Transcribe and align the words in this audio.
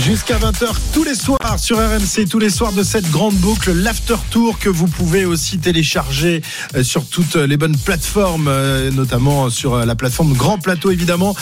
Jusqu'à 0.00 0.38
20h 0.38 0.68
tous 0.94 1.04
les 1.04 1.14
soirs 1.14 1.58
sur 1.58 1.76
RMC, 1.76 2.26
tous 2.28 2.38
les 2.38 2.48
soirs 2.48 2.72
de 2.72 2.82
cette 2.82 3.08
grande 3.10 3.34
boucle, 3.36 3.72
l'After 3.72 4.16
Tour 4.30 4.58
que 4.58 4.68
vous 4.68 4.88
pouvez 4.88 5.26
aussi 5.26 5.58
télécharger 5.58 6.42
euh, 6.74 6.82
sur 6.82 7.06
toutes 7.06 7.36
les 7.36 7.56
bonnes 7.56 7.76
plateformes, 7.76 8.48
euh, 8.48 8.90
notamment 8.90 9.50
sur 9.50 9.74
euh, 9.74 9.84
la 9.84 9.94
plateforme 9.94 10.32
Grand 10.32 10.58
Plateau 10.58 10.90
évidemment, 10.90 11.36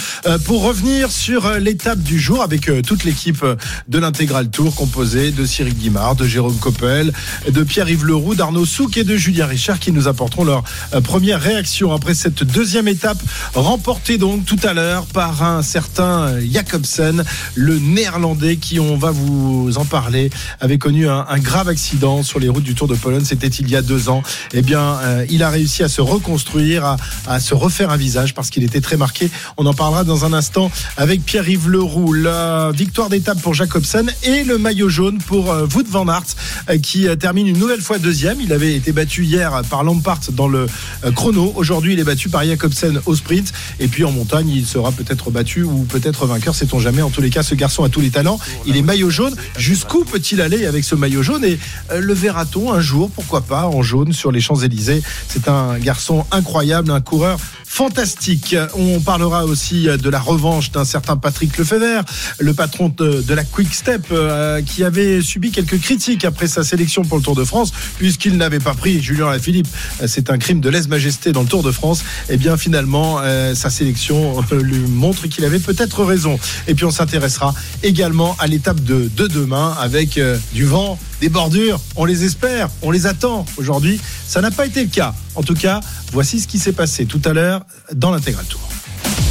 pour 0.45 0.63
revenir 0.63 1.11
sur 1.11 1.51
l'étape 1.59 2.01
du 2.01 2.19
jour 2.19 2.43
avec 2.43 2.71
toute 2.87 3.05
l'équipe 3.05 3.45
de 3.89 3.99
l'intégral 3.99 4.51
Tour 4.51 4.75
composée 4.75 5.31
de 5.31 5.47
Cyril 5.47 5.75
Guimard, 5.75 6.17
de 6.17 6.27
Jérôme 6.27 6.57
Coppel, 6.57 7.13
de 7.49 7.63
Pierre-Yves 7.63 8.05
Leroux, 8.05 8.35
d'Arnaud 8.35 8.67
Souk 8.67 8.97
et 8.97 9.05
de 9.05 9.17
Julien 9.17 9.47
Richard 9.47 9.79
qui 9.79 9.93
nous 9.93 10.09
apporteront 10.09 10.45
leur 10.45 10.65
première 11.05 11.41
réaction 11.41 11.93
après 11.93 12.15
cette 12.15 12.43
deuxième 12.45 12.89
étape 12.89 13.19
remportée 13.55 14.19
donc 14.19 14.45
tout 14.45 14.59
à 14.63 14.75
l'heure 14.75 15.07
par 15.07 15.43
un 15.43 15.63
certain 15.63 16.41
Jacobsen, 16.41 17.25
le 17.55 17.79
néerlandais 17.79 18.40
qui, 18.61 18.81
on 18.81 18.97
va 18.97 19.11
vous 19.11 19.73
en 19.77 19.85
parler, 19.85 20.31
avait 20.61 20.79
connu 20.79 21.09
un, 21.09 21.39
grave 21.39 21.69
accident 21.69 22.23
sur 22.23 22.39
les 22.39 22.49
routes 22.49 22.65
du 22.65 22.75
Tour 22.75 22.89
de 22.89 22.95
Pologne. 22.95 23.25
C'était 23.25 23.49
il 23.49 23.71
y 23.71 23.77
a 23.77 23.83
deux 23.83 24.09
ans. 24.09 24.23
Eh 24.53 24.63
bien, 24.63 24.99
euh, 25.03 25.27
il 25.31 25.43
a 25.43 25.51
réussi 25.51 25.83
à 25.83 25.89
se 25.89 26.01
reconstruire, 26.01 26.97
à, 27.27 27.41
se 27.41 27.55
refaire 27.55 27.91
un 27.91 27.97
visage 27.97 28.35
parce 28.35 28.51
qu'il 28.51 28.63
était 28.65 28.81
très 28.81 28.97
marqué. 28.97 29.31
On 29.57 29.67
en 29.67 29.75
parlera 29.75 30.05
dans 30.05 30.25
un 30.25 30.33
instant 30.33 30.71
avec 30.97 31.25
Pierre-Yves 31.25 31.69
Leroux. 31.69 32.13
La 32.13 32.71
victoire 32.73 33.09
d'étape 33.09 33.41
pour 33.41 33.55
Jacobsen 33.55 34.11
et 34.23 34.45
le 34.45 34.59
maillot 34.59 34.89
jaune 34.89 35.19
pour 35.19 35.51
euh, 35.51 35.67
Wout 35.75 35.87
van 35.89 36.09
Aert 36.09 36.25
euh, 36.69 36.79
qui 36.79 37.07
termine 37.19 37.47
une 37.47 37.59
nouvelle 37.59 37.81
fois 37.81 37.99
deuxième. 37.99 38.41
Il 38.41 38.53
avait 38.53 38.75
été 38.75 38.93
battu 38.93 39.25
hier 39.25 39.63
par 39.71 39.85
Lampart 39.85 40.21
dans 40.33 40.49
le 40.49 40.67
chrono. 41.15 41.53
Aujourd'hui, 41.57 41.95
il 41.95 42.01
est 42.01 42.05
battu 42.05 42.29
par 42.29 42.45
Jacobsen 42.45 43.01
au 43.07 43.15
sprint. 43.15 43.53
Et 43.79 43.89
puis 43.89 44.05
en 44.05 44.13
montagne, 44.13 44.49
il 44.49 44.67
sera 44.67 44.93
peut-être 44.93 45.31
battu 45.31 45.63
ou 45.63 45.85
peut-être 45.85 46.27
vainqueur, 46.27 46.55
sait-on 46.55 46.79
jamais. 46.79 47.03
En 47.03 47.11
tous 47.11 47.21
les 47.21 47.31
cas, 47.31 47.43
ce 47.43 47.55
garçon 47.55 47.85
a 47.85 47.89
tous 47.89 48.01
les 48.01 48.11
talents. 48.11 48.30
Il 48.67 48.77
est 48.77 48.83
maillot 48.83 49.11
jaune. 49.11 49.35
Jusqu'où 49.57 50.05
peut-il 50.05 50.41
aller 50.41 50.67
avec 50.67 50.85
ce 50.85 50.95
maillot 50.95 51.23
jaune 51.23 51.45
Et 51.45 51.59
euh, 51.91 52.01
le 52.01 52.15
verra-t-on 52.15 52.73
un 52.73 52.81
jour, 52.81 53.11
pourquoi 53.11 53.41
pas, 53.41 53.67
en 53.67 53.83
jaune 53.83 54.13
sur 54.13 54.33
les 54.33 54.41
Champs-Élysées? 54.41 55.03
C'est 55.29 55.49
un 55.49 55.79
garçon 55.79 56.25
incroyable, 56.31 56.91
un 56.91 57.01
coureur 57.01 57.39
fantastique. 57.71 58.57
On 58.75 59.01
parlera 59.01 59.45
aussi 59.45 59.85
de 59.85 60.11
la 60.11 60.19
revanche 60.19 60.73
d'un 60.73 60.85
certain 60.85 61.17
Patrick 61.17 61.57
Lefebvre, 61.57 62.05
le 62.41 62.53
patron 62.53 62.93
de, 62.95 63.33
la 63.33 63.45
Quick 63.45 63.73
Step, 63.73 64.07
euh, 64.11 64.61
qui 64.61 64.83
avait 64.83 65.23
subi 65.23 65.53
quelques 65.53 65.81
critiques 65.81 66.25
après 66.25 66.49
sa 66.49 66.65
sélection 66.65 67.05
pour 67.05 67.17
le 67.17 67.23
Tour 67.23 67.37
de 67.37 67.45
France, 67.45 67.73
puisqu'il 67.97 68.37
n'avait 68.37 68.59
pas 68.59 68.75
pris 68.75 69.01
Julien 69.01 69.29
Alaphilippe. 69.29 69.69
C'est 70.07 70.31
un 70.31 70.39
crime 70.39 70.61
de 70.61 70.69
lèse-majesté 70.69 71.31
dans 71.31 71.43
le 71.43 71.49
Tour 71.49 71.63
de 71.63 71.71
France. 71.71 72.01
Et 72.29 72.35
eh 72.35 72.37
bien 72.39 72.57
finalement, 72.57 73.21
euh, 73.23 73.55
sa 73.55 73.71
sélection 73.71 74.43
lui 74.51 74.81
montre 74.81 75.29
qu'il 75.29 75.45
avait 75.45 75.61
peut-être 75.61 76.05
raison. 76.05 76.41
Et 76.67 76.75
puis 76.75 76.85
on 76.85 76.91
s'intéressera 76.91 77.55
également 77.85 78.37
à 78.41 78.49
l'étape 78.49 78.83
de, 78.83 79.09
demain 79.29 79.77
avec 79.81 80.19
euh, 80.19 80.37
du 80.53 80.65
vent, 80.65 80.99
des 81.21 81.29
bordures. 81.29 81.81
On 81.97 82.05
les 82.05 82.25
espère, 82.25 82.69
on 82.83 82.91
les 82.91 83.07
attend. 83.07 83.45
Aujourd'hui, 83.57 84.01
ça 84.27 84.41
n'a 84.41 84.51
pas 84.51 84.67
été 84.67 84.83
le 84.83 84.91
cas. 84.91 85.15
En 85.35 85.43
tout 85.43 85.55
cas, 85.55 85.81
voici 86.13 86.41
ce 86.41 86.47
qui 86.47 86.59
s'est 86.59 86.73
passé 86.73 87.07
tout 87.07 87.23
à 87.25 87.33
l'heure 87.33 87.63
dans 87.95 88.11
l'intégral 88.11 88.45
tour. 88.47 88.61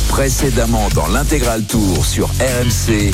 Précédemment 0.10 0.90
dans 0.96 1.08
l'intégral 1.08 1.64
tour 1.64 2.06
sur 2.06 2.28
RMC. 2.40 3.14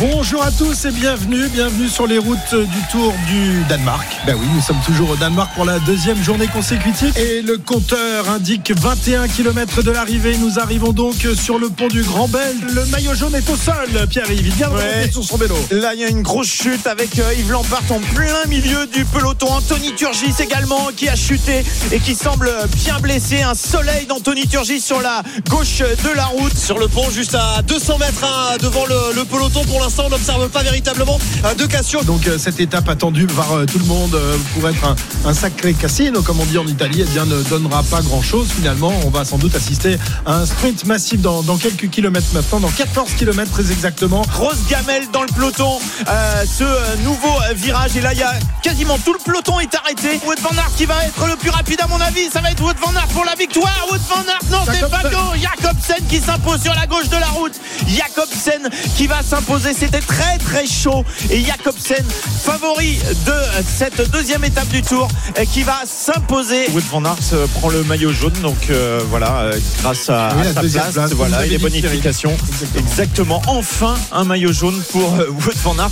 Bonjour 0.00 0.42
à 0.42 0.50
tous 0.50 0.86
et 0.86 0.90
bienvenue, 0.90 1.48
bienvenue 1.50 1.88
sur 1.88 2.08
les 2.08 2.18
routes 2.18 2.52
du 2.52 2.82
Tour 2.90 3.14
du 3.28 3.62
Danemark. 3.68 4.04
Ben 4.26 4.36
oui, 4.36 4.46
nous 4.52 4.60
sommes 4.60 4.80
toujours 4.84 5.10
au 5.10 5.16
Danemark 5.16 5.54
pour 5.54 5.64
la 5.64 5.78
deuxième 5.78 6.20
journée 6.20 6.48
consécutive 6.48 7.16
et 7.16 7.42
le 7.42 7.58
compteur 7.58 8.28
indique 8.28 8.72
21 8.76 9.28
km 9.28 9.82
de 9.82 9.92
l'arrivée. 9.92 10.36
Nous 10.38 10.58
arrivons 10.58 10.92
donc 10.92 11.14
sur 11.36 11.60
le 11.60 11.68
pont 11.68 11.86
du 11.86 12.02
Grand 12.02 12.26
Bel. 12.26 12.56
Le 12.74 12.84
maillot 12.86 13.14
jaune 13.14 13.36
est 13.36 13.48
au 13.48 13.54
sol, 13.54 13.88
Pierre-Yves. 14.10 14.48
Il 14.48 14.52
vient 14.52 14.68
de 14.68 15.12
sur 15.12 15.22
son 15.22 15.36
vélo. 15.36 15.54
Là, 15.70 15.94
il 15.94 16.00
y 16.00 16.04
a 16.04 16.08
une 16.08 16.22
grosse 16.22 16.48
chute 16.48 16.88
avec 16.88 17.16
euh, 17.20 17.32
Yves 17.38 17.52
Lampart 17.52 17.84
en 17.90 18.00
plein 18.00 18.44
milieu 18.48 18.88
du 18.88 19.04
peloton. 19.04 19.46
Anthony 19.48 19.94
Turgis 19.94 20.34
également 20.40 20.88
qui 20.96 21.08
a 21.08 21.14
chuté 21.14 21.64
et 21.92 22.00
qui 22.00 22.16
semble 22.16 22.50
bien 22.74 22.98
blessé. 22.98 23.42
Un 23.42 23.54
soleil 23.54 24.06
d'Anthony 24.06 24.48
Turgis 24.48 24.80
sur 24.80 25.00
la 25.00 25.22
gauche 25.48 25.78
de 25.78 26.16
la 26.16 26.26
route. 26.26 26.56
Sur 26.56 26.80
le 26.80 26.88
pont, 26.88 27.08
juste 27.10 27.36
à 27.36 27.62
200 27.62 27.98
mètres 27.98 28.24
hein, 28.24 28.56
devant 28.60 28.86
le, 28.86 29.14
le 29.14 29.24
peloton 29.24 29.62
pour 29.64 29.83
l'instant, 29.84 30.04
on 30.06 30.10
n'observe 30.10 30.48
pas 30.48 30.62
véritablement 30.62 31.18
euh, 31.44 31.54
de 31.54 31.66
cassure. 31.66 32.04
Donc 32.04 32.26
euh, 32.26 32.38
cette 32.38 32.58
étape 32.58 32.88
attendue 32.88 33.26
par 33.26 33.52
euh, 33.52 33.66
tout 33.66 33.78
le 33.78 33.84
monde 33.84 34.18
pour 34.54 34.68
être 34.68 34.96
un, 35.24 35.34
sacré 35.34 35.74
casino, 35.74 36.22
comme 36.22 36.40
on 36.40 36.44
dit 36.44 36.58
en 36.58 36.66
Italie, 36.66 37.02
eh 37.02 37.04
bien, 37.04 37.26
ne 37.26 37.42
donnera 37.42 37.82
pas 37.82 38.00
grand-chose 38.00 38.48
finalement. 38.48 38.92
On 39.04 39.10
va 39.10 39.24
sans 39.24 39.36
doute 39.36 39.54
assister 39.54 39.98
à 40.24 40.36
un 40.36 40.46
sprint 40.46 40.86
massif 40.86 41.20
dans, 41.20 41.42
quelques 41.58 41.90
kilomètres 41.90 42.28
maintenant, 42.32 42.60
dans 42.60 42.70
14 42.70 43.12
kilomètres 43.12 43.50
très 43.50 43.70
exactement. 43.72 44.22
Grosse 44.32 44.66
gamelle 44.68 45.04
dans 45.12 45.22
le 45.22 45.28
peloton, 45.28 45.78
ce 46.06 47.02
nouveau 47.02 47.32
virage. 47.54 47.96
Et 47.96 48.00
là, 48.00 48.12
il 48.12 48.18
y 48.18 48.22
a 48.22 48.34
quasiment 48.62 48.98
tout 48.98 49.12
le 49.12 49.18
peloton 49.18 49.60
est 49.60 49.74
arrêté. 49.74 50.20
Wout 50.26 50.40
van 50.40 50.56
Aert 50.56 50.70
qui 50.76 50.86
va 50.86 51.04
être 51.04 51.26
le 51.26 51.36
plus 51.36 51.50
rapide 51.50 51.80
à 51.82 51.86
mon 51.86 52.00
avis. 52.00 52.30
Ça 52.32 52.40
va 52.40 52.50
être 52.50 52.62
Wout 52.62 52.78
van 52.80 52.94
Aert 52.94 53.08
pour 53.08 53.24
la 53.24 53.34
victoire. 53.34 53.86
Wout 53.90 54.00
van 54.08 54.22
Aert, 54.22 54.50
non, 54.50 54.58
c'est 54.72 54.88
pas 54.88 55.02
Jacobsen 55.36 56.06
qui 56.08 56.20
s'impose 56.20 56.62
sur 56.62 56.74
la 56.74 56.86
gauche 56.86 57.08
de 57.08 57.16
la 57.16 57.26
route. 57.28 57.54
Jacobsen 57.88 58.70
qui 58.96 59.06
va 59.06 59.22
s'imposer 59.22 59.73
c'était 59.74 60.00
très 60.00 60.38
très 60.38 60.66
chaud. 60.66 61.04
Et 61.30 61.42
Jacobsen, 61.42 62.04
favori 62.44 62.98
de 63.26 63.62
cette 63.66 64.10
deuxième 64.10 64.44
étape 64.44 64.68
du 64.68 64.82
tour, 64.82 65.08
euh, 65.38 65.44
qui 65.44 65.62
va 65.62 65.82
s'imposer. 65.86 66.68
Wood 66.70 66.84
van 66.90 67.04
Aert 67.04 67.16
euh, 67.32 67.46
prend 67.58 67.68
le 67.70 67.82
maillot 67.84 68.12
jaune, 68.12 68.32
donc 68.42 68.70
euh, 68.70 69.00
voilà, 69.10 69.50
grâce 69.82 70.08
à, 70.10 70.30
sa 70.54 70.60
place, 70.60 71.12
voilà, 71.12 71.44
les 71.46 71.58
bonifications. 71.58 72.36
Exactement. 72.76 73.42
Enfin, 73.46 73.94
un 74.12 74.24
maillot 74.24 74.52
jaune 74.52 74.80
pour 74.90 75.12
Wood 75.12 75.56
van 75.62 75.76
Aert. 75.78 75.90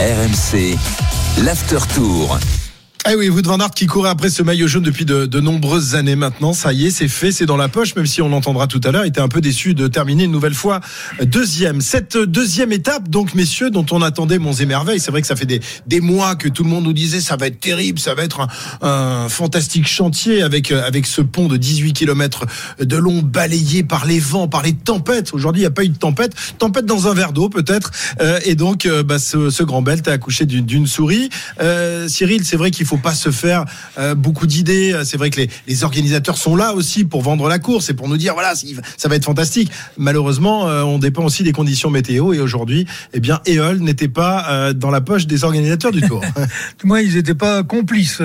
RMC, 0.00 0.76
l'after 1.42 1.78
tour. 1.94 2.38
Eh 3.10 3.14
oui, 3.14 3.30
Wout 3.30 3.40
van 3.46 3.58
Aert 3.58 3.70
qui 3.70 3.86
courait 3.86 4.10
après 4.10 4.28
ce 4.28 4.42
maillot 4.42 4.66
jaune 4.66 4.82
depuis 4.82 5.06
de, 5.06 5.40
nombreuses 5.40 5.94
années 5.94 6.14
maintenant. 6.14 6.52
Ça 6.52 6.74
y 6.74 6.86
est, 6.88 6.90
c'est 6.90 7.08
fait, 7.08 7.32
c'est 7.32 7.46
dans 7.46 7.56
la 7.56 7.68
poche, 7.68 7.96
même 7.96 8.04
si 8.04 8.20
on 8.20 8.28
l'entendra 8.28 8.66
tout 8.66 8.82
à 8.84 8.90
l'heure. 8.90 9.06
Il 9.06 9.08
était 9.08 9.22
un 9.22 9.28
peu 9.28 9.40
déçu 9.40 9.72
de 9.72 9.86
terminer 9.86 10.24
une 10.24 10.30
nouvelle 10.30 10.52
fois 10.52 10.80
deuxième. 11.22 11.80
Cette 11.80 12.18
deuxième 12.18 12.70
étape, 12.70 13.08
donc, 13.08 13.34
messieurs, 13.34 13.70
dont 13.70 13.86
on 13.92 14.02
attendait 14.02 14.38
Monts 14.38 14.52
et. 14.52 14.98
C'est 14.98 15.10
vrai 15.10 15.22
que 15.22 15.26
ça 15.26 15.36
fait 15.36 15.46
des, 15.46 15.60
des 15.86 16.02
mois 16.02 16.36
que 16.36 16.50
tout 16.50 16.64
le 16.64 16.68
monde 16.68 16.84
nous 16.84 16.92
disait 16.92 17.22
ça 17.22 17.36
va 17.36 17.46
être 17.46 17.58
terrible, 17.60 17.98
ça 17.98 18.12
va 18.12 18.24
être 18.24 18.46
un, 18.82 19.28
fantastique 19.30 19.88
chantier 19.88 20.42
avec, 20.42 20.70
avec 20.70 21.06
ce 21.06 21.22
pont 21.22 21.48
de 21.48 21.56
18 21.56 21.94
km 21.94 22.44
de 22.78 22.96
long 22.98 23.22
balayé 23.22 23.84
par 23.84 24.04
les 24.04 24.20
vents, 24.20 24.48
par 24.48 24.62
les 24.62 24.74
tempêtes. 24.74 25.32
Aujourd'hui, 25.32 25.62
il 25.62 25.64
n'y 25.64 25.68
a 25.68 25.70
pas 25.70 25.84
eu 25.84 25.88
de 25.88 25.96
tempête. 25.96 26.34
Tempête 26.58 26.84
dans 26.84 27.08
un 27.08 27.14
verre 27.14 27.32
d'eau, 27.32 27.48
peut-être. 27.48 27.90
Euh, 28.20 28.38
et 28.44 28.54
donc, 28.54 28.84
euh, 28.84 29.02
bah, 29.02 29.18
ce, 29.18 29.62
grand 29.62 29.80
belt 29.80 30.06
a 30.08 30.12
accouché 30.12 30.44
d'une 30.44 30.86
souris. 30.86 31.30
Euh, 31.62 32.06
Cyril, 32.06 32.44
c'est 32.44 32.56
vrai 32.56 32.70
qu'il 32.70 32.84
faut 32.84 32.97
pas 32.98 33.14
se 33.14 33.30
faire 33.30 33.64
euh, 33.98 34.14
beaucoup 34.14 34.46
d'idées. 34.46 35.00
C'est 35.04 35.16
vrai 35.16 35.30
que 35.30 35.40
les, 35.66 35.84
organisateurs 35.84 36.36
sont 36.36 36.56
là 36.56 36.74
aussi 36.74 37.04
pour 37.04 37.22
vendre 37.22 37.48
la 37.48 37.58
course 37.58 37.88
et 37.88 37.94
pour 37.94 38.08
nous 38.08 38.16
dire 38.16 38.34
voilà, 38.34 38.54
ça 38.54 39.08
va 39.08 39.14
être 39.14 39.24
fantastique. 39.24 39.70
Malheureusement, 39.96 40.68
euh, 40.68 40.82
on 40.82 40.98
dépend 40.98 41.24
aussi 41.24 41.44
des 41.44 41.52
conditions 41.52 41.90
météo 41.90 42.32
et 42.32 42.40
aujourd'hui, 42.40 42.86
eh 43.12 43.20
bien, 43.20 43.40
EOL 43.46 43.78
n'était 43.78 44.08
pas 44.08 44.46
euh, 44.50 44.72
dans 44.72 44.90
la 44.90 45.00
poche 45.00 45.26
des 45.26 45.44
organisateurs 45.44 45.92
du 45.92 46.00
Tour. 46.02 46.20
Moi, 46.84 47.02
ils 47.02 47.14
n'étaient 47.14 47.34
pas 47.34 47.62
complices. 47.62 48.20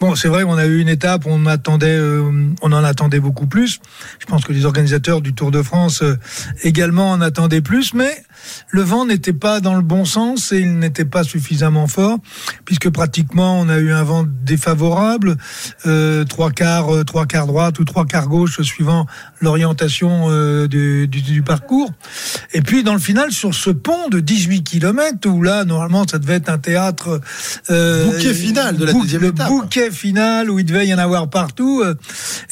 bon, 0.00 0.14
c'est 0.14 0.28
vrai, 0.28 0.44
on 0.44 0.56
a 0.56 0.66
eu 0.66 0.80
une 0.80 0.88
étape, 0.88 1.24
on 1.26 1.46
attendait, 1.46 1.98
on 2.00 2.72
en 2.72 2.84
attendait 2.84 3.20
beaucoup 3.20 3.46
plus. 3.46 3.80
Je 4.18 4.26
pense 4.26 4.44
que 4.44 4.52
les 4.52 4.64
organisateurs 4.66 5.20
du 5.20 5.32
Tour 5.32 5.50
de 5.50 5.62
France 5.62 6.02
également 6.62 7.12
en 7.12 7.20
attendaient 7.20 7.62
plus, 7.62 7.94
mais 7.94 8.22
le 8.68 8.82
vent 8.82 9.06
n'était 9.06 9.32
pas 9.32 9.60
dans 9.60 9.74
le 9.74 9.82
bon 9.82 10.04
sens 10.04 10.52
et 10.52 10.60
il 10.60 10.78
n'était 10.78 11.04
pas 11.04 11.24
suffisamment 11.24 11.86
fort, 11.86 12.18
puisque 12.64 12.90
pratiquement 12.90 13.60
on 13.60 13.68
a 13.68 13.78
eu 13.78 13.92
un 13.92 14.02
vent 14.02 14.24
défavorable, 14.44 15.36
euh, 15.86 16.24
trois 16.24 16.50
quarts, 16.50 16.94
euh, 16.94 17.04
trois 17.04 17.26
quarts 17.26 17.46
droite 17.46 17.78
ou 17.78 17.84
trois 17.84 18.06
quarts 18.06 18.28
gauche 18.28 18.60
suivant 18.62 19.06
l'orientation 19.40 20.26
euh, 20.30 20.68
du, 20.68 21.42
parcours. 21.44 21.90
Et 22.52 22.62
puis 22.62 22.82
dans 22.82 22.92
le 22.92 22.98
final, 22.98 23.32
sur 23.32 23.54
ce 23.54 23.70
pont 23.70 24.08
de 24.08 24.20
18 24.20 24.62
km, 24.62 25.28
où 25.28 25.42
là 25.42 25.64
normalement 25.64 26.04
ça 26.08 26.18
devait 26.18 26.34
être 26.34 26.48
un 26.48 26.58
théâtre 26.58 27.20
bouquet 27.68 28.34
final 28.34 28.76
de 28.76 28.84
la 28.84 28.92
deuxième 28.92 29.24
étape. 29.24 29.48
bouquet 29.48 29.90
final 29.90 30.50
où 30.50 30.58
il 30.58 30.64
devait 30.64 30.86
y 30.86 30.94
en 30.94 30.98
avoir 30.98 31.28
partout. 31.28 31.82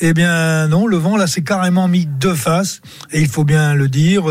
eh 0.01 0.13
bien 0.13 0.69
non, 0.69 0.87
le 0.87 0.97
vent 0.97 1.17
là 1.17 1.27
s'est 1.27 1.43
carrément 1.43 1.89
mis 1.89 2.07
de 2.07 2.35
face 2.35 2.81
et 3.13 3.21
il 3.21 3.29
faut 3.29 3.45
bien 3.45 3.75
le 3.75 3.89
dire, 3.89 4.25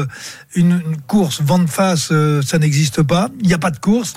une, 0.55 0.81
une 0.85 0.97
course 1.07 1.41
vent 1.41 1.59
de 1.59 1.69
face, 1.69 2.09
euh, 2.11 2.41
ça 2.41 2.59
n'existe 2.59 3.03
pas. 3.03 3.29
Il 3.41 3.47
n'y 3.47 3.53
a 3.53 3.57
pas 3.57 3.71
de 3.71 3.79
course. 3.79 4.15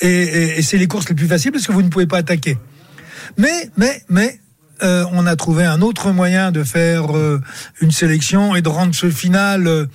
Et, 0.00 0.62
c'est 0.62 0.78
les 0.78 0.86
courses 0.86 1.08
les 1.08 1.14
plus 1.14 1.26
faciles 1.26 1.52
parce 1.52 1.66
que 1.66 1.72
vous 1.72 1.82
ne 1.82 1.88
pouvez 1.88 2.06
pas 2.06 2.18
attaquer. 2.18 2.56
Mais, 3.38 3.70
mais, 3.76 4.02
mais, 4.08 4.38
on 4.82 5.26
a 5.26 5.36
trouvé 5.36 5.64
un 5.64 5.80
autre 5.80 6.10
moyen 6.10 6.50
de 6.50 6.64
faire 6.64 7.12
une 7.80 7.92
sélection 7.92 8.56
et 8.56 8.62
de 8.62 8.68
rendre 8.68 8.96
ce 8.96 9.10
final, 9.10 9.86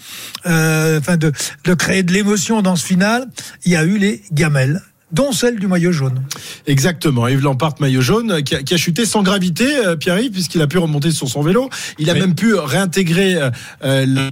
enfin 0.46 1.18
de, 1.18 1.34
de 1.66 1.74
créer 1.74 2.04
de 2.04 2.14
l'émotion 2.14 2.62
dans 2.62 2.78
ce 2.78 2.86
final. 2.86 3.28
Il 3.66 3.74
y 3.74 3.76
a 3.76 3.84
eu 3.84 3.98
les 3.98 4.24
gamelles 4.32 4.82
dont 5.12 5.32
celle 5.32 5.60
du 5.60 5.68
maillot 5.68 5.92
jaune. 5.92 6.24
Exactement. 6.66 7.28
Yves 7.28 7.42
Lampard, 7.42 7.76
maillot 7.80 8.02
jaune, 8.02 8.44
qui 8.44 8.56
a, 8.56 8.64
qui 8.64 8.74
a 8.74 8.78
chuté 8.78 9.06
sans 9.06 9.24
gravité, 9.24 9.78
euh, 9.78 9.96
Pierre-Yves, 9.96 10.32
puisqu'il 10.32 10.62
a 10.62 10.68
pu 10.68 10.78
remonter 10.78 11.12
sur 11.12 11.28
son 11.28 11.42
vélo. 11.42 11.70
Il 11.98 12.10
a 12.10 12.14
même 12.14 12.36
pu 12.36 12.54
réintégrer 12.56 13.36
euh, 13.36 13.50
euh, 13.84 14.06
le 14.06 14.30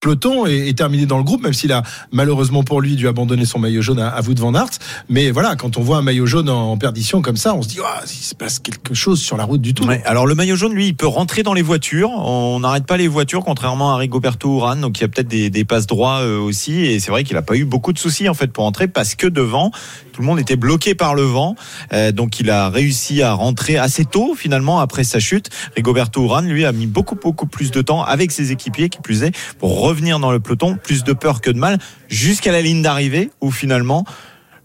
peloton 0.00 0.46
est, 0.46 0.76
terminé 0.76 1.06
dans 1.06 1.18
le 1.18 1.24
groupe, 1.24 1.42
même 1.42 1.52
s'il 1.52 1.72
a 1.72 1.82
malheureusement 2.12 2.62
pour 2.62 2.80
lui 2.80 2.96
dû 2.96 3.08
abandonner 3.08 3.44
son 3.44 3.58
maillot 3.58 3.82
jaune 3.82 3.98
à, 3.98 4.08
à 4.08 4.20
Wout 4.20 4.38
van 4.38 4.54
Aert. 4.54 4.70
Mais 5.08 5.30
voilà, 5.30 5.56
quand 5.56 5.78
on 5.78 5.82
voit 5.82 5.96
un 5.96 6.02
maillot 6.02 6.26
jaune 6.26 6.48
en, 6.48 6.76
perdition 6.76 7.22
comme 7.22 7.36
ça, 7.36 7.54
on 7.54 7.62
se 7.62 7.68
dit, 7.68 7.78
oh, 7.80 8.04
il 8.04 8.08
se 8.08 8.34
passe 8.34 8.58
quelque 8.58 8.94
chose 8.94 9.20
sur 9.20 9.36
la 9.36 9.44
route 9.44 9.62
du 9.62 9.72
tout. 9.74 9.88
alors 10.04 10.26
le 10.26 10.34
maillot 10.34 10.56
jaune, 10.56 10.74
lui, 10.74 10.88
il 10.88 10.94
peut 10.94 11.06
rentrer 11.06 11.42
dans 11.42 11.54
les 11.54 11.62
voitures. 11.62 12.10
On 12.10 12.60
n'arrête 12.60 12.86
pas 12.86 12.98
les 12.98 13.08
voitures, 13.08 13.44
contrairement 13.44 13.94
à 13.94 13.96
Rigoberto 13.96 14.58
Urán, 14.58 14.80
donc 14.80 14.98
il 14.98 15.00
y 15.00 15.04
a 15.04 15.08
peut-être 15.08 15.28
des, 15.28 15.48
des 15.48 15.64
passes 15.64 15.86
droits 15.86 16.20
euh, 16.20 16.38
aussi. 16.38 16.84
Et 16.84 17.00
c'est 17.00 17.10
vrai 17.10 17.24
qu'il 17.24 17.34
n'a 17.34 17.42
pas 17.42 17.56
eu 17.56 17.64
beaucoup 17.64 17.92
de 17.92 17.98
soucis 17.98 18.28
en 18.28 18.34
fait 18.34 18.52
pour 18.52 18.64
entrer 18.64 18.88
parce 18.88 19.14
que 19.14 19.26
devant, 19.26 19.70
tout 20.12 20.20
le 20.20 20.26
monde 20.26 20.38
était 20.38 20.56
bloqué 20.56 20.94
par 20.94 21.14
le 21.14 21.22
vent. 21.22 21.56
Euh, 21.92 22.12
donc 22.12 22.38
il 22.38 22.50
a 22.50 22.68
réussi 22.68 23.22
à 23.22 23.32
rentrer 23.32 23.76
assez 23.76 24.04
tôt 24.04 24.34
finalement 24.36 24.80
après 24.80 25.04
sa 25.04 25.20
chute. 25.20 25.50
Rigoberto 25.74 26.22
Urán, 26.22 26.46
lui, 26.46 26.64
a 26.64 26.72
mis 26.72 26.86
beaucoup 26.86 27.16
beaucoup 27.16 27.46
plus 27.46 27.70
de 27.70 27.82
temps 27.82 28.04
avec 28.04 28.30
ses 28.30 28.52
équipiers 28.52 28.88
qui 28.88 29.00
plus 29.00 29.22
est 29.22 29.32
pour 29.58 29.85
revenir 29.86 30.18
dans 30.18 30.32
le 30.32 30.40
peloton, 30.40 30.76
plus 30.82 31.04
de 31.04 31.12
peur 31.12 31.40
que 31.40 31.50
de 31.50 31.58
mal, 31.58 31.78
jusqu'à 32.08 32.50
la 32.50 32.60
ligne 32.60 32.82
d'arrivée 32.82 33.30
où 33.40 33.50
finalement 33.50 34.04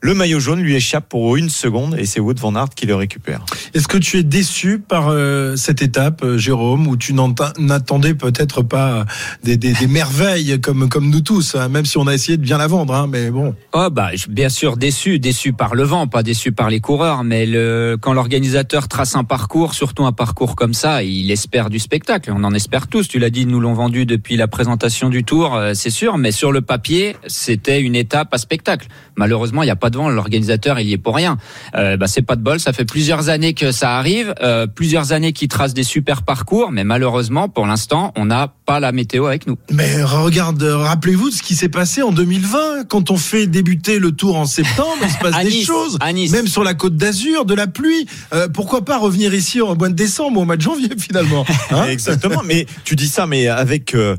le 0.02 0.16
maillot 0.16 0.40
jaune 0.40 0.62
lui 0.62 0.76
échappe 0.76 1.08
pour 1.08 1.38
une 1.38 1.50
seconde 1.50 1.96
et 1.98 2.06
c'est 2.06 2.20
Wood 2.20 2.40
van 2.40 2.56
Aert 2.56 2.70
qui 2.76 2.88
le 2.88 2.96
récupère. 2.96 3.46
Est-ce 3.74 3.88
que 3.88 3.98
tu 3.98 4.18
es 4.18 4.24
déçu 4.24 4.80
par 4.80 5.10
euh, 5.10 5.56
cette 5.56 5.82
étape, 5.82 6.24
euh, 6.24 6.38
Jérôme, 6.38 6.88
où 6.88 6.98
tu 6.98 7.14
n'attendais 7.14 8.16
peut-être 8.16 8.64
pas 8.64 9.06
des, 9.44 9.58
des, 9.58 9.74
des, 9.74 9.88
merveilles 9.88 10.60
comme, 10.60 10.90
comme 10.90 11.10
nous 11.10 11.22
tous, 11.22 11.56
hein, 11.56 11.70
même 11.70 11.86
si 11.86 12.00
on 12.00 12.08
a 12.08 12.14
essayé 12.14 12.38
de 12.38 12.42
bien 12.42 12.58
la 12.58 12.66
vendre, 12.66 12.96
hein, 12.96 13.08
mais 13.08 13.30
bon. 13.30 13.54
Oh 13.74 13.90
bah 13.92 14.10
bien 14.28 14.50
sûr 14.50 14.76
déçu, 14.76 15.20
déçu 15.20 15.54
par 15.54 15.76
le 15.76 15.84
vent, 15.84 16.08
pas 16.08 16.24
déçu 16.24 16.52
par 16.52 16.70
les 16.70 16.80
coureurs, 16.80 17.24
mais 17.24 17.46
le, 17.46 17.96
quand 18.02 18.14
l'organisateur 18.14 18.88
trace 18.88 19.16
un 19.16 19.24
parcours, 19.24 19.76
surtout 19.76 20.06
un 20.06 20.12
parcours 20.12 20.56
comme 20.56 20.74
ça, 20.74 21.04
il 21.04 21.30
espère 21.30 21.70
du 21.70 21.78
spectacle. 21.78 22.32
On 22.36 22.44
en 22.44 22.54
espère 22.54 22.88
tous. 22.88 23.08
Tu 23.08 23.20
l'as 23.20 23.30
dit, 23.30 23.46
nous 23.46 23.60
l'ont 23.60 23.74
vendu 23.74 24.08
depuis 24.08 24.36
la 24.36 24.48
présentation 24.48 25.10
du 25.10 25.24
Tour, 25.24 25.56
euh, 25.56 25.74
c'est 25.76 25.92
sûr, 25.92 26.18
mais 26.18 26.32
sur 26.32 26.52
le 26.52 26.62
papier, 26.62 27.16
c'était 27.28 27.82
une 27.82 27.96
étape 27.96 28.34
à 28.34 28.40
spectacle. 28.40 28.88
Malheureusement, 29.16 29.62
il 29.62 29.66
n'y 29.68 29.72
a 29.72 29.76
pas 29.76 29.91
devant, 29.92 30.10
l'organisateur 30.10 30.80
il 30.80 30.88
y 30.88 30.94
est 30.94 30.98
pour 30.98 31.16
rien. 31.16 31.38
Euh, 31.76 31.98
bah, 31.98 32.08
c'est 32.08 32.22
pas 32.22 32.36
de 32.36 32.42
bol, 32.42 32.60
ça 32.60 32.74
fait 32.74 32.86
plusieurs 32.86 33.30
années 33.30 33.54
que 33.54 33.72
ça 33.72 33.98
arrive, 33.98 34.34
euh, 34.42 34.68
plusieurs 34.68 35.12
années 35.12 35.34
qu'il 35.34 35.48
trace 35.48 35.74
des 35.74 35.84
super 35.84 36.24
parcours, 36.24 36.72
mais 36.72 36.84
malheureusement 36.84 37.50
pour 37.50 37.68
l'instant 37.68 38.14
on 38.18 38.26
n'a 38.26 38.54
pas 38.66 38.80
la 38.80 38.92
météo 38.92 39.26
avec 39.26 39.48
nous. 39.48 39.58
Mais 39.72 40.04
regarde, 40.04 40.64
rappelez-vous 40.64 41.30
de 41.30 41.36
ce 41.36 41.44
qui 41.44 41.56
s'est 41.56 41.70
passé 41.70 42.02
en 42.02 42.12
2020 42.12 42.86
quand 42.88 43.12
on 43.12 43.18
fait 43.18 43.48
débuter 43.48 44.00
le 44.00 44.12
Tour 44.12 44.38
en 44.38 44.46
septembre, 44.46 44.98
il 45.04 45.10
se 45.10 45.18
passe 45.18 45.44
des 45.44 45.64
choses, 45.64 45.98
même 46.32 46.48
sur 46.48 46.64
la 46.64 46.74
Côte 46.74 46.96
d'Azur, 46.96 47.46
de 47.46 47.54
la 47.54 47.68
pluie. 47.68 48.08
Euh, 48.34 48.48
pourquoi 48.48 48.86
pas 48.86 48.98
revenir 48.98 49.34
ici 49.34 49.62
en 49.62 49.76
mois 49.76 49.90
de 49.90 49.94
décembre 49.94 50.40
ou 50.40 50.42
au 50.44 50.46
mois 50.46 50.58
de 50.58 50.62
janvier 50.62 50.90
finalement 50.98 51.46
hein? 51.72 51.86
Exactement. 51.90 52.42
mais 52.46 52.66
tu 52.84 52.96
dis 52.96 53.08
ça, 53.08 53.28
mais 53.28 53.48
avec 53.48 53.96
euh, 53.96 54.16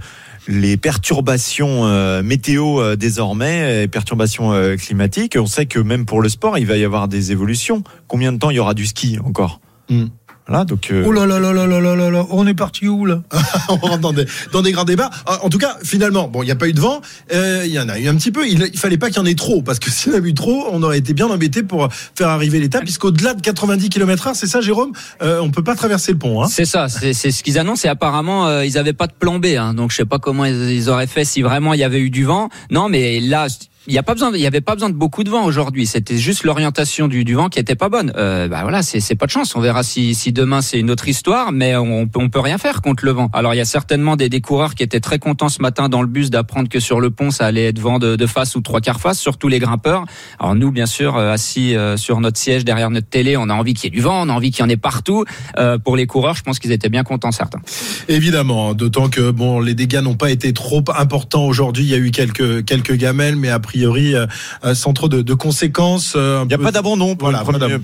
les 0.48 0.76
perturbations 0.76 1.86
euh, 1.86 2.22
météo 2.22 2.80
euh, 2.80 2.96
désormais, 2.96 3.86
perturbations 3.88 4.52
euh, 4.52 4.76
climatiques. 4.76 5.36
On 5.38 5.46
sait 5.46 5.66
que 5.66 5.78
même 5.78 6.04
pour 6.04 6.22
le 6.22 6.28
sport, 6.28 6.58
il 6.58 6.66
va 6.66 6.76
y 6.76 6.84
avoir 6.84 7.08
des 7.08 7.32
évolutions. 7.32 7.82
Combien 8.08 8.32
de 8.32 8.38
temps 8.38 8.50
il 8.50 8.56
y 8.56 8.60
aura 8.60 8.74
du 8.74 8.86
ski 8.86 9.18
encore? 9.24 9.60
Hmm. 9.88 10.06
Voilà, 10.46 10.64
donc. 10.64 10.88
Euh... 10.90 11.04
Oh 11.06 11.12
là 11.12 11.26
là 11.26 11.38
là 11.38 11.52
là 11.52 11.66
là 11.66 11.80
là 11.80 12.10
là 12.10 12.26
on 12.30 12.46
est 12.46 12.54
parti 12.54 12.88
où 12.88 13.06
là 13.06 13.22
On 13.68 13.76
rentre 13.76 13.98
dans 13.98 14.12
des, 14.12 14.26
dans 14.52 14.62
des 14.62 14.72
grands 14.72 14.84
débats. 14.84 15.10
En 15.42 15.48
tout 15.48 15.58
cas, 15.58 15.76
finalement, 15.84 16.28
bon, 16.28 16.42
il 16.42 16.46
n'y 16.46 16.52
a 16.52 16.56
pas 16.56 16.68
eu 16.68 16.72
de 16.72 16.80
vent. 16.80 17.00
Euh, 17.32 17.62
il 17.64 17.72
y 17.72 17.78
en 17.78 17.88
a 17.88 17.98
eu 17.98 18.08
un 18.08 18.16
petit 18.16 18.32
peu. 18.32 18.46
Il, 18.46 18.68
il 18.72 18.78
fallait 18.78 18.98
pas 18.98 19.08
qu'il 19.08 19.16
y 19.16 19.20
en 19.20 19.26
ait 19.26 19.34
trop, 19.34 19.62
parce 19.62 19.78
que 19.78 19.90
s'il 19.90 20.12
y 20.12 20.16
en 20.16 20.22
a 20.22 20.26
eu 20.26 20.34
trop, 20.34 20.66
on 20.70 20.82
aurait 20.82 20.98
été 20.98 21.14
bien 21.14 21.28
embêté 21.28 21.62
pour 21.62 21.88
faire 21.92 22.28
arriver 22.28 22.60
l'étape, 22.60 22.82
puisqu'au-delà 22.84 23.34
de 23.34 23.40
90 23.40 23.88
km/h, 23.88 24.34
c'est 24.34 24.46
ça, 24.46 24.60
Jérôme, 24.60 24.92
euh, 25.22 25.40
on 25.40 25.50
peut 25.50 25.64
pas 25.64 25.74
traverser 25.74 26.12
le 26.12 26.18
pont. 26.18 26.42
Hein 26.42 26.48
c'est 26.48 26.64
ça, 26.64 26.88
c'est 26.88 27.12
ce 27.12 27.42
qu'ils 27.42 27.58
annoncent. 27.58 27.86
Et 27.86 27.90
apparemment, 27.90 28.48
euh, 28.48 28.64
ils 28.64 28.78
avaient 28.78 28.92
pas 28.92 29.06
de 29.06 29.12
plan 29.12 29.38
B. 29.38 29.46
Hein, 29.58 29.74
donc 29.74 29.90
je 29.90 29.96
sais 29.96 30.04
pas 30.04 30.18
comment 30.18 30.44
ils, 30.44 30.70
ils 30.70 30.90
auraient 30.90 31.06
fait 31.06 31.24
si 31.24 31.42
vraiment 31.42 31.74
il 31.74 31.80
y 31.80 31.84
avait 31.84 32.00
eu 32.00 32.10
du 32.10 32.24
vent. 32.24 32.48
Non, 32.70 32.88
mais 32.88 33.20
là, 33.20 33.46
il 33.86 33.92
y 33.92 33.98
a 33.98 34.02
pas 34.02 34.14
besoin, 34.14 34.30
il 34.32 34.40
y 34.40 34.46
avait 34.46 34.60
pas 34.60 34.74
besoin 34.74 34.90
de 34.90 34.94
beaucoup 34.94 35.24
de 35.24 35.30
vent 35.30 35.44
aujourd'hui. 35.44 35.86
C'était 35.86 36.16
juste 36.16 36.44
l'orientation 36.44 37.08
du, 37.08 37.24
vent 37.34 37.48
qui 37.48 37.58
était 37.58 37.74
pas 37.74 37.88
bonne. 37.88 38.12
Euh, 38.16 38.46
bah 38.48 38.60
voilà, 38.62 38.82
c'est 38.82 39.14
pas 39.16 39.26
de 39.26 39.30
chance. 39.30 39.56
On 39.56 39.60
verra 39.60 39.82
si, 39.82 40.14
demain 40.32 40.60
c'est 40.60 40.78
une 40.78 40.90
autre 40.90 41.08
histoire, 41.08 41.50
mais 41.50 41.76
on, 41.76 42.08
on 42.14 42.28
peut 42.28 42.40
rien 42.40 42.58
faire 42.58 42.80
contre 42.80 43.04
le 43.04 43.10
vent. 43.12 43.28
Alors 43.32 43.54
il 43.54 43.56
y 43.56 43.60
a 43.60 43.64
certainement 43.64 44.16
des, 44.16 44.40
coureurs 44.40 44.74
qui 44.74 44.82
étaient 44.82 45.00
très 45.00 45.18
contents 45.18 45.48
ce 45.48 45.60
matin 45.60 45.88
dans 45.88 46.02
le 46.02 46.08
bus 46.08 46.30
d'apprendre 46.30 46.68
que 46.68 46.80
sur 46.80 47.00
le 47.00 47.10
pont 47.10 47.30
ça 47.30 47.46
allait 47.46 47.66
être 47.66 47.78
vent 47.78 47.98
de, 47.98 48.26
face 48.26 48.54
ou 48.54 48.60
trois 48.60 48.80
quarts 48.80 49.00
face, 49.00 49.18
surtout 49.18 49.48
les 49.48 49.58
grimpeurs. 49.58 50.04
Alors 50.38 50.54
nous, 50.54 50.70
bien 50.70 50.86
sûr, 50.86 51.16
euh, 51.16 51.32
assis 51.32 51.76
euh, 51.76 51.96
sur 51.96 52.20
notre 52.20 52.38
siège 52.38 52.64
derrière 52.64 52.90
notre 52.90 53.08
télé, 53.08 53.36
on 53.36 53.48
a 53.48 53.54
envie 53.54 53.74
qu'il 53.74 53.84
y 53.84 53.86
ait 53.88 53.96
du 53.96 54.02
vent, 54.02 54.22
on 54.22 54.28
a 54.28 54.32
envie 54.32 54.50
qu'il 54.50 54.64
y 54.64 54.66
en 54.66 54.70
ait 54.70 54.76
partout. 54.76 55.24
Euh, 55.58 55.78
pour 55.78 55.96
les 55.96 56.06
coureurs, 56.06 56.36
je 56.36 56.42
pense 56.42 56.58
qu'ils 56.58 56.72
étaient 56.72 56.88
bien 56.88 57.02
contents 57.02 57.32
certains. 57.32 57.60
Évidemment, 58.08 58.74
d'autant 58.74 59.08
que 59.08 59.30
bon, 59.30 59.60
les 59.60 59.74
dégâts 59.74 60.02
n'ont 60.02 60.14
pas 60.14 60.30
été 60.30 60.52
trop 60.52 60.84
importants 60.96 61.46
aujourd'hui. 61.46 61.84
Il 61.84 61.90
y 61.90 61.94
a 61.94 61.98
eu 61.98 62.10
quelques 62.10 62.94
gamelles, 62.94 63.36
mais 63.36 63.48
a 63.48 63.58
priori 63.72 64.14
euh, 64.14 64.26
sans 64.74 64.92
trop 64.92 65.08
de, 65.08 65.34
conséquences. 65.34 66.12
Euh, 66.14 66.40
il 66.44 66.48
n'y 66.48 66.54
a 66.54 66.58
pas 66.58 66.72
d'abandon 66.72 67.16
pour, 67.16 67.32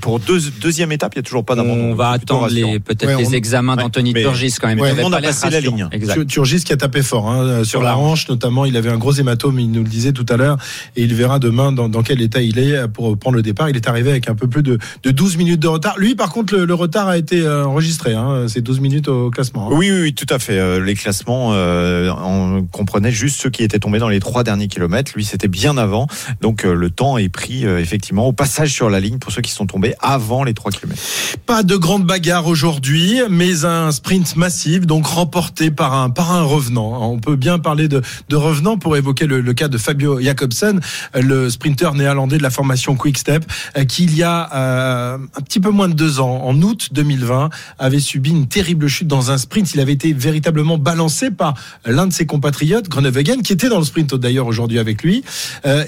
pour 0.01 0.21
deux, 0.21 0.39
deuxième 0.61 0.93
étape, 0.93 1.15
il 1.15 1.19
n'y 1.19 1.21
a 1.21 1.23
toujours 1.23 1.45
pas 1.45 1.55
d'abandon. 1.55 1.91
On 1.91 1.95
va 1.95 2.11
attendre 2.11 2.49
les, 2.49 2.79
peut-être 2.79 3.19
les 3.19 3.35
examens 3.35 3.77
d'Anthony 3.77 4.13
Turgis 4.13 4.57
quand 4.61 4.69
même. 4.69 4.81
Ouais, 4.81 4.93
on 5.03 5.13
a 5.13 5.21
passé 5.21 5.49
la 5.51 5.61
ligne. 5.61 5.89
Turgis 6.29 6.65
qui 6.65 6.73
a 6.73 6.77
tapé 6.77 7.03
fort 7.03 7.31
hein, 7.31 7.65
sur, 7.65 7.83
la 7.83 7.97
hanche 7.97 8.29
notamment. 8.29 8.67
Il 8.67 8.77
avait 8.77 8.91
un 8.91 8.99
gros 8.99 9.13
hématome, 9.13 9.59
il 9.61 9.71
nous 9.71 9.83
le 9.83 9.89
disait 9.89 10.13
tout 10.13 10.27
à 10.29 10.37
l'heure, 10.37 10.59
et 10.97 11.03
il 11.03 11.15
verra 11.15 11.39
demain 11.39 11.73
dans, 11.73 11.89
dans, 11.89 12.03
quel 12.03 12.21
état 12.21 12.43
il 12.43 12.59
est 12.59 12.87
pour 12.89 13.17
prendre 13.17 13.37
le 13.37 13.43
départ. 13.43 13.71
Il 13.71 13.77
est 13.77 13.89
arrivé 13.89 14.11
avec 14.11 14.29
un 14.29 14.35
peu 14.35 14.47
plus 14.47 14.63
de, 14.63 14.79
de 15.03 15.11
12 15.11 15.39
minutes 15.39 15.61
de 15.61 15.69
retard. 15.69 15.99
Lui, 15.99 16.15
par 16.15 16.31
contre, 16.31 16.57
le, 16.57 16.75
retard 16.75 17.09
a 17.09 17.17
été 17.17 17.41
euh, 17.41 17.65
enregistré. 17.65 18.15
Hein, 18.15 18.47
C'est 18.49 18.61
12 18.61 18.81
minutes 18.81 19.09
au 19.09 19.31
classement. 19.31 19.69
Hein. 19.69 19.75
Oui, 19.75 19.91
oui, 19.91 20.01
oui, 20.03 20.15
tout 20.15 20.27
à 20.29 20.39
fait. 20.39 20.81
Les 20.81 20.95
classements, 20.95 21.51
on 21.51 22.67
comprenait 22.71 23.13
juste 23.13 23.41
ceux 23.41 23.51
qui 23.51 23.63
étaient 23.63 23.79
tombés 23.79 23.99
dans 23.99 24.09
les 24.09 24.21
trois 24.21 24.45
derniers 24.45 24.69
kilomètres. 24.69 25.13
Lui, 25.15 25.25
c'était 25.25 25.49
bien 25.49 25.78
avant. 25.79 26.07
Donc 26.41 26.65
le 26.65 26.91
temps 26.91 27.19
est 27.19 27.29
pris 27.29 27.65
euh, 27.65 27.79
effectivement 27.79 28.27
au 28.27 28.33
passage 28.33 28.73
sur 28.73 28.91
la 28.91 29.01
ligne 29.01 29.19
pour 29.19 29.33
ceux 29.33 29.43
qui 29.43 29.53
sont 29.53 29.67
tombés 29.67 29.95
avant 30.01 30.45
les 30.45 30.55
3 30.55 30.73
km. 30.73 31.01
Pas 31.47 31.63
de 31.63 31.77
grande 31.77 32.05
bagarre 32.05 32.47
aujourd'hui, 32.47 33.21
mais 33.31 33.65
un 33.65 33.93
sprint 33.93 34.37
massif, 34.37 34.87
donc 34.87 35.07
remporté 35.07 35.71
par 35.71 35.95
un, 35.95 36.11
par 36.11 36.33
un 36.33 36.43
revenant. 36.43 37.11
On 37.11 37.19
peut 37.19 37.37
bien 37.37 37.59
parler 37.59 37.89
de, 37.89 38.03
de 38.29 38.37
revenant 38.37 38.79
pour 38.79 38.97
évoquer 38.97 39.27
le, 39.27 39.53
cas 39.55 39.69
de 39.69 39.79
Fabio 39.79 40.21
Jacobsen, 40.21 40.81
le 41.15 41.49
sprinter 41.51 41.95
néerlandais 41.95 42.39
de 42.39 42.43
la 42.43 42.51
formation 42.51 42.97
Quick 42.97 43.19
Step, 43.19 43.45
euh, 43.77 43.85
qui 43.85 44.09
il 44.09 44.17
y 44.17 44.23
a 44.23 44.49
euh, 44.55 45.19
un 45.37 45.41
petit 45.43 45.61
peu 45.61 45.71
moins 45.71 45.89
de 45.89 45.93
deux 45.93 46.19
ans, 46.19 46.43
en 46.45 46.61
août 46.63 46.89
2020, 46.93 47.51
avait 47.79 48.01
subi 48.01 48.31
une 48.31 48.47
terrible 48.47 48.89
chute 48.89 49.07
dans 49.07 49.31
un 49.31 49.37
sprint. 49.37 49.75
Il 49.75 49.81
avait 49.81 49.93
été 49.93 50.15
véritablement 50.15 50.79
balancé 50.79 51.31
par 51.31 51.55
l'un 51.85 52.07
de 52.07 52.13
ses 52.13 52.25
compatriotes, 52.25 52.89
Groenewegen, 52.89 53.43
qui 53.43 53.53
était 53.53 53.69
dans 53.69 53.79
le 53.79 53.85
sprint 53.85 54.15
d'ailleurs 54.15 54.47
aujourd'hui 54.47 54.79
avec 54.79 55.03
lui, 55.03 55.25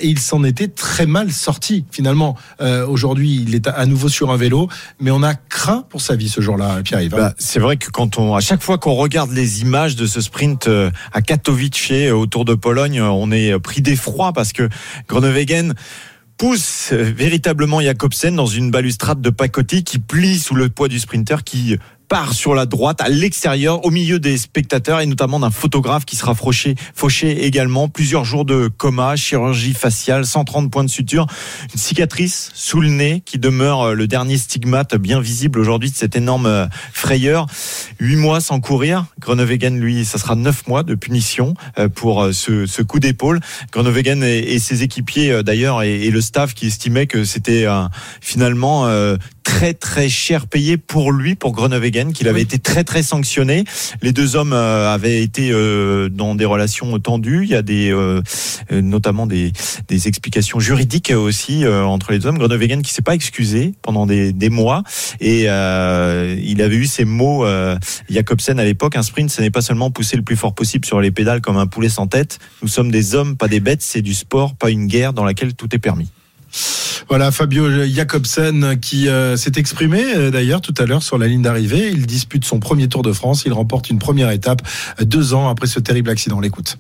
et 0.01 0.09
il 0.09 0.19
s'en 0.19 0.45
était 0.45 0.69
très 0.69 1.07
mal 1.07 1.31
sorti 1.31 1.85
finalement. 1.91 2.37
Euh, 2.61 2.87
aujourd'hui, 2.87 3.45
il 3.47 3.55
est 3.55 3.67
à 3.67 3.87
nouveau 3.87 4.09
sur 4.09 4.31
un 4.31 4.37
vélo, 4.37 4.69
mais 5.01 5.11
on 5.11 5.23
a 5.23 5.35
craint 5.35 5.85
pour 5.89 6.01
sa 6.01 6.17
vie 6.17 6.29
ce 6.29 6.41
jour-là, 6.41 6.83
Pierre-Yves. 6.83 7.15
Hein. 7.15 7.19
Bah, 7.19 7.35
c'est 7.39 7.61
vrai 7.61 7.77
que 7.77 7.91
quand 7.91 8.19
on, 8.19 8.35
à 8.35 8.41
chaque 8.41 8.63
fois 8.63 8.79
qu'on 8.79 8.95
regarde 8.95 9.33
les 9.33 9.63
images 9.63 9.97
de 9.97 10.07
ce 10.07 10.21
sprint 10.21 10.69
euh, 10.69 10.91
à 11.13 11.23
Katowice 11.23 12.11
autour 12.13 12.45
de 12.45 12.55
Pologne, 12.55 13.01
on 13.01 13.31
est 13.33 13.59
pris 13.59 13.83
d'effroi 13.83 14.33
parce 14.33 14.53
que 14.53 14.69
Groenewegen 15.09 15.75
pousse 16.37 16.93
véritablement 16.93 17.81
Jacobsen 17.81 18.35
dans 18.35 18.47
une 18.47 18.71
balustrade 18.71 19.21
de 19.21 19.31
pacotille 19.31 19.85
qui 19.85 19.99
plie 19.99 20.39
sous 20.39 20.55
le 20.55 20.69
poids 20.69 20.89
du 20.89 20.99
sprinter 20.99 21.45
qui 21.45 21.77
part 22.11 22.35
sur 22.35 22.57
la 22.57 22.67
droite, 22.67 23.00
à 23.00 23.09
l'extérieur, 23.09 23.85
au 23.87 23.90
milieu 23.93 24.19
des 24.19 24.37
spectateurs 24.37 25.00
et 25.00 25.07
notamment 25.07 25.38
d'un 25.38 25.50
photographe 25.50 26.05
qui 26.05 26.17
sera 26.17 26.35
fauché, 26.35 26.75
également. 27.47 27.88
Plusieurs 27.88 28.25
jours 28.25 28.45
de 28.45 28.67
coma, 28.67 29.14
chirurgie 29.14 29.75
faciale, 29.75 30.26
130 30.26 30.73
points 30.73 30.83
de 30.83 30.90
suture, 30.90 31.29
une 31.73 31.79
cicatrice 31.79 32.50
sous 32.52 32.81
le 32.81 32.88
nez 32.88 33.23
qui 33.25 33.38
demeure 33.38 33.83
euh, 33.83 33.95
le 33.95 34.09
dernier 34.09 34.38
stigmate 34.38 34.97
bien 34.97 35.21
visible 35.21 35.61
aujourd'hui 35.61 35.93
de 35.93 35.95
cette 35.95 36.17
énorme 36.17 36.47
euh, 36.47 36.67
frayeur. 36.93 37.47
Huit 38.00 38.17
mois 38.17 38.40
sans 38.40 38.59
courir. 38.59 39.07
Groenewegen, 39.21 39.79
lui, 39.79 40.05
ça 40.05 40.19
sera 40.19 40.35
neuf 40.35 40.67
mois 40.67 40.83
de 40.83 40.97
punition 40.97 41.55
euh, 41.79 41.88
pour 41.88 42.29
ce, 42.33 42.83
coup 42.83 42.99
d'épaule. 42.99 43.38
Groenewegen 43.71 44.25
et, 44.25 44.38
et, 44.38 44.59
ses 44.59 44.83
équipiers 44.83 45.45
d'ailleurs 45.45 45.85
et, 45.85 46.11
le 46.11 46.21
staff 46.21 46.55
qui 46.55 46.67
estimaient 46.67 47.07
que 47.07 47.23
c'était 47.23 47.67
finalement 48.21 48.90
très 49.45 49.75
très 49.75 50.09
cher 50.09 50.47
payé 50.47 50.76
pour 50.76 51.12
lui, 51.12 51.35
pour 51.35 51.52
Groenewegen 51.52 52.00
Qu'il 52.09 52.28
avait 52.28 52.40
été 52.40 52.59
très 52.59 52.85
très 52.85 53.02
sanctionné. 53.02 53.64
Les 54.00 54.12
deux 54.12 54.37
hommes 54.37 54.52
euh, 54.52 54.92
avaient 54.92 55.23
été 55.23 55.50
euh, 55.52 56.09
dans 56.09 56.35
des 56.35 56.47
relations 56.47 56.99
tendues. 56.99 57.42
Il 57.45 57.50
y 57.50 57.54
a 57.54 57.62
des, 57.62 57.90
euh, 57.92 58.23
notamment 58.71 59.26
des, 59.26 59.52
des 59.88 60.09
explications 60.09 60.61
juridiques 60.61 61.12
aussi 61.14 61.66
entre 61.66 62.12
les 62.12 62.19
deux 62.19 62.28
hommes. 62.28 62.38
Groenewegen 62.38 62.83
qui 62.83 62.92
s'est 62.92 63.02
pas 63.02 63.14
excusé 63.14 63.75
pendant 63.83 64.07
des, 64.07 64.33
des 64.33 64.49
mois 64.49 64.83
et 65.21 65.45
il 65.45 66.62
avait 66.62 66.76
eu 66.76 66.87
ces 66.87 67.04
mots 67.04 67.45
Jacobsen 68.09 68.59
à 68.59 68.64
l'époque. 68.64 68.97
Un 68.97 69.02
sprint, 69.02 69.30
ce 69.30 69.40
n'est 69.42 69.50
pas 69.50 69.62
seulement 69.62 69.90
pousser 69.90 70.16
le 70.16 70.23
plus 70.23 70.37
fort 70.37 70.54
possible 70.54 70.87
sur 70.87 71.00
les 71.00 71.11
pédales 71.11 71.40
comme 71.40 71.57
un 71.57 71.66
poulet 71.66 71.88
sans 71.88 72.07
tête. 72.07 72.38
Nous 72.62 72.69
sommes 72.69 72.90
des 72.90 73.14
hommes, 73.14 73.37
pas 73.37 73.49
des 73.49 73.61
bêtes. 73.61 73.83
C'est 73.83 74.02
du 74.02 74.14
sport, 74.14 74.54
pas 74.54 74.71
une 74.71 74.87
guerre 74.87 75.12
dans 75.12 75.25
laquelle 75.25 75.54
tout 75.54 75.75
est 75.75 75.78
permis. 75.78 76.09
Voilà 77.09 77.33
Fabio 77.33 77.87
Jacobsen 77.87 78.78
qui 78.80 79.09
euh, 79.09 79.37
s'est 79.37 79.52
exprimé 79.57 80.02
euh, 80.14 80.30
d'ailleurs 80.30 80.61
tout 80.61 80.75
à 80.78 80.87
l'heure 80.87 81.02
sur 81.02 81.19
la 81.19 81.26
ligne 81.26 81.42
d'arrivée. 81.42 81.90
Il 81.90 82.07
dispute 82.07 82.45
son 82.45 82.61
premier 82.61 82.88
Tour 82.88 83.02
de 83.02 83.12
France. 83.12 83.42
Il 83.47 83.52
remporte 83.52 83.90
une 83.90 83.99
première 83.99 84.30
étape 84.30 84.62
deux 85.00 85.35
ans 85.35 85.49
après 85.49 85.66
ce 85.66 85.80
terrible 85.80 86.11
accident. 86.11 86.40
L'écoute. 86.40 86.78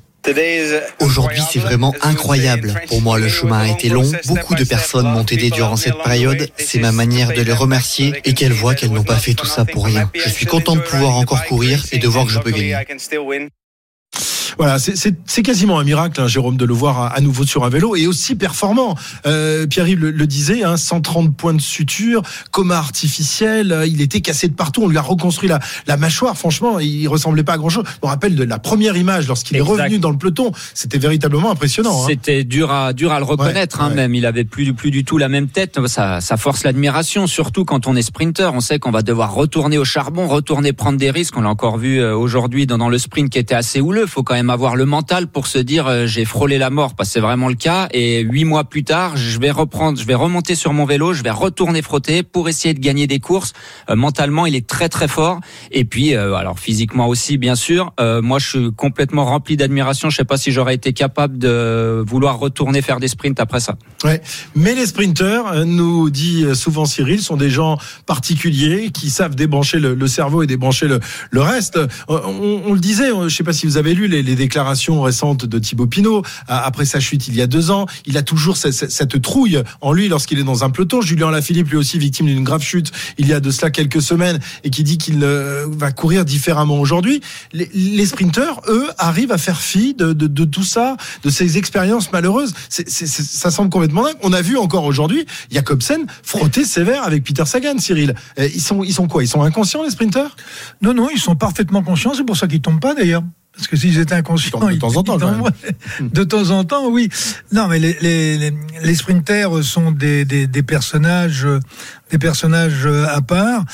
Aujourd'hui, 1.00 1.42
c'est 1.50 1.58
vraiment 1.58 1.94
incroyable. 2.02 2.74
Pour 2.88 3.00
moi, 3.00 3.18
le 3.18 3.28
chemin 3.28 3.60
a 3.60 3.68
été 3.68 3.88
long. 3.88 4.08
Beaucoup 4.26 4.54
de 4.54 4.64
personnes 4.64 5.10
m'ont 5.10 5.24
aidé 5.24 5.50
durant 5.50 5.76
cette 5.76 5.98
période. 6.04 6.48
C'est 6.58 6.78
ma 6.78 6.92
manière 6.92 7.32
de 7.32 7.40
les 7.40 7.52
remercier 7.52 8.12
et 8.24 8.34
qu'elles 8.34 8.52
voient 8.52 8.74
qu'elles 8.74 8.92
n'ont 8.92 9.02
pas 9.02 9.16
fait 9.16 9.34
tout 9.34 9.46
ça 9.46 9.64
pour 9.64 9.86
rien. 9.86 10.10
Je 10.14 10.28
suis 10.28 10.46
content 10.46 10.76
de 10.76 10.82
pouvoir 10.82 11.16
encore 11.16 11.44
courir 11.44 11.84
et 11.92 11.98
de 11.98 12.06
voir 12.06 12.26
que 12.26 12.32
je 12.32 12.38
peux 12.38 12.50
gagner. 12.50 12.76
Voilà, 14.58 14.78
c'est- 14.78 15.42
quasiment 15.42 15.78
un 15.78 15.84
miracle, 15.84 16.20
hein, 16.20 16.28
Jérôme, 16.28 16.56
de 16.56 16.64
le 16.64 16.74
voir 16.74 16.98
à, 17.00 17.06
à 17.08 17.20
nouveau 17.20 17.44
sur 17.46 17.64
un 17.64 17.68
vélo 17.70 17.96
et 17.96 18.06
aussi 18.06 18.34
performant. 18.34 18.94
Euh, 19.26 19.66
Pierre-Yves 19.66 19.98
le, 20.00 20.10
le 20.10 20.26
disait, 20.26 20.62
hein, 20.64 20.76
130 20.76 21.34
points 21.34 21.54
de 21.54 21.60
suture, 21.60 22.22
coma 22.50 22.76
artificiel, 22.76 23.72
euh, 23.72 23.86
il 23.86 24.00
était 24.00 24.20
cassé 24.20 24.48
de 24.48 24.52
partout, 24.54 24.82
on 24.82 24.88
lui 24.88 24.98
a 24.98 25.02
reconstruit 25.02 25.48
la, 25.48 25.58
la 25.86 25.96
mâchoire. 25.96 26.36
Franchement, 26.36 26.78
il 26.78 27.06
ressemblait 27.08 27.42
pas 27.42 27.54
à 27.54 27.58
grand-chose. 27.58 27.84
Me 28.02 28.08
rappelle 28.08 28.36
de 28.36 28.44
la 28.44 28.58
première 28.58 28.96
image 28.96 29.26
lorsqu'il 29.28 29.56
est 29.56 29.60
revenu 29.62 29.98
dans 29.98 30.10
le 30.10 30.18
peloton, 30.18 30.52
c'était 30.74 30.98
véritablement 30.98 31.50
impressionnant. 31.50 32.02
hein. 32.02 32.06
C'était 32.08 32.44
dur 32.44 32.70
à 32.70 32.92
dur 32.92 33.12
à 33.12 33.18
le 33.18 33.24
reconnaître 33.24 33.78
Ouais, 33.80 33.84
hein, 33.84 33.88
ouais. 33.90 33.94
même. 33.96 34.14
Il 34.14 34.26
avait 34.26 34.44
plus 34.44 34.72
plus 34.74 34.90
du 34.90 35.04
tout 35.04 35.18
la 35.18 35.28
même 35.28 35.48
tête. 35.48 35.78
Ça, 35.86 36.20
ça 36.20 36.36
force 36.36 36.64
l'admiration, 36.64 37.26
surtout 37.26 37.64
quand 37.64 37.86
on 37.86 37.96
est 37.96 38.02
sprinter. 38.02 38.50
On 38.54 38.60
sait 38.60 38.78
qu'on 38.78 38.90
va 38.90 39.02
devoir 39.02 39.34
retourner 39.34 39.78
au 39.78 39.84
charbon, 39.84 40.26
retourner 40.28 40.72
prendre 40.72 40.98
des 40.98 41.10
risques. 41.10 41.36
On 41.36 41.42
l'a 41.42 41.48
encore 41.50 41.78
vu 41.78 41.98
euh, 42.00 42.16
aujourd'hui 42.16 42.66
dans, 42.66 42.78
dans 42.78 42.88
le 42.88 42.98
sprint 42.98 43.30
qui 43.30 43.38
était 43.38 43.54
assez 43.54 43.80
houleux. 43.80 44.06
Faut 44.06 44.22
quand 44.22 44.34
même 44.34 44.39
avoir 44.48 44.76
le 44.76 44.86
mental 44.86 45.26
pour 45.26 45.46
se 45.46 45.58
dire 45.58 45.86
euh, 45.86 46.06
j'ai 46.06 46.24
frôlé 46.24 46.58
la 46.58 46.70
mort, 46.70 46.94
parce 46.94 47.10
c'est 47.10 47.20
vraiment 47.20 47.48
le 47.48 47.54
cas. 47.54 47.88
Et 47.92 48.20
huit 48.20 48.44
mois 48.44 48.64
plus 48.64 48.84
tard, 48.84 49.16
je 49.16 49.38
vais 49.40 49.50
reprendre, 49.50 49.98
je 49.98 50.06
vais 50.06 50.14
remonter 50.14 50.54
sur 50.54 50.72
mon 50.72 50.84
vélo, 50.84 51.12
je 51.12 51.22
vais 51.22 51.30
retourner 51.30 51.82
frotter 51.82 52.22
pour 52.22 52.48
essayer 52.48 52.72
de 52.72 52.78
gagner 52.78 53.06
des 53.06 53.18
courses. 53.18 53.52
Euh, 53.88 53.96
mentalement, 53.96 54.46
il 54.46 54.54
est 54.54 54.66
très 54.66 54.88
très 54.88 55.08
fort. 55.08 55.40
Et 55.72 55.84
puis, 55.84 56.14
euh, 56.14 56.34
alors 56.34 56.58
physiquement 56.58 57.08
aussi, 57.08 57.36
bien 57.38 57.54
sûr. 57.54 57.92
Moi, 58.00 58.38
je 58.38 58.48
suis 58.48 58.72
complètement 58.72 59.24
rempli 59.24 59.56
d'admiration. 59.56 60.10
Je 60.10 60.16
sais 60.16 60.24
pas 60.24 60.36
si 60.36 60.52
j'aurais 60.52 60.74
été 60.74 60.92
capable 60.92 61.38
de 61.38 62.02
vouloir 62.06 62.38
retourner 62.38 62.82
faire 62.82 63.00
des 63.00 63.08
sprints 63.08 63.40
après 63.40 63.60
ça. 63.60 63.76
Mais 64.54 64.74
les 64.74 64.86
sprinteurs, 64.86 65.64
nous 65.66 66.10
dit 66.10 66.44
souvent 66.54 66.84
Cyril, 66.84 67.20
sont 67.20 67.36
des 67.36 67.50
gens 67.50 67.78
particuliers 68.06 68.90
qui 68.90 69.10
savent 69.10 69.34
débrancher 69.34 69.78
le, 69.78 70.06
cerveau 70.06 70.42
et 70.42 70.46
débrancher 70.46 70.88
le, 70.88 71.00
le 71.30 71.40
reste. 71.40 71.78
On, 72.08 72.72
le 72.72 72.80
disait, 72.80 73.08
je 73.24 73.34
sais 73.34 73.44
pas 73.44 73.52
si 73.52 73.66
vous 73.66 73.76
avez 73.76 73.94
lu 73.94 74.08
les 74.08 74.29
déclarations 74.36 75.00
récentes 75.02 75.44
de 75.46 75.58
Thibaut 75.58 75.86
Pinot 75.86 76.22
à- 76.48 76.64
après 76.66 76.84
sa 76.84 77.00
chute 77.00 77.28
il 77.28 77.34
y 77.34 77.42
a 77.42 77.46
deux 77.46 77.70
ans. 77.70 77.86
Il 78.06 78.16
a 78.16 78.22
toujours 78.22 78.56
cette, 78.56 79.22
trouille 79.22 79.62
en 79.80 79.92
lui 79.92 80.08
lorsqu'il 80.08 80.38
est 80.38 80.44
dans 80.44 80.64
un 80.64 80.70
peloton. 80.70 81.00
Julien 81.02 81.30
Lafilippe, 81.30 81.68
lui 81.70 81.76
aussi 81.76 81.98
victime 81.98 82.26
d'une 82.26 82.44
grave 82.44 82.62
chute 82.62 82.90
il 83.18 83.26
y 83.28 83.32
a 83.32 83.40
de 83.40 83.50
cela 83.50 83.70
quelques 83.70 84.02
semaines 84.02 84.38
et 84.64 84.70
qui 84.70 84.84
dit 84.84 84.98
qu'il 84.98 85.20
euh, 85.22 85.66
va 85.68 85.92
courir 85.92 86.24
différemment 86.24 86.78
aujourd'hui. 86.80 87.20
Les, 87.52 87.68
les 87.74 88.06
sprinteurs, 88.06 88.60
eux, 88.68 88.88
arrivent 88.98 89.32
à 89.32 89.38
faire 89.38 89.60
fi 89.60 89.94
de, 89.94 90.12
tout 90.44 90.62
ça, 90.64 90.96
de 91.22 91.30
ces 91.30 91.58
expériences 91.58 92.12
malheureuses. 92.12 92.52
Ça 92.68 93.50
semble 93.50 93.70
complètement 93.70 94.04
dingue. 94.04 94.16
On 94.22 94.32
a 94.32 94.42
vu 94.42 94.56
encore 94.56 94.84
aujourd'hui 94.84 95.26
Jacobsen 95.50 96.06
frotter 96.22 96.64
sévère 96.64 97.04
avec 97.04 97.24
Peter 97.24 97.44
Sagan, 97.46 97.78
Cyril. 97.78 98.14
Euh, 98.38 98.48
Ils 98.54 98.60
sont, 98.60 98.82
ils 98.84 98.92
sont 98.92 99.06
quoi? 99.08 99.22
Ils 99.22 99.28
sont 99.28 99.42
inconscients, 99.42 99.82
les 99.84 99.90
sprinteurs? 99.90 100.36
Non, 100.82 100.94
non, 100.94 101.08
ils 101.12 101.20
sont 101.20 101.36
parfaitement 101.36 101.82
conscients. 101.82 102.12
C'est 102.14 102.24
pour 102.24 102.36
ça 102.36 102.46
qu'ils 102.46 102.60
tombent 102.60 102.80
pas 102.80 102.94
d'ailleurs. 102.94 103.22
Parce 103.60 103.68
que 103.68 103.76
s'ils 103.76 103.98
étaient 103.98 104.14
inconscients, 104.14 104.58
De 104.58 104.74
temps 104.76 104.96
en 104.96 105.02
temps, 105.02 105.18
quand 105.18 105.32
tomberaient. 105.32 105.52
De 106.00 106.24
temps 106.24 106.48
en 106.48 106.64
temps, 106.64 106.88
oui. 106.88 107.10
Non, 107.52 107.68
mais 107.68 107.78
les, 107.78 107.94
les, 108.00 108.54
les, 108.82 108.94
sprinters 108.94 109.62
sont 109.62 109.90
des, 109.90 110.24
des, 110.24 110.46
des 110.46 110.62
personnages, 110.62 111.46
des 112.10 112.16
personnages 112.16 112.86
à 112.86 113.20
part, 113.20 113.66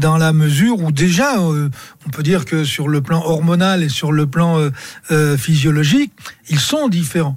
dans 0.00 0.16
la 0.16 0.32
mesure 0.32 0.82
où 0.82 0.92
déjà, 0.92 1.38
euh, 1.38 1.68
on 2.06 2.08
peut 2.08 2.22
dire 2.22 2.46
que 2.46 2.64
sur 2.64 2.88
le 2.88 3.02
plan 3.02 3.22
hormonal 3.22 3.82
et 3.82 3.90
sur 3.90 4.12
le 4.12 4.26
plan 4.26 4.58
euh, 4.58 4.70
euh, 5.10 5.36
physiologique, 5.36 6.12
ils 6.48 6.58
sont 6.58 6.88
différents. 6.88 7.36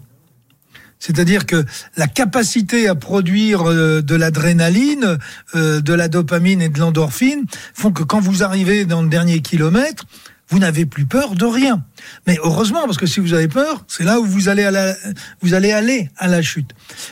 C'est-à-dire 1.00 1.46
que 1.46 1.66
la 1.98 2.08
capacité 2.08 2.88
à 2.88 2.96
produire 2.96 3.66
de 3.66 4.16
l'adrénaline, 4.16 5.20
de 5.54 5.94
la 5.94 6.08
dopamine 6.08 6.60
et 6.60 6.70
de 6.70 6.80
l'endorphine 6.80 7.46
font 7.76 7.92
que 7.92 8.02
quand 8.02 8.20
vous 8.20 8.44
arrivez 8.44 8.86
dans 8.86 9.04
le 9.04 9.08
dernier 9.10 9.42
kilomètre, 9.42 10.06
vous 10.50 10.60
n'avez 10.60 10.86
plus 10.86 11.06
peur 11.06 11.36
de 11.36 11.46
rien. 11.46 11.84
Mais 12.26 12.38
heureusement, 12.42 12.86
parce 12.86 12.98
que 12.98 13.06
si 13.06 13.20
vous 13.20 13.34
avez 13.34 13.48
peur, 13.48 13.84
c'est 13.88 14.04
là 14.04 14.20
où 14.20 14.26
vous 14.26 14.50
allez 14.50 14.64
à 14.64 14.72
la, 14.72 14.96
vous 15.42 15.54
allez 15.54 15.72
aller 15.72 16.10
à 16.18 16.28
la 16.28 16.42
chute. 16.42 16.72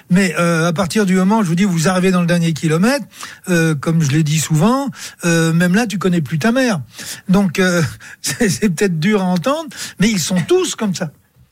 Mais 0.09 0.35
euh, 0.39 0.67
à 0.67 0.73
partir 0.73 1.05
du 1.05 1.15
moment, 1.15 1.43
je 1.43 1.47
vous 1.47 1.55
dis, 1.55 1.65
où 1.65 1.71
vous 1.71 1.87
arrivez 1.87 2.11
dans 2.11 2.21
le 2.21 2.27
dernier 2.27 2.53
kilomètre, 2.53 3.05
euh, 3.49 3.75
comme 3.75 4.01
je 4.01 4.11
l'ai 4.11 4.23
dit 4.23 4.39
souvent, 4.39 4.89
euh, 5.25 5.51
même 5.53 5.75
là, 5.75 5.85
tu 5.87 5.97
connais 5.97 6.21
plus 6.21 6.39
ta 6.39 6.51
mère. 6.51 6.81
Donc 7.27 7.59
euh, 7.59 7.81
c'est 8.21 8.69
peut-être 8.69 8.99
dur 8.99 9.21
à 9.21 9.25
entendre, 9.25 9.69
mais 9.99 10.09
ils 10.09 10.19
sont 10.19 10.41
tous 10.47 10.75
comme 10.75 10.95
ça. 10.95 11.11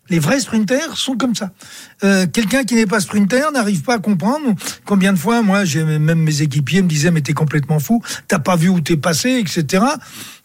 Les 0.10 0.20
vrais 0.20 0.42
sprinters 0.42 0.98
sont 0.98 1.16
comme 1.16 1.34
ça. 1.34 1.52
Euh, 2.04 2.28
Quelqu'un 2.28 2.66
qui 2.66 2.76
n'est 2.76 2.86
pas 2.86 3.00
sprinter 3.00 3.52
n'arrive 3.54 3.84
pas 3.84 3.96
à 3.96 4.00
comprendre 4.00 4.54
combien 4.86 5.14
de 5.14 5.18
fois, 5.18 5.42
moi, 5.42 5.64
même 5.86 6.20
mes 6.20 6.42
équipiers 6.42 6.82
me 6.82 6.90
disaient 6.90 7.10
mais 7.10 7.22
t'es 7.22 7.34
complètement 7.34 7.80
fou, 7.80 8.02
t'as 8.28 8.40
pas 8.40 8.58
vu 8.58 8.68
où 8.68 8.82
t'es 8.82 8.98
passé, 8.98 9.40
etc. 9.40 9.84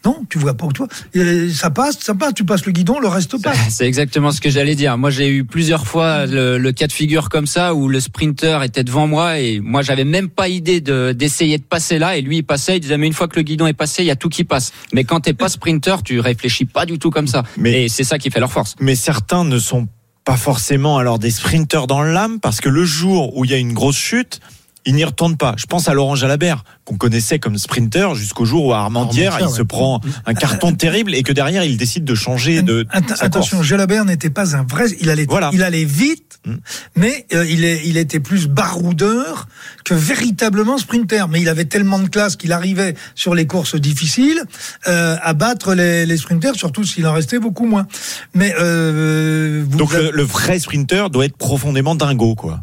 Non, 0.04 0.24
tu 0.30 0.38
vois 0.38 0.54
pas 0.54 0.64
où 0.64 0.72
toi. 0.72 0.86
Et 1.12 1.48
ça 1.50 1.70
passe, 1.70 1.98
ça 2.00 2.14
passe. 2.14 2.32
Tu 2.34 2.44
passes 2.44 2.64
le 2.64 2.70
guidon, 2.72 3.00
le 3.00 3.08
reste 3.08 3.42
passe. 3.42 3.58
C'est 3.70 3.86
exactement 3.86 4.30
ce 4.30 4.40
que 4.40 4.48
j'allais 4.48 4.76
dire. 4.76 4.96
Moi, 4.96 5.10
j'ai 5.10 5.28
eu 5.28 5.44
plusieurs 5.44 5.86
fois 5.88 6.24
le, 6.26 6.56
le 6.56 6.72
cas 6.72 6.86
de 6.86 6.92
figure 6.92 7.28
comme 7.28 7.46
ça 7.46 7.74
où 7.74 7.88
le 7.88 7.98
sprinter 7.98 8.62
était 8.62 8.84
devant 8.84 9.08
moi 9.08 9.40
et 9.40 9.58
moi, 9.58 9.82
j'avais 9.82 10.04
même 10.04 10.28
pas 10.28 10.48
idée 10.48 10.80
de 10.80 11.12
d'essayer 11.12 11.58
de 11.58 11.64
passer 11.64 11.98
là 11.98 12.16
et 12.16 12.22
lui 12.22 12.38
il 12.38 12.42
passait. 12.44 12.76
Il 12.76 12.80
disait 12.80 12.96
mais 12.96 13.08
une 13.08 13.12
fois 13.12 13.26
que 13.26 13.36
le 13.36 13.42
guidon 13.42 13.66
est 13.66 13.72
passé, 13.72 14.02
il 14.04 14.06
y 14.06 14.10
a 14.12 14.16
tout 14.16 14.28
qui 14.28 14.44
passe. 14.44 14.72
Mais 14.92 15.02
quand 15.02 15.20
t'es 15.20 15.34
pas 15.34 15.48
sprinter, 15.48 15.96
tu 16.04 16.20
réfléchis 16.20 16.64
pas 16.64 16.86
du 16.86 16.98
tout 17.00 17.10
comme 17.10 17.26
ça. 17.26 17.42
Mais- 17.56 17.84
et 17.84 17.88
c'est 17.88 18.04
ça 18.04 18.18
qui 18.18 18.30
fait 18.30 18.40
leur 18.40 18.52
force. 18.52 18.76
Mais 18.80 18.94
certains 18.94 19.44
ne 19.44 19.58
sont 19.58 19.88
pas 20.24 20.36
forcément 20.36 20.98
alors 20.98 21.18
des 21.18 21.30
sprinteurs 21.32 21.88
dans 21.88 22.02
l'âme 22.02 22.38
parce 22.38 22.60
que 22.60 22.68
le 22.68 22.84
jour 22.84 23.36
où 23.36 23.44
il 23.44 23.50
y 23.50 23.54
a 23.54 23.58
une 23.58 23.72
grosse 23.72 23.96
chute, 23.96 24.38
ils 24.86 24.94
n'y 24.94 25.04
retournent 25.04 25.36
pas. 25.36 25.54
Je 25.58 25.66
pense 25.66 25.88
à 25.88 25.94
Laurent 25.94 26.14
Jalabert 26.14 26.64
qu'on 26.84 26.96
connaissait 26.96 27.38
comme 27.38 27.58
sprinter 27.58 28.14
jusqu'au 28.14 28.44
jour 28.46 28.66
où 28.66 28.72
à 28.72 28.78
Armandière, 28.78 29.32
Armandière, 29.34 29.54
il 29.54 29.56
se 29.58 29.62
prend 29.62 30.00
un 30.24 30.34
carton 30.34 30.72
terrible 30.74 31.14
et 31.14 31.22
que 31.22 31.32
derrière 31.32 31.64
il 31.64 31.76
décide 31.76 32.04
de 32.04 32.14
changer 32.14 32.62
de 32.62 32.86
Att- 32.90 33.16
sa 33.16 33.24
attention, 33.26 33.58
course. 33.58 33.68
Jalabert 33.68 34.04
n'était 34.06 34.30
pas 34.30 34.56
un 34.56 34.62
vrai. 34.64 34.86
Il 35.00 35.10
allait, 35.10 35.26
Voilà. 35.28 35.50
il 35.52 35.62
allait 35.62 35.84
vite, 35.84 36.24
Mm. 36.46 36.54
mais 36.96 37.26
euh, 37.34 37.44
il, 37.50 37.64
est, 37.64 37.82
il 37.84 37.96
était 37.96 38.20
plus 38.20 38.46
baroudeur 38.46 39.48
que 39.84 39.92
véritablement 39.94 40.78
sprinter. 40.78 41.28
Mais 41.28 41.40
il 41.42 41.48
avait 41.48 41.64
tellement 41.64 41.98
de 41.98 42.08
classe 42.08 42.36
qu'il 42.36 42.52
arrivait 42.52 42.94
sur 43.14 43.34
les 43.34 43.46
courses 43.46 43.74
difficiles 43.74 44.40
euh, 44.86 45.16
à 45.20 45.34
battre 45.34 45.74
les, 45.74 46.06
les 46.06 46.16
sprinters, 46.16 46.54
surtout 46.54 46.84
s'il 46.84 47.06
en 47.06 47.12
restait 47.12 47.40
beaucoup 47.40 47.66
moins. 47.66 47.86
Mais 48.34 48.54
euh, 48.60 49.64
vous 49.68 49.76
Donc 49.76 49.92
avez- 49.92 50.04
le, 50.04 50.10
le 50.12 50.22
vrai 50.22 50.58
sprinter 50.58 51.10
doit 51.10 51.24
être 51.26 51.36
profondément 51.36 51.94
dingo 51.94 52.34
quoi. 52.36 52.60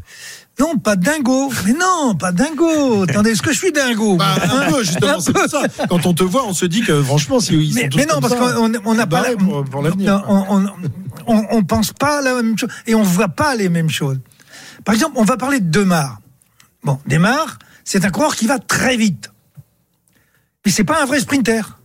Non, 0.60 0.78
pas 0.78 0.96
dingo. 0.96 1.52
Mais 1.66 1.74
non, 1.74 2.16
pas 2.16 2.32
dingo. 2.32 3.04
Attendez, 3.04 3.32
est-ce 3.32 3.42
que 3.42 3.52
je 3.52 3.58
suis 3.58 3.72
dingo 3.72 4.16
Bah, 4.16 4.36
un 4.42 4.72
peu, 4.72 4.84
justement, 4.84 5.20
c'est 5.20 5.34
pour 5.34 5.50
ça. 5.50 5.64
Quand 5.90 6.06
on 6.06 6.14
te 6.14 6.24
voit, 6.24 6.46
on 6.46 6.54
se 6.54 6.66
dit 6.66 6.82
que 6.82 7.02
franchement, 7.04 7.40
si 7.40 7.54
ils 7.56 7.74
sont 7.74 7.80
mais, 7.82 7.90
tous 7.90 7.98
mais 7.98 8.06
non, 8.06 8.22
parce 8.22 8.36
qu'on 8.36 8.72
on 8.86 8.94
n'a 8.94 9.06
pas 9.06 9.22
barré 9.22 9.32
la- 9.32 9.38
pour, 9.38 9.66
pour 9.66 9.82
l'avenir. 9.82 10.14
Non, 10.14 10.24
on, 10.50 10.66
on, 10.66 10.72
on, 11.28 11.48
on 11.52 11.64
pense 11.64 11.92
pas 11.92 12.22
la 12.22 12.36
même 12.36 12.58
chose 12.58 12.70
et 12.88 12.96
on 12.96 13.04
voit 13.04 13.28
pas 13.28 13.56
les 13.56 13.68
mêmes 13.70 13.90
choses. 13.90 14.20
Par 14.86 14.94
exemple, 14.96 15.14
on 15.18 15.24
va 15.24 15.36
parler 15.36 15.60
de 15.60 15.70
Demar. 15.70 16.20
Bon, 16.84 17.00
Demar, 17.06 17.58
c'est 17.84 18.06
un 18.06 18.10
coureur 18.10 18.36
qui 18.36 18.46
va 18.48 18.60
très 18.60 18.96
vite. 18.96 19.32
Mais 20.66 20.72
c'est 20.72 20.84
pas 20.84 21.02
un 21.02 21.06
vrai 21.06 21.20
sprinter. 21.20 21.78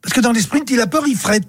Parce 0.00 0.14
que 0.14 0.20
dans 0.20 0.32
les 0.32 0.42
sprints, 0.42 0.70
il 0.70 0.80
a 0.80 0.86
peur, 0.86 1.02
il 1.08 1.16
frette. 1.16 1.48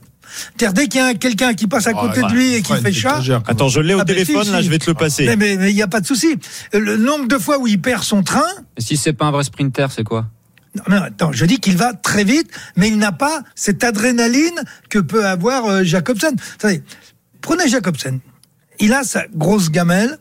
C'est-à-dire, 0.58 0.74
dès 0.74 0.88
qu'il 0.88 1.00
y 1.02 1.04
a 1.04 1.14
quelqu'un 1.14 1.54
qui 1.54 1.68
passe 1.68 1.88
à 1.88 1.94
côté 1.94 2.22
de 2.22 2.28
lui 2.32 2.54
et 2.56 2.62
qui 2.62 2.74
fait 2.76 2.92
chat. 2.92 3.22
Attends, 3.48 3.70
je 3.70 3.80
l'ai 3.80 3.94
au 3.94 4.00
Ah, 4.00 4.04
ben, 4.04 4.14
téléphone 4.16 4.44
si, 4.44 4.52
là, 4.52 4.60
si. 4.60 4.66
je 4.66 4.70
vais 4.70 4.80
te 4.80 4.90
le 4.90 4.94
passer. 4.94 5.26
mais 5.26 5.36
mais- 5.36 5.58
mais 5.58 5.72
il 5.72 5.76
n'y 5.76 5.82
a 5.82 5.88
pas 5.88 6.00
de 6.02 6.06
souci. 6.08 6.38
Le 6.74 6.98
nombre 6.98 7.28
de 7.28 7.38
fois 7.38 7.58
où 7.60 7.68
il 7.68 7.82
perd 7.82 8.04
son 8.04 8.24
train, 8.24 8.44
Et 8.78 8.82
si 8.82 8.98
c'est 8.98 9.14
pas 9.14 9.26
un 9.26 9.32
vrai 9.32 9.44
sprinter, 9.44 9.92
c'est 9.92 10.04
quoi? 10.04 10.28
Non, 10.90 10.98
attends, 11.02 11.32
je 11.32 11.46
dis 11.46 11.60
qu'il 11.60 11.76
va 11.76 11.94
très 11.94 12.24
vite, 12.24 12.52
mais 12.76 12.88
il 12.90 12.98
n'a 13.00 13.12
pas 13.12 13.42
cette 13.56 13.84
adrénaline 13.84 14.60
que 14.90 15.00
peut 15.00 15.26
avoir 15.26 15.66
euh, 15.66 15.84
Jacobsen. 15.84 16.36
Prenez 17.42 17.68
Jacobsen. 17.68 18.20
Il 18.80 18.94
a 18.94 19.04
sa 19.04 19.24
grosse 19.34 19.72
gamelle. 19.72 20.18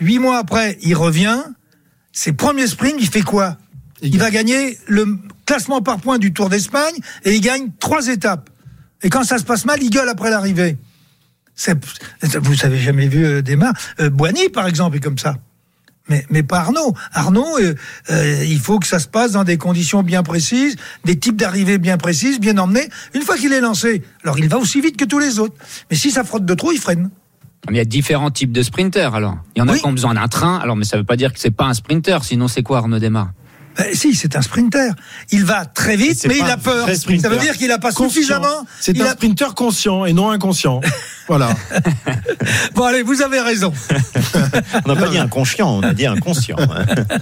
Huit 0.00 0.18
mois 0.18 0.38
après, 0.38 0.78
il 0.82 0.94
revient. 0.94 1.40
Ses 2.12 2.32
premiers 2.32 2.66
sprints, 2.68 2.96
il 3.00 3.08
fait 3.08 3.22
quoi? 3.22 3.56
Il 4.02 4.18
va 4.18 4.30
gagner 4.30 4.78
le 4.86 5.18
classement 5.44 5.82
par 5.82 5.98
points 5.98 6.18
du 6.18 6.32
Tour 6.32 6.48
d'Espagne 6.48 6.94
et 7.24 7.34
il 7.34 7.40
gagne 7.40 7.68
trois 7.80 8.06
étapes. 8.08 8.48
Et 9.02 9.10
quand 9.10 9.24
ça 9.24 9.38
se 9.38 9.44
passe 9.44 9.64
mal, 9.64 9.82
il 9.82 9.90
gueule 9.90 10.08
après 10.08 10.30
l'arrivée. 10.30 10.76
Vous 12.22 12.64
avez 12.64 12.78
jamais 12.78 13.08
vu 13.08 13.24
euh, 13.24 13.42
des 13.42 13.56
mains 13.56 13.72
euh, 14.00 14.10
Boigny, 14.10 14.48
par 14.48 14.66
exemple, 14.66 14.96
est 14.96 15.00
comme 15.00 15.18
ça. 15.18 15.36
Mais, 16.08 16.26
mais 16.30 16.42
pas 16.42 16.60
Arnaud. 16.60 16.94
Arnaud, 17.12 17.58
euh, 17.60 17.74
euh, 18.10 18.44
il 18.44 18.58
faut 18.58 18.78
que 18.78 18.86
ça 18.86 18.98
se 18.98 19.06
passe 19.06 19.32
dans 19.32 19.44
des 19.44 19.58
conditions 19.58 20.02
bien 20.02 20.22
précises, 20.22 20.76
des 21.04 21.18
types 21.18 21.36
d'arrivées 21.36 21.78
bien 21.78 21.98
précises, 21.98 22.40
bien 22.40 22.58
emmenés. 22.58 22.88
Une 23.14 23.22
fois 23.22 23.36
qu'il 23.36 23.52
est 23.52 23.60
lancé, 23.60 24.02
alors 24.24 24.38
il 24.38 24.48
va 24.48 24.58
aussi 24.58 24.80
vite 24.80 24.96
que 24.96 25.04
tous 25.04 25.18
les 25.18 25.38
autres. 25.38 25.54
Mais 25.90 25.96
si 25.96 26.10
ça 26.10 26.24
frotte 26.24 26.44
de 26.44 26.54
trop, 26.54 26.72
il 26.72 26.78
freine. 26.78 27.10
Mais 27.68 27.74
il 27.74 27.76
y 27.76 27.80
a 27.80 27.84
différents 27.84 28.30
types 28.30 28.52
de 28.52 28.62
sprinters 28.62 29.14
alors. 29.14 29.36
Il 29.54 29.60
y 29.60 29.62
en 29.62 29.68
a 29.68 29.72
Oui. 29.72 29.80
qui 29.80 29.86
ont 29.86 29.92
besoin 29.92 30.14
d'un 30.14 30.28
train, 30.28 30.56
alors 30.58 30.76
mais 30.76 30.84
ça 30.84 30.96
veut 30.96 31.04
pas 31.04 31.16
dire 31.16 31.32
que 31.32 31.38
c'est 31.38 31.50
pas 31.50 31.66
un 31.66 31.74
sprinter, 31.74 32.24
sinon 32.24 32.48
c'est 32.48 32.62
quoi 32.62 32.78
Arnaud 32.78 32.98
Démarre 32.98 33.32
Ben, 33.78 33.86
si, 33.94 34.14
c'est 34.14 34.36
un 34.36 34.42
sprinter. 34.42 34.92
Il 35.30 35.44
va 35.44 35.64
très 35.64 35.96
vite, 35.96 36.24
mais 36.28 36.36
il 36.38 36.44
a 36.50 36.56
peur. 36.56 36.86
Ça 36.86 36.94
sprinter. 36.96 37.28
veut 37.30 37.38
dire 37.38 37.56
qu'il 37.56 37.68
n'a 37.68 37.78
pas 37.78 37.92
Conscient. 37.92 38.08
suffisamment. 38.10 38.66
C'est 38.80 38.92
il 38.96 39.02
un 39.02 39.06
a- 39.06 39.12
sprinter 39.12 39.54
conscient 39.54 40.04
et 40.04 40.12
non 40.12 40.30
inconscient. 40.30 40.80
voilà. 41.28 41.50
Bon, 42.74 42.84
allez, 42.84 43.02
vous 43.02 43.22
avez 43.22 43.40
raison. 43.40 43.72
On 44.84 44.88
n'a 44.94 45.00
pas 45.00 45.08
dit 45.08 45.18
inconscient, 45.18 45.68
on 45.78 45.82
a 45.82 45.92
dit 45.94 46.06
inconscient. 46.06 46.56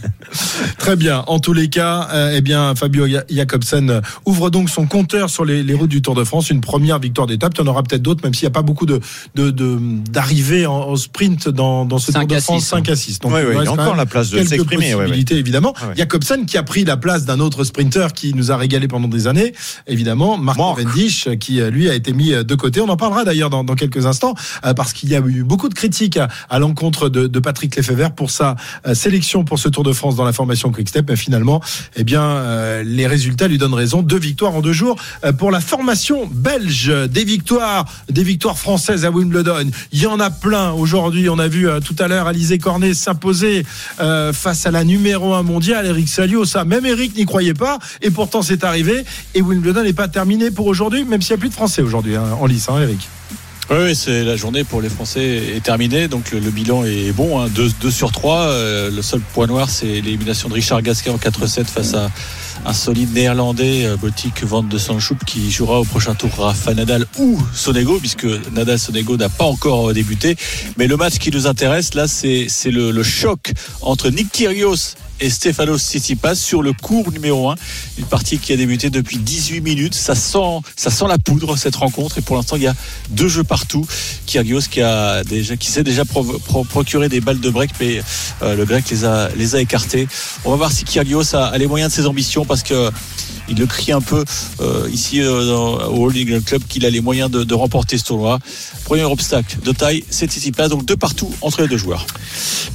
Très 0.79 0.97
bien. 0.97 1.25
En 1.27 1.39
tous 1.39 1.53
les 1.53 1.69
cas, 1.69 2.09
euh, 2.13 2.33
eh 2.35 2.41
bien, 2.41 2.75
Fabio 2.75 3.07
Ja- 3.07 3.25
Jacobsen 3.29 3.91
euh, 3.91 4.01
ouvre 4.27 4.51
donc 4.51 4.71
son 4.71 4.87
compteur 4.87 5.31
sur 5.31 5.45
les, 5.45 5.63
les 5.63 5.75
routes 5.75 5.91
du 5.91 6.03
Tour 6.03 6.15
de 6.15 6.25
France. 6.25 6.51
Une 6.51 6.61
première 6.61 6.99
victoire 6.99 7.27
d'étape. 7.27 7.53
Il 7.57 7.61
y 7.61 7.63
en 7.63 7.67
aura 7.67 7.83
peut-être 7.83 8.03
d'autres, 8.03 8.23
même 8.25 8.35
s'il 8.35 8.45
n'y 8.47 8.53
a 8.53 8.55
pas 8.55 8.63
beaucoup 8.63 8.87
de 8.87 9.01
de- 9.35 9.51
de- 9.51 9.79
d'arrivées 10.11 10.67
en, 10.67 10.75
en 10.75 10.97
sprint 10.97 11.49
dans, 11.49 11.85
dans 11.85 11.99
ce 11.99 12.13
Tour 12.13 12.27
de 12.27 12.41
France. 12.41 12.63
six, 12.63 12.69
5 12.69 12.89
à 12.89 12.97
6. 12.97 13.19
Donc, 13.21 13.33
Ouais, 13.33 13.45
ouais, 13.45 13.57
il 13.59 13.65
y 13.65 13.67
a 13.67 13.73
encore 13.73 13.97
la 13.97 14.07
place 14.07 14.31
de 14.31 14.43
s'exprimer, 14.45 14.95
ouais, 14.95 15.07
ouais. 15.11 15.25
évidemment. 15.31 15.75
Ouais, 15.83 15.89
ouais. 15.89 15.95
Jacobsen 15.97 16.38
qui 16.47 16.57
a 16.57 16.63
pris 16.63 16.85
la 16.85 16.97
place 16.97 17.25
d'un 17.25 17.41
autre 17.41 17.65
sprinter 17.65 18.13
qui 18.13 18.35
nous 18.35 18.51
a 18.51 18.57
régalé 18.57 18.89
pendant 18.89 19.09
des 19.09 19.27
années, 19.27 19.53
évidemment, 19.87 20.39
Marc. 20.39 20.59
Cavendish, 20.59 21.29
qui 21.41 21.61
euh, 21.61 21.71
lui 21.71 21.89
a 21.89 21.95
été 21.95 22.13
mis 22.13 22.33
euh, 22.33 22.43
de 22.43 22.55
côté. 22.55 22.81
On 22.81 22.89
en 22.89 22.97
parlera 22.97 23.25
d'ailleurs 23.25 23.51
dans, 23.51 23.65
dans 23.65 23.75
quelques 23.75 24.07
instants, 24.07 24.35
euh, 24.65 24.75
parce 24.75 24.93
qu'il 24.93 25.09
y 25.09 25.17
a 25.17 25.21
eu 25.21 25.45
beaucoup 25.45 25.69
de 25.69 25.75
critiques 25.75 26.17
à, 26.17 26.29
à 26.51 26.59
l'encontre 26.59 27.09
de, 27.09 27.27
de 27.27 27.39
Patrick 27.41 27.75
Lefebvre 27.77 28.11
pour 28.13 28.31
sa 28.31 28.57
sélection 28.95 29.45
pour 29.45 29.59
ce 29.59 29.69
Tour 29.69 29.85
de 29.85 29.93
France 29.93 30.17
dans 30.17 30.25
la 30.25 30.33
formation 30.33 30.71
Quick-Step. 30.71 31.07
Mais 31.09 31.17
finalement, 31.17 31.63
eh 31.97 32.05
bien, 32.05 32.83
les 32.83 33.07
résultats 33.07 33.49
lui 33.49 33.59
donnent 33.59 33.75
raison. 33.75 34.03
Deux 34.03 34.19
victoires 34.19 34.55
en 34.55 34.61
deux 34.61 34.73
jours 34.73 34.97
pour 35.39 35.51
la 35.51 35.61
formation 35.61 36.29
belge. 36.31 36.93
Des 37.09 37.25
victoires, 37.25 37.85
des 38.09 38.23
victoires 38.23 38.59
françaises 38.59 39.05
à 39.05 39.11
Wimbledon. 39.11 39.71
Il 39.93 40.01
y 40.01 40.07
en 40.07 40.21
a 40.21 40.31
plein 40.31 40.73
aujourd'hui. 40.73 41.29
On 41.29 41.39
a 41.39 41.49
vu 41.49 41.69
tout 41.85 41.97
à 41.99 42.09
l'heure 42.09 42.27
Alizé 42.27 42.59
Cornet 42.59 42.95
s'imposer 42.95 43.65
face 43.99 44.67
à 44.67 44.71
la 44.71 44.85
numéro 44.85 45.35
un 45.35 45.43
mondiale, 45.43 45.87
Eric 45.87 46.09
Même 46.67 46.87
Eric 46.87 47.17
n'y 47.17 47.25
croyait 47.25 47.55
pas. 47.55 47.79
Et 48.03 48.11
pourtant, 48.11 48.43
c'est 48.43 48.65
arrivé. 48.65 49.05
Et 49.35 49.43
Wimbledon 49.43 49.83
n'est 49.83 49.93
pas 49.93 50.09
terminé 50.09 50.51
pour 50.51 50.67
aujourd'hui, 50.67 51.05
même 51.05 51.23
s'il 51.23 51.35
n'y 51.35 51.39
a 51.39 51.41
plus 51.41 51.49
de 51.49 51.55
Français 51.55 51.83
aujourd'hui 51.83 52.17
hein, 52.17 52.25
en 52.41 52.47
lice, 52.47 52.69
hein, 52.69 52.81
Eric. 52.81 53.09
Oui, 53.71 53.95
c'est 53.95 54.25
la 54.25 54.35
journée 54.35 54.65
pour 54.65 54.81
les 54.81 54.89
Français 54.89 55.57
est 55.57 55.63
terminée, 55.63 56.09
donc 56.09 56.33
le, 56.33 56.41
bilan 56.41 56.85
est 56.85 57.13
bon, 57.13 57.47
2 57.49 57.91
sur 57.91 58.13
3. 58.13 58.51
le 58.91 59.03
seul 59.03 59.21
point 59.21 59.47
noir, 59.47 59.69
c'est 59.69 60.01
l'élimination 60.01 60.49
de 60.49 60.55
Richard 60.55 60.81
Gasquet 60.81 61.11
en 61.11 61.19
4-7 61.19 61.67
face 61.67 61.93
à 61.93 62.09
un 62.65 62.73
solide 62.73 63.13
néerlandais, 63.15 63.87
euh, 63.87 63.97
Botic 63.97 64.45
Van 64.45 64.63
de 64.63 64.79
Sanchoup, 64.79 65.19
qui 65.27 65.51
jouera 65.51 65.81
au 65.81 65.85
prochain 65.85 66.15
tour 66.15 66.31
Rafa 66.39 66.75
Nadal 66.75 67.07
ou 67.19 67.39
Sonego, 67.55 67.99
puisque 67.99 68.27
Nadal 68.53 68.79
Sonego 68.79 69.17
n'a 69.17 69.29
pas 69.29 69.45
encore 69.45 69.91
euh, 69.91 69.93
débuté. 69.93 70.37
Mais 70.77 70.87
le 70.87 70.97
match 70.97 71.19
qui 71.19 71.31
nous 71.31 71.47
intéresse, 71.47 71.95
là, 71.95 72.07
c'est 72.09 72.49
le, 72.67 72.91
le 72.91 73.03
choc 73.03 73.53
entre 73.81 74.11
Nick 74.11 74.31
Kyrgios 74.31 74.95
et 75.21 75.31
Stefanos 75.31 75.79
Tsitsipas 75.83 76.35
sur 76.35 76.63
le 76.63 76.73
cours 76.73 77.11
numéro 77.13 77.51
1. 77.51 77.55
Une 77.99 78.05
partie 78.05 78.39
qui 78.39 78.53
a 78.53 78.57
débuté 78.57 78.91
depuis 78.91 79.19
18 79.19 79.61
minutes. 79.61 79.95
Ça 79.95 80.15
sent, 80.15 80.39
la 81.09 81.19
poudre, 81.19 81.57
cette 81.57 81.77
rencontre. 81.77 82.19
Et 82.19 82.21
pour 82.21 82.37
l'instant, 82.37 82.57
il 82.57 82.63
y 82.63 82.67
a 82.67 82.75
deux 83.11 83.29
jeux 83.29 83.45
partout. 83.45 83.87
Kyrgios 84.27 84.63
qui 84.71 84.81
a 84.83 85.25
déjà, 85.25 85.57
qui 85.57 85.69
s'est 85.71 85.83
déjà 85.85 86.05
pro- 86.05 86.25
pro- 86.25 86.65
procuré 86.65 87.09
des 87.09 87.21
balles 87.21 87.41
de 87.41 87.51
break, 87.51 87.71
mais 87.81 88.01
euh, 88.43 88.55
le 88.57 88.65
grec 88.65 88.85
les 88.91 89.05
a, 89.05 89.29
les 89.37 89.55
a 89.57 89.61
écartés. 89.61 90.07
On 90.45 90.51
va 90.51 90.57
voir 90.57 90.73
si 90.73 90.85
Kyrgios 90.85 91.35
a, 91.35 91.57
les 91.59 91.67
moyens 91.67 91.91
de 91.93 91.97
ses 91.97 92.07
ambitions 92.07 92.45
parce 92.45 92.63
que 92.63 92.91
il 93.51 93.57
le 93.57 93.67
crie 93.67 93.93
un 93.93 94.03
peu 94.03 94.25
euh, 94.61 94.87
ici 94.93 95.23
euh, 95.23 95.47
dans- 95.47 95.89
au 95.89 96.11
England 96.11 96.41
Club 96.45 96.63
qu'il 96.69 96.85
a 96.85 96.91
les 96.91 97.01
moyens 97.01 97.31
de, 97.31 97.55
remporter 97.55 97.97
ce 97.97 98.05
tournoi. 98.05 98.39
Premier 98.85 99.05
obstacle 99.05 99.57
de 99.65 99.73
taille, 99.73 100.05
c'est 100.11 100.27
donc 100.69 100.85
deux 100.85 100.97
partout 100.97 101.33
entre 101.41 101.63
les 101.63 101.69
deux 101.69 101.79
joueurs. 101.79 102.07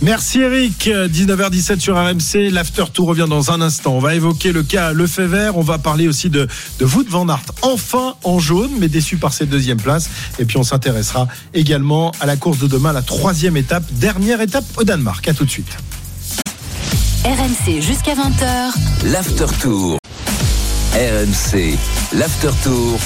Merci 0.01 0.39
Eric. 0.41 0.87
19h17 0.87 1.79
sur 1.79 1.95
RMC. 1.95 2.32
L'after 2.33 2.85
tour 2.91 3.07
revient 3.07 3.27
dans 3.29 3.51
un 3.51 3.61
instant. 3.61 3.93
On 3.93 3.99
va 3.99 4.15
évoquer 4.15 4.51
le 4.51 4.63
cas 4.63 4.91
Lefebvre. 4.91 5.55
On 5.55 5.61
va 5.61 5.77
parler 5.77 6.07
aussi 6.07 6.29
de, 6.29 6.47
de 6.79 6.85
Wout 6.85 7.05
van 7.07 7.27
Aert. 7.29 7.43
Enfin 7.61 8.15
en 8.23 8.39
jaune, 8.39 8.71
mais 8.79 8.87
déçu 8.87 9.17
par 9.17 9.33
cette 9.33 9.49
deuxième 9.49 9.79
place. 9.79 10.09
Et 10.39 10.45
puis 10.45 10.57
on 10.57 10.63
s'intéressera 10.63 11.27
également 11.53 12.11
à 12.19 12.25
la 12.25 12.35
course 12.35 12.59
de 12.59 12.67
demain, 12.67 12.91
la 12.91 13.01
troisième 13.01 13.57
étape, 13.57 13.83
dernière 13.93 14.41
étape 14.41 14.65
au 14.77 14.83
Danemark. 14.83 15.27
À 15.27 15.33
tout 15.33 15.45
de 15.45 15.49
suite. 15.49 15.77
RMC 17.23 17.81
jusqu'à 17.81 18.15
20h. 18.15 18.73
L'After 19.05 19.45
Tour. 19.61 19.97
RMC. 20.93 21.77
L'After 22.13 22.51
Tour. 22.63 22.99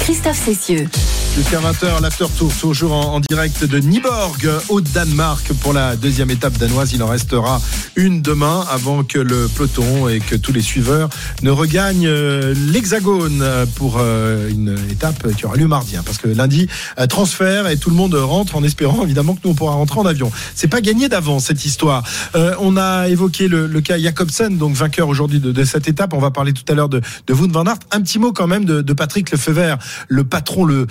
Christophe 0.00 0.44
Cessieux. 0.44 0.88
Jusqu'à 1.36 1.60
20h, 1.60 2.00
l'after 2.00 2.24
tour, 2.38 2.50
toujours 2.58 2.92
en, 2.94 3.20
direct 3.20 3.62
de 3.62 3.78
Nyborg 3.78 4.48
au 4.70 4.80
Danemark 4.80 5.52
pour 5.60 5.74
la 5.74 5.94
deuxième 5.94 6.30
étape 6.30 6.56
danoise. 6.56 6.94
Il 6.94 7.02
en 7.02 7.08
restera 7.08 7.60
une 7.94 8.22
demain 8.22 8.64
avant 8.70 9.04
que 9.04 9.18
le 9.18 9.46
peloton 9.46 10.08
et 10.08 10.20
que 10.20 10.34
tous 10.34 10.54
les 10.54 10.62
suiveurs 10.62 11.10
ne 11.42 11.50
regagnent 11.50 12.06
euh, 12.06 12.54
l'hexagone 12.72 13.44
pour 13.74 13.98
euh, 13.98 14.48
une 14.48 14.78
étape 14.90 15.30
qui 15.34 15.44
aura 15.44 15.56
lieu 15.56 15.66
mardi. 15.66 15.98
hein, 15.98 16.02
parce 16.06 16.16
que 16.16 16.28
lundi, 16.28 16.68
euh, 16.98 17.06
transfert 17.06 17.68
et 17.68 17.76
tout 17.76 17.90
le 17.90 17.96
monde 17.96 18.14
rentre 18.14 18.56
en 18.56 18.64
espérant 18.64 19.02
évidemment 19.02 19.34
que 19.34 19.40
nous 19.44 19.50
on 19.50 19.54
pourra 19.54 19.74
rentrer 19.74 20.00
en 20.00 20.06
avion. 20.06 20.32
C'est 20.54 20.68
pas 20.68 20.80
gagné 20.80 21.10
d'avance 21.10 21.44
cette 21.44 21.66
histoire. 21.66 22.02
On 22.34 22.78
a 22.78 23.08
évoqué 23.08 23.48
le, 23.48 23.68
cas 23.82 23.98
Jacobsen, 23.98 24.56
donc 24.56 24.74
vainqueur 24.74 25.06
aujourd'hui 25.08 25.38
de, 25.38 25.64
cette 25.64 25.86
étape. 25.86 26.14
On 26.14 26.18
va 26.18 26.30
parler 26.30 26.54
tout 26.54 26.64
à 26.72 26.74
l'heure 26.74 26.88
de, 26.88 27.02
de 27.26 27.34
Wout 27.34 27.52
van 27.52 27.66
Aert. 27.66 27.80
Un 27.90 28.00
petit 28.00 28.18
mot 28.18 28.32
quand 28.32 28.46
même 28.46 28.64
de, 28.64 28.80
de 28.80 28.92
Patrick 28.94 29.30
Lefebvre, 29.30 29.76
le 30.08 30.24
patron, 30.24 30.64
le 30.64 30.86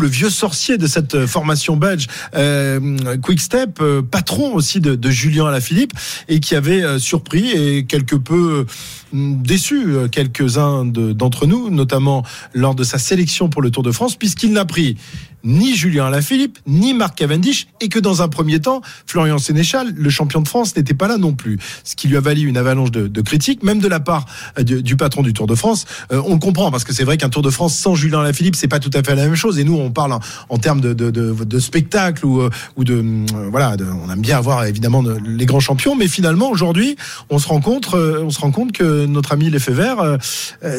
le 0.00 0.06
vieux 0.08 0.30
sorcier 0.30 0.78
de 0.78 0.86
cette 0.86 1.14
euh, 1.14 1.26
formation 1.26 1.76
belge 1.76 2.06
euh, 2.34 3.16
Quick 3.22 3.40
Step, 3.40 3.78
euh, 3.80 4.02
patron 4.02 4.54
aussi 4.54 4.80
de, 4.80 4.94
de 4.94 5.10
Julien 5.10 5.46
Alaphilippe 5.46 5.92
et 6.28 6.40
qui 6.40 6.54
avait 6.54 6.98
surpris 6.98 7.50
et 7.50 7.84
quelque 7.84 8.16
peu 8.16 8.66
déçu 9.12 9.94
quelques-uns 10.10 10.84
de- 10.84 11.12
d'entre 11.12 11.46
nous, 11.46 11.70
notamment 11.70 12.24
lors 12.54 12.74
de 12.74 12.84
sa 12.84 12.98
sélection 12.98 13.48
pour 13.48 13.62
le 13.62 13.70
Tour 13.70 13.82
de 13.82 13.92
France, 13.92 14.16
puisqu'il 14.16 14.52
n'a 14.52 14.64
pris 14.64 14.96
ni 15.44 15.76
Julien 15.76 16.06
Alaphilippe, 16.06 16.58
ni 16.66 16.94
Marc 16.94 17.16
Cavendish, 17.16 17.68
et 17.80 17.88
que 17.88 17.98
dans 17.98 18.22
un 18.22 18.28
premier 18.28 18.60
temps, 18.60 18.80
Florian 19.06 19.38
Sénéchal, 19.38 19.92
le 19.94 20.10
champion 20.10 20.40
de 20.40 20.48
France, 20.48 20.76
n'était 20.76 20.94
pas 20.94 21.08
là 21.08 21.18
non 21.18 21.32
plus. 21.32 21.58
Ce 21.84 21.96
qui 21.96 22.08
lui 22.08 22.16
a 22.16 22.20
valu 22.20 22.46
une 22.46 22.56
avalanche 22.56 22.90
de, 22.90 23.20
critiques, 23.20 23.62
même 23.62 23.80
de 23.80 23.88
la 23.88 24.00
part 24.00 24.26
euh, 24.58 24.62
du, 24.62 24.96
patron 24.96 25.22
du 25.22 25.32
Tour 25.32 25.46
de 25.46 25.54
France. 25.54 25.86
Euh, 26.12 26.22
on 26.26 26.34
le 26.34 26.38
comprend, 26.38 26.70
parce 26.70 26.84
que 26.84 26.92
c'est 26.92 27.04
vrai 27.04 27.16
qu'un 27.16 27.28
Tour 27.28 27.42
de 27.42 27.50
France 27.50 27.74
sans 27.76 27.94
Julien 27.94 28.20
Alaphilippe, 28.20 28.56
c'est 28.56 28.68
pas 28.68 28.80
tout 28.80 28.90
à 28.94 29.02
fait 29.02 29.14
la 29.14 29.24
même 29.24 29.34
chose. 29.34 29.58
Et 29.58 29.64
nous, 29.64 29.74
on 29.74 29.90
parle 29.90 30.18
en, 30.48 30.58
termes 30.58 30.80
de, 30.80 30.92
de, 30.92 31.58
spectacle 31.58 32.24
ou, 32.24 32.40
euh, 32.40 32.50
de 32.78 33.04
voilà, 33.50 33.76
on 34.06 34.10
aime 34.10 34.20
bien 34.20 34.38
avoir 34.38 34.64
évidemment 34.64 35.02
de- 35.02 35.18
les 35.24 35.46
grands 35.46 35.60
champions, 35.60 35.96
mais 35.96 36.08
finalement 36.08 36.50
aujourd'hui, 36.50 36.96
on 37.30 37.38
se 37.38 37.48
rend 37.48 37.60
compte, 37.60 37.88
on 37.94 38.30
se 38.30 38.40
rend 38.40 38.50
compte 38.50 38.72
que 38.72 39.06
notre 39.06 39.32
ami 39.32 39.50
euh, 39.50 40.18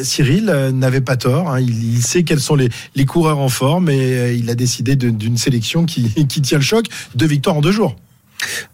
Cyril, 0.02 0.44
n'avait 0.74 1.00
pas 1.00 1.16
tort. 1.16 1.50
hein. 1.50 1.60
Il, 1.60 1.94
il 1.94 2.02
sait 2.02 2.22
quels 2.22 2.40
sont 2.40 2.56
les, 2.56 2.70
coureurs 3.06 3.38
en 3.38 3.48
forme 3.48 3.88
et 3.88 3.98
euh, 4.00 4.49
a 4.50 4.54
décidé 4.54 4.96
d'une 4.96 5.36
sélection 5.36 5.86
qui, 5.86 6.26
tient 6.26 6.58
le 6.58 6.64
choc. 6.64 6.86
Deux 7.14 7.26
victoires 7.26 7.56
en 7.56 7.60
deux 7.60 7.72
jours. 7.72 7.96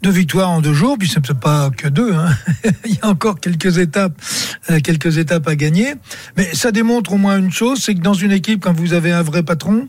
Deux 0.03 0.11
victoires 0.11 0.51
en 0.51 0.61
deux 0.61 0.75
jours, 0.75 0.97
puis 0.99 1.09
c'est 1.09 1.21
peut-être 1.21 1.41
pas 1.41 1.71
que 1.71 1.89
deux. 1.89 2.13
hein. 2.15 2.31
Il 2.85 2.95
y 2.95 2.99
a 3.03 3.09
encore 3.09 3.41
quelques 3.41 3.79
étapes, 3.79 4.15
euh, 4.71 4.81
quelques 4.81 5.19
étapes 5.19 5.49
à 5.49 5.57
gagner. 5.57 5.95
Mais 6.37 6.49
ça 6.55 6.71
démontre 6.71 7.13
au 7.13 7.17
moins 7.17 7.39
une 7.39 7.51
chose, 7.51 7.81
c'est 7.83 7.95
que 7.95 8.01
dans 8.01 8.15
une 8.15 8.33
équipe, 8.33 8.63
quand 8.63 8.73
vous 8.73 8.93
avez 8.93 9.11
un 9.11 9.23
vrai 9.23 9.43
patron, 9.43 9.89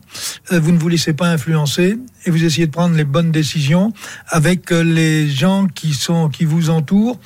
euh, 0.52 0.58
vous 0.58 0.72
ne 0.72 0.78
vous 0.78 0.88
laissez 0.88 1.12
pas 1.12 1.28
influencer 1.28 1.98
et 2.24 2.30
vous 2.30 2.44
essayez 2.44 2.66
de 2.66 2.72
prendre 2.72 2.96
les 2.96 3.04
bonnes 3.04 3.30
décisions 3.30 3.92
avec 4.26 4.72
euh, 4.72 4.82
les 4.82 5.28
gens 5.28 5.68
qui 5.68 5.94
sont 5.94 6.28
qui 6.28 6.44
vous 6.44 6.70
entourent. 6.70 7.20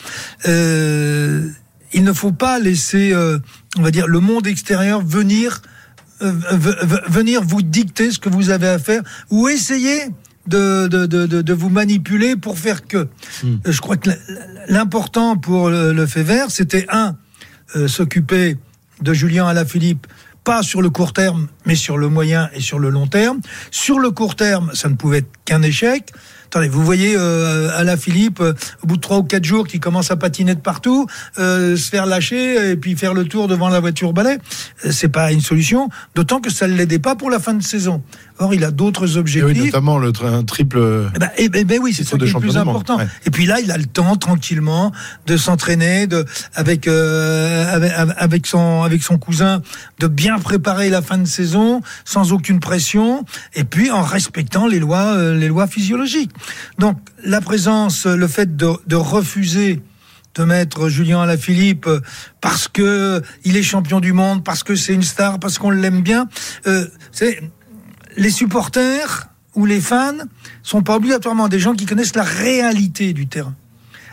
Il 1.95 2.05
ne 2.05 2.13
faut 2.15 2.33
pas 2.33 2.59
laisser, 2.59 3.15
on 3.77 3.83
va 3.83 3.91
dire, 3.91 4.07
le 4.07 4.21
monde 4.21 4.47
extérieur 4.47 5.03
venir 5.05 5.61
venir 6.23 7.43
vous 7.43 7.63
dicter 7.63 8.11
ce 8.11 8.19
que 8.19 8.29
vous 8.29 8.51
avez 8.51 8.69
à 8.69 8.79
faire 8.79 9.03
ou 9.31 9.49
essayer 9.49 10.01
de, 10.47 10.87
de, 10.89 11.07
de, 11.07 11.53
vous 11.53 11.69
manipuler 11.69 12.37
pour 12.37 12.59
faire 12.59 12.87
que. 12.87 12.97
Euh, 13.45 13.57
Je 13.65 13.81
crois 13.81 13.97
que 13.97 14.11
l'important 14.69 15.37
pour 15.37 15.71
le, 15.71 15.93
le 15.93 16.07
fait 16.07 16.23
vert, 16.25 16.51
c'était 16.51 16.87
un, 16.91 17.17
euh, 17.77 17.89
s'occuper 17.89 18.57
de 19.01 19.13
Julien 19.13 19.47
Alaphilippe, 19.47 20.07
pas 20.45 20.63
sur 20.63 20.83
le 20.83 20.91
court 20.91 21.13
terme, 21.13 21.47
mais 21.67 21.77
sur 21.77 21.97
le 21.97 22.09
moyen 22.09 22.51
et 22.55 22.61
sur 22.61 22.79
le 22.79 22.91
long 22.91 23.07
terme. 23.07 23.41
Sur 23.71 23.99
le 24.01 24.11
court 24.11 24.35
terme, 24.35 24.71
ça 24.75 24.89
ne 24.89 24.95
pouvait 24.95 25.19
être 25.19 25.31
qu'un 25.45 25.63
échec. 25.63 26.13
Attendez, 26.53 26.69
vous 26.69 26.85
voyez 26.85 27.15
euh, 27.17 27.71
Alain 27.75 27.97
Philippe, 27.97 28.43
euh, 28.43 28.53
au 28.83 28.87
bout 28.87 28.97
de 28.97 29.01
trois 29.01 29.17
ou 29.17 29.23
quatre 29.23 29.47
jours, 29.47 29.67
qui 29.67 29.81
commence 29.81 30.11
à 30.11 30.17
patiner 30.17 30.55
de 30.55 30.61
partout, 30.61 31.07
euh, 31.39 31.79
se 31.79 31.89
faire 31.89 32.05
lâcher 32.05 32.73
et 32.73 32.77
puis 32.77 32.95
faire 32.95 33.15
le 33.15 33.25
tour 33.25 33.49
devant 33.49 33.71
la 33.71 33.81
voiture 33.81 34.13
balai, 34.13 34.37
euh, 34.85 34.91
c'est 34.93 35.09
pas 35.09 35.33
une 35.33 35.41
solution. 35.41 35.89
D'autant 36.15 36.43
que 36.43 36.51
ça 36.51 36.69
ne 36.69 36.75
l'aidait 36.75 36.99
pas 36.99 37.15
pour 37.15 37.31
la 37.31 37.39
fin 37.39 37.55
de 37.55 37.63
saison. 37.63 38.03
Or, 38.43 38.55
il 38.55 38.65
a 38.65 38.71
d'autres 38.71 39.17
Et 39.17 39.19
objectifs. 39.19 39.57
oui, 39.61 39.67
notamment 39.67 39.99
le 39.99 40.13
un 40.25 40.43
triple. 40.45 41.11
Eh 41.15 41.19
ben, 41.19 41.31
eh 41.37 41.49
ben, 41.49 41.65
ben 41.65 41.79
oui, 41.81 41.93
c'est 41.95 42.05
ça 42.05 42.17
de 42.17 42.25
qui 42.25 42.31
est 42.31 42.35
le 42.35 42.41
plus 42.41 42.57
important. 42.57 42.99
ouais. 42.99 43.07
Et 43.27 43.31
puis 43.31 43.47
là, 43.47 43.61
il 43.61 43.71
a 43.71 43.79
le 43.79 43.87
temps 43.87 44.17
tranquillement 44.17 44.93
de 45.27 45.37
s'entraîner, 45.37 46.07
de 46.07 46.25
avec, 46.55 46.87
euh, 46.89 47.73
avec 47.73 47.93
avec 48.17 48.47
son 48.47 48.83
avec 48.83 49.03
son 49.03 49.19
cousin, 49.19 49.63
de 50.01 50.07
bien 50.07 50.39
préparer 50.39 50.91
la 50.91 51.03
fin 51.03 51.19
de 51.19 51.27
saison 51.27 51.81
sans 52.05 52.33
aucune 52.33 52.61
pression, 52.61 53.25
et 53.55 53.65
puis 53.65 53.91
en 53.91 54.03
respectant 54.03 54.67
les 54.67 54.79
lois 54.81 55.15
euh, 55.17 55.39
les 55.39 55.49
lois 55.49 55.67
physiologiques. 55.67 56.33
Donc 56.79 56.99
la 57.25 57.41
présence, 57.41 58.07
le 58.07 58.27
fait 58.27 58.57
de, 58.57 58.69
de 58.87 58.97
refuser 58.97 59.81
de 60.35 60.45
mettre 60.45 60.89
Julien 60.89 61.21
Alaphilippe 61.21 61.87
euh, 61.87 62.01
parce 62.41 62.69
que 62.69 63.23
il 63.45 63.57
est 63.57 63.63
champion 63.63 64.01
du 64.01 64.13
monde, 64.13 64.43
parce 64.45 64.63
que 64.63 64.75
c'est 64.75 64.95
une 64.95 65.03
star, 65.03 65.39
parce 65.39 65.59
qu'on 65.59 65.71
l'aime 65.71 66.03
bien. 66.03 66.27
Euh, 66.67 66.87
c'est 67.13 67.41
les 68.17 68.31
supporters 68.31 69.29
ou 69.55 69.67
les 69.67 69.81
fans 69.81 70.19
sont 70.63 70.83
pas 70.83 70.97
obligatoirement 70.97 71.49
des 71.49 71.59
gens 71.59 71.75
qui 71.75 71.87
connaissent 71.87 72.15
la 72.15 72.23
réalité 72.23 73.13
du 73.13 73.27
terrain. 73.27 73.55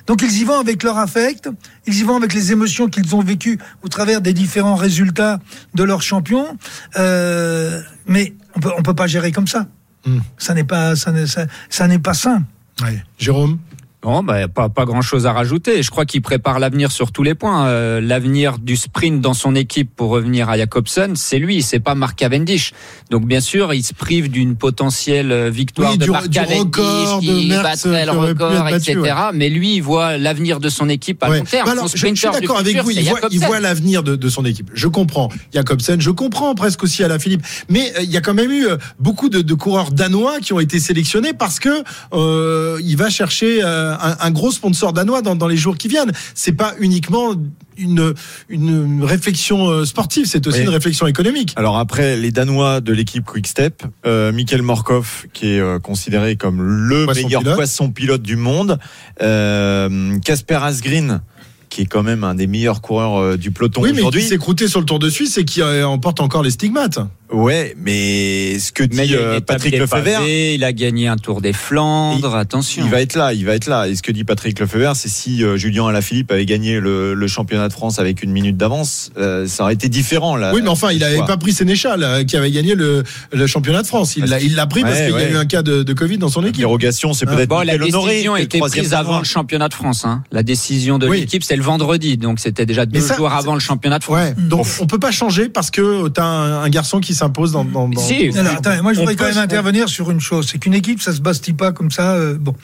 Donc 0.08 0.24
ils 0.24 0.38
y 0.40 0.44
vont 0.44 0.60
avec 0.60 0.82
leur 0.84 0.98
affect, 0.98 1.50
ils 1.86 2.00
y 2.00 2.04
vont 2.04 2.16
avec 2.16 2.34
les 2.34 2.52
émotions 2.52 2.88
qu'ils 2.88 3.16
ont 3.16 3.22
vécues 3.22 3.60
au 3.84 3.90
travers 3.90 4.22
des 4.22 4.34
différents 4.34 4.76
résultats 4.76 5.40
de 5.76 5.84
leurs 5.84 6.02
champions. 6.02 6.58
Euh, 6.98 7.82
mais 8.08 8.34
on 8.56 8.60
peut 8.60 8.72
on 8.78 8.82
peut 8.82 8.96
pas 8.96 9.08
gérer 9.08 9.32
comme 9.32 9.48
ça. 9.48 9.68
Hmm. 10.06 10.20
Ça 10.38 10.54
n'est 10.56 10.64
pas 10.64 10.96
ça 10.96 11.12
n'est 11.12 11.28
ça, 11.28 11.46
ça 11.70 11.88
n'est 11.88 12.00
pas 12.00 12.16
sain. 12.16 12.44
Ouais. 12.82 13.04
Jérôme? 13.20 13.60
Bon, 14.02 14.24
bah, 14.24 14.48
pas, 14.48 14.70
pas 14.70 14.86
grand 14.86 15.02
chose 15.02 15.26
à 15.28 15.34
rajouter. 15.34 15.84
Je 15.84 15.92
crois 15.92 16.06
qu'il 16.06 16.22
prépare 16.22 16.58
l'avenir 16.60 16.90
sur 16.90 17.12
tous 17.12 17.22
les 17.22 17.36
points. 17.36 17.68
Euh, 17.68 18.00
l'avenir 18.00 18.58
du 18.58 18.78
sprint 18.78 19.20
dans 19.20 19.34
son 19.34 19.56
équipe 19.56 19.94
pour 19.94 20.10
revenir 20.10 20.50
à 20.50 20.58
Jacobsen, 20.58 21.18
c'est 21.18 21.38
lui, 21.38 21.62
c'est 21.62 21.82
pas 21.82 21.96
Mark 21.96 22.18
Cavendish. 22.18 22.72
Donc, 23.10 23.26
bien 23.26 23.42
sûr, 23.42 23.74
il 23.74 23.84
se 23.84 23.94
prive 23.94 24.30
d'une 24.32 24.56
potentielle 24.56 25.34
euh, 25.34 25.50
victoire 25.50 25.92
Oui, 25.92 25.98
de 25.98 26.06
du- 26.06 26.12
Mark 26.12 26.28
du 26.30 26.40
Cavendish 26.40 26.60
record 26.60 27.20
qui 27.20 27.50
battrait 27.50 28.06
le 28.06 28.12
record, 28.14 28.52
battu, 28.64 28.76
etc. 28.92 28.96
ouais. 29.02 29.12
Mais 29.34 29.50
lui, 29.50 29.76
il 29.76 29.82
voit 29.82 30.18
l'avenir 30.18 30.62
de 30.62 30.70
son 30.70 30.88
équipe 30.88 31.22
à 31.22 31.30
Ouais. 31.30 31.40
long 31.40 31.44
terme. 31.44 31.66
Bah 31.66 31.74
alors, 31.74 31.88
je, 31.90 31.98
je 31.98 32.06
suis 32.16 32.30
d'accord 32.32 32.58
avec 32.58 32.68
futur, 32.78 32.84
vous. 32.86 32.92
Il 32.92 33.02
voit, 33.04 33.20
il 33.20 33.22
Jacobsen. 33.34 33.48
voit 33.48 33.60
l'avenir 33.60 34.04
de, 34.04 34.16
de 34.16 34.30
son 34.30 34.46
équipe. 34.46 34.72
Je 34.74 34.88
comprends, 34.88 35.28
Jacobsen. 35.54 36.00
Je 36.00 36.12
comprends 36.12 36.56
presque 36.56 36.84
aussi 36.84 37.02
la 37.02 37.20
Philippe. 37.20 37.44
Mais 37.68 37.92
euh, 37.98 38.04
il 38.04 38.10
y 38.12 38.16
a 38.16 38.22
quand 38.22 38.34
même 38.34 38.52
eu 38.52 38.66
euh, 38.66 38.78
beaucoup 38.98 39.28
de, 39.28 39.42
de 39.42 39.54
coureurs 39.56 39.92
danois 39.92 40.40
qui 40.40 40.54
ont 40.54 40.60
été 40.62 40.80
sélectionnés 40.80 41.34
parce 41.34 41.60
que 41.60 41.84
euh, 42.14 42.80
il 42.82 42.96
va 42.96 43.10
chercher 43.10 43.60
euh, 43.62 43.89
un, 44.00 44.18
un 44.20 44.32
gros 44.32 44.52
sponsor 44.52 44.94
danois 44.94 45.22
dans, 45.22 45.36
dans 45.36 45.48
les 45.48 45.58
jours 45.58 45.78
qui 45.78 45.88
viennent. 45.88 46.12
C'est 46.36 46.54
pas 46.54 46.74
uniquement 46.80 47.34
une, 47.78 48.14
une 48.50 49.04
réflexion 49.04 49.68
euh, 49.70 49.86
sportive, 49.86 50.26
c'est 50.26 50.46
aussi 50.48 50.60
Oui. 50.60 50.64
une 50.66 50.70
réflexion 50.70 51.08
économique. 51.08 51.54
Alors 51.56 51.78
après 51.78 52.18
les 52.18 52.32
Danois 52.32 52.82
de 52.82 52.92
l'équipe 52.92 53.24
Quick 53.26 53.48
Step, 53.48 53.84
euh, 54.06 54.32
Michael 54.34 54.62
Morkov 54.64 55.28
qui 55.34 55.48
est 55.54 55.60
euh, 55.62 55.80
considéré 55.80 56.36
comme 56.36 56.62
le 56.62 57.06
Poisson 57.06 57.24
meilleur 57.24 57.42
pilote. 57.42 57.56
poisson 57.56 57.90
pilote 57.92 58.22
du 58.22 58.36
monde, 58.36 58.80
euh, 59.22 60.18
Casper 60.20 60.60
Asgreen 60.62 61.22
qui 61.70 61.82
est 61.82 61.86
quand 61.86 62.02
même 62.04 62.24
un 62.24 62.34
des 62.34 62.48
meilleurs 62.48 62.82
coureurs 62.82 63.18
euh, 63.22 63.38
du 63.38 63.52
peloton 63.52 63.82
Oui, 63.84 63.92
mais 63.94 64.00
aujourd'hui. 64.00 64.22
qui 64.22 64.28
s'est 64.28 64.38
croûté 64.40 64.68
sur 64.68 64.80
le 64.80 64.88
Tour 64.88 64.98
de 64.98 65.08
Suisse 65.08 65.38
et 65.38 65.46
qui 65.46 65.62
euh, 65.62 65.88
emporte 65.88 66.20
encore 66.20 66.42
les 66.42 66.50
stigmates. 66.50 66.98
Ouais, 67.32 67.76
mais 67.80 68.58
ce 68.58 68.72
que 68.72 68.84
Mais 68.92 69.06
il 69.06 69.10
dit 69.10 69.16
euh, 69.16 69.40
Patrick 69.40 69.78
Lefebvre, 69.78 70.28
il 70.28 70.64
a 70.64 70.74
gagné 70.74 71.08
un 71.08 71.16
Tour 71.18 71.42
des 71.42 71.54
Flandres, 71.54 72.36
attention. 72.36 72.84
il 72.84 72.90
va 72.90 73.02
être 73.02 73.16
là, 73.16 73.34
il 73.34 73.46
va 73.46 73.54
être 73.54 73.68
là. 73.68 73.88
Et 73.88 73.96
ce 73.96 74.02
que 74.02 74.12
dit 74.12 74.24
Patrick 74.24 74.60
Lefebvre, 74.60 74.96
c'est 74.96 75.10
si 75.10 75.44
euh, 75.44 75.56
Julien 75.56 75.86
Alaphilippe 75.88 76.32
avait 76.32 76.46
gagné 76.48 76.80
le, 76.80 77.14
le 77.14 77.28
championnat 77.28 77.68
de 77.68 77.74
France 77.74 78.00
avec 78.00 78.24
une 78.24 78.32
minute 78.32 78.58
d'avance, 78.58 79.12
euh, 79.18 79.46
ça 79.46 79.64
aurait 79.64 79.76
été 79.76 79.90
différent 79.90 80.38
là. 80.38 80.52
Oui, 80.56 80.62
mais 80.64 80.70
enfin, 80.70 80.92
il 80.92 81.00
n'avait 81.00 81.20
pas 81.26 81.38
pris 81.38 81.54
Sénéchal, 81.54 82.02
euh, 82.04 82.24
qui 82.24 82.36
avait 82.36 82.50
gagné 82.50 82.74
le, 82.74 83.04
le 83.32 83.48
championnat 83.48 83.84
de 83.84 83.88
France. 83.88 84.16
Il 84.16 84.26
l'a, 84.26 84.40
il 84.42 84.56
l'a 84.56 84.66
pris 84.66 84.82
parce 84.82 84.96
Ouais, 84.98 85.08
qu'il 85.12 85.20
y 85.20 85.24
a 85.24 85.30
eu 85.30 85.38
un 85.38 85.46
cas 85.46 85.62
de, 85.62 85.84
de 85.84 85.94
Covid 85.94 86.18
dans 86.18 86.30
son 86.30 86.42
équipe. 86.44 86.58
Dérogation, 86.58 87.14
c'est 87.14 87.28
peut-être 87.28 87.50
Bon, 87.50 87.62
la 87.62 87.78
décision 87.78 88.34
a 88.34 88.42
été 88.42 88.60
prise 88.60 88.94
avant 88.96 89.20
le 89.20 89.26
championnat 89.26 89.70
de 89.70 89.74
France. 89.76 90.04
Hein. 90.04 90.24
La 90.32 90.42
décision 90.42 90.98
de 90.98 91.08
Oui. 91.08 91.20
l'équipe, 91.22 91.44
c'est 91.44 91.56
le 91.56 91.64
vendredi, 91.64 92.18
donc 92.18 92.40
c'était 92.40 92.66
déjà 92.66 92.88
deux 92.88 93.02
ça, 93.02 93.16
jours 93.16 93.32
avant 93.32 93.54
le 93.54 93.60
championnat 93.60 94.00
de 94.00 94.04
France. 94.04 94.18
Ouais, 94.18 94.34
donc 94.36 94.66
on 94.80 94.88
peut 94.88 94.98
pas 95.00 95.12
changer 95.12 95.48
parce 95.50 95.70
que 95.70 96.08
t'as 96.08 96.24
un, 96.26 96.64
un 96.64 96.70
garçon 96.70 97.00
qui 97.00 97.14
s'impose 97.20 97.52
dans. 97.52 97.64
dans, 97.66 97.88
dans- 97.88 98.02
Si. 98.02 98.32
Alors, 98.38 98.54
attendez, 98.54 98.82
moi 98.82 98.94
je 98.94 98.98
On 99.00 99.02
voudrais 99.02 99.16
quand 99.16 99.26
même 99.26 99.38
intervenir 99.38 99.88
sur 99.90 100.10
une 100.12 100.20
chose, 100.20 100.48
c'est 100.52 100.58
qu'une 100.58 100.74
équipe 100.74 101.02
ça 101.02 101.14
se 101.14 101.22
bastille 101.22 101.54
pas 101.54 101.72
comme 101.72 101.92
ça. 101.92 102.14
euh, 102.14 102.36
bon, 102.40 102.56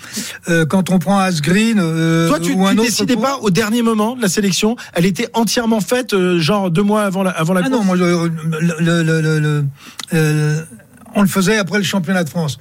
Euh, 0.50 0.66
quand 0.66 0.90
on 0.90 0.98
prend 1.00 1.18
Asgreen 1.20 1.78
euh, 1.80 2.28
Toi, 2.30 2.40
tu, 2.40 2.54
ou 2.54 2.66
un 2.66 2.72
tu 2.74 2.80
autre 2.80 2.88
décidais 2.90 3.16
pas 3.18 3.38
au 3.42 3.50
dernier 3.50 3.82
moment 3.84 4.16
de 4.16 4.22
la 4.22 4.30
sélection. 4.30 4.76
Elle 4.94 5.06
était 5.06 5.28
entièrement 5.34 5.82
faite, 5.82 6.14
euh, 6.14 6.40
genre 6.40 6.72
deux 6.72 6.84
mois 6.84 7.04
avant 7.04 7.24
la, 7.24 7.32
avant 7.32 7.54
la 7.54 7.62
Ah 7.64 7.70
course? 7.70 7.76
non, 7.78 7.84
moi 7.84 7.96
je- 7.98 8.04
le, 8.04 8.76
le- 8.80 9.04
le- 9.04 9.22
le- 9.22 9.40
le- 9.40 9.66
euh, 10.14 10.62
on 11.16 11.22
le 11.22 11.28
faisait 11.28 11.58
après 11.58 11.78
le 11.78 11.84
championnat 11.84 12.24
de 12.24 12.30
France, 12.30 12.58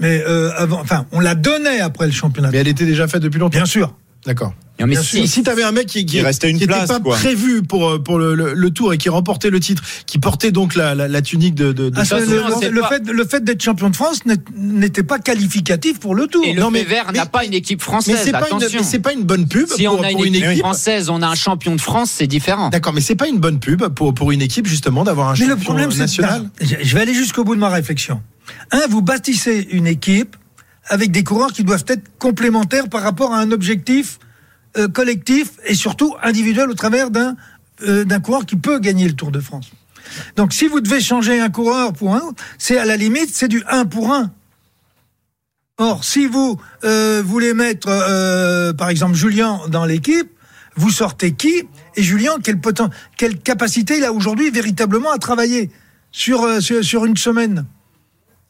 mais 0.00 0.22
euh, 0.26 0.50
avant, 0.56 0.80
enfin 0.80 1.06
on 1.12 1.20
la 1.20 1.34
donnait 1.34 1.80
après 1.80 2.06
le 2.06 2.12
championnat. 2.12 2.50
Mais 2.52 2.58
elle 2.58 2.68
était 2.68 2.86
déjà 2.86 3.06
faite 3.08 3.22
depuis 3.22 3.38
longtemps? 3.40 3.58
Bien 3.58 3.66
sûr. 3.66 3.94
D'accord. 4.26 4.54
Non, 4.82 4.86
mais 4.88 5.02
si. 5.02 5.26
Si 5.28 5.42
t'avais 5.42 5.62
un 5.62 5.72
mec 5.72 5.86
qui, 5.86 6.04
qui, 6.06 6.20
restait 6.20 6.50
une 6.50 6.58
qui 6.58 6.64
était 6.64 6.72
place, 6.72 6.88
pas 6.88 7.00
quoi. 7.00 7.16
prévu 7.16 7.62
pour 7.62 7.88
euh, 7.88 7.98
pour 7.98 8.18
le, 8.18 8.34
le, 8.34 8.52
le 8.54 8.70
tour 8.70 8.92
et 8.92 8.98
qui 8.98 9.08
remportait 9.08 9.50
le 9.50 9.60
titre, 9.60 9.82
qui 10.06 10.18
portait 10.18 10.52
donc 10.52 10.74
la, 10.74 10.94
la, 10.94 11.08
la 11.08 11.22
tunique 11.22 11.54
de. 11.54 11.72
de, 11.72 11.88
de- 11.90 11.98
Ah, 11.98 12.18
le, 12.18 12.70
le 12.70 12.82
fait, 12.82 13.08
le 13.10 13.24
fait 13.24 13.42
d'être 13.44 13.62
champion 13.62 13.90
de 13.90 13.96
France 13.96 14.20
n'était 14.56 15.02
pas 15.02 15.18
qualificatif 15.18 15.98
pour 16.00 16.14
le 16.14 16.26
tour. 16.26 16.44
Et 16.44 16.52
le 16.52 16.60
Non, 16.60 16.70
mais- 16.70 16.84
vert 16.84 17.06
mais- 17.12 17.18
n'a 17.18 17.26
pas 17.26 17.44
une 17.44 17.54
équipe 17.54 17.78
mais 17.80 17.84
française. 17.84 18.18
c'est 18.24 18.32
pas 18.32 18.40
une 18.50 18.56
attention. 18.58 18.80
mais 18.80 18.86
c'est 18.86 18.98
pas 18.98 19.12
une 19.12 19.22
bonne 19.24 19.46
pub 19.48 19.68
si 19.68 19.84
pour, 19.84 19.98
on 19.98 20.02
a 20.02 20.10
une 20.10 20.16
pour 20.16 20.26
équipe, 20.26 20.58
française, 20.58 21.08
on 21.10 21.22
a 21.22 21.26
un 21.28 21.34
champion 21.34 21.74
de 21.76 21.80
France, 21.80 22.10
c'est 22.10 22.26
différent. 22.26 22.68
D'accord, 22.70 22.92
mais 22.92 23.00
c'est 23.00 23.14
pas 23.16 23.28
une 23.28 23.38
bonne 23.38 23.58
pub 23.60 23.82
pour 23.88 24.12
pour 24.14 24.32
une 24.32 24.42
équipe 24.42 24.66
justement 24.66 25.04
d'avoir 25.04 25.28
un 25.28 25.32
Mais 25.32 25.38
champion 25.38 25.54
le 25.56 25.60
problème, 25.62 25.90
c'est 25.90 25.98
national. 25.98 26.50
Je 26.60 26.94
vais 26.94 27.00
aller 27.00 27.14
jusqu'au 27.14 27.44
bout 27.44 27.54
de 27.54 27.60
ma 27.60 27.68
réflexion. 27.70 28.20
Un, 28.70 28.86
vous 28.88 29.02
bâtissez 29.02 29.68
une 29.70 29.86
équipe 29.86 30.36
avec 30.88 31.12
des 31.12 31.22
coureurs 31.22 31.52
qui 31.52 31.62
doivent 31.62 31.84
être 31.88 32.02
complémentaires 32.18 32.88
par 32.88 33.02
rapport 33.02 33.32
à 33.32 33.38
un 33.38 33.52
objectif 33.52 34.18
euh, 34.76 34.88
collectif 34.88 35.52
et 35.66 35.74
surtout 35.74 36.14
individuel 36.22 36.70
au 36.70 36.74
travers 36.74 37.10
d'un 37.10 37.36
euh, 37.82 38.04
d'un 38.04 38.20
coureur 38.20 38.46
qui 38.46 38.56
peut 38.56 38.78
gagner 38.78 39.06
le 39.06 39.14
Tour 39.14 39.30
de 39.30 39.40
France. 39.40 39.70
Donc, 40.36 40.52
si 40.52 40.68
vous 40.68 40.80
devez 40.80 41.00
changer 41.00 41.40
un 41.40 41.50
coureur 41.50 41.92
pour 41.92 42.14
un 42.14 42.20
autre, 42.20 42.42
c'est 42.58 42.78
à 42.78 42.84
la 42.84 42.96
limite, 42.96 43.30
c'est 43.32 43.48
du 43.48 43.62
1 43.68 43.86
pour 43.86 44.12
1. 44.12 44.30
Or, 45.78 46.04
si 46.04 46.26
vous 46.26 46.60
euh, 46.84 47.22
voulez 47.24 47.54
mettre, 47.54 47.88
par 48.76 48.88
exemple, 48.88 49.14
Julien 49.14 49.60
dans 49.68 49.84
l'équipe, 49.84 50.30
vous 50.76 50.90
sortez 50.90 51.32
qui 51.32 51.64
Et 51.96 52.02
Julien, 52.02 52.36
quelle, 52.42 52.60
quelle 53.16 53.38
capacité 53.38 53.98
il 53.98 54.04
a 54.04 54.12
aujourd'hui 54.12 54.50
véritablement 54.50 55.10
à 55.10 55.18
travailler 55.18 55.70
sur, 56.12 56.62
sur 56.62 57.04
une 57.04 57.16
semaine? 57.16 57.64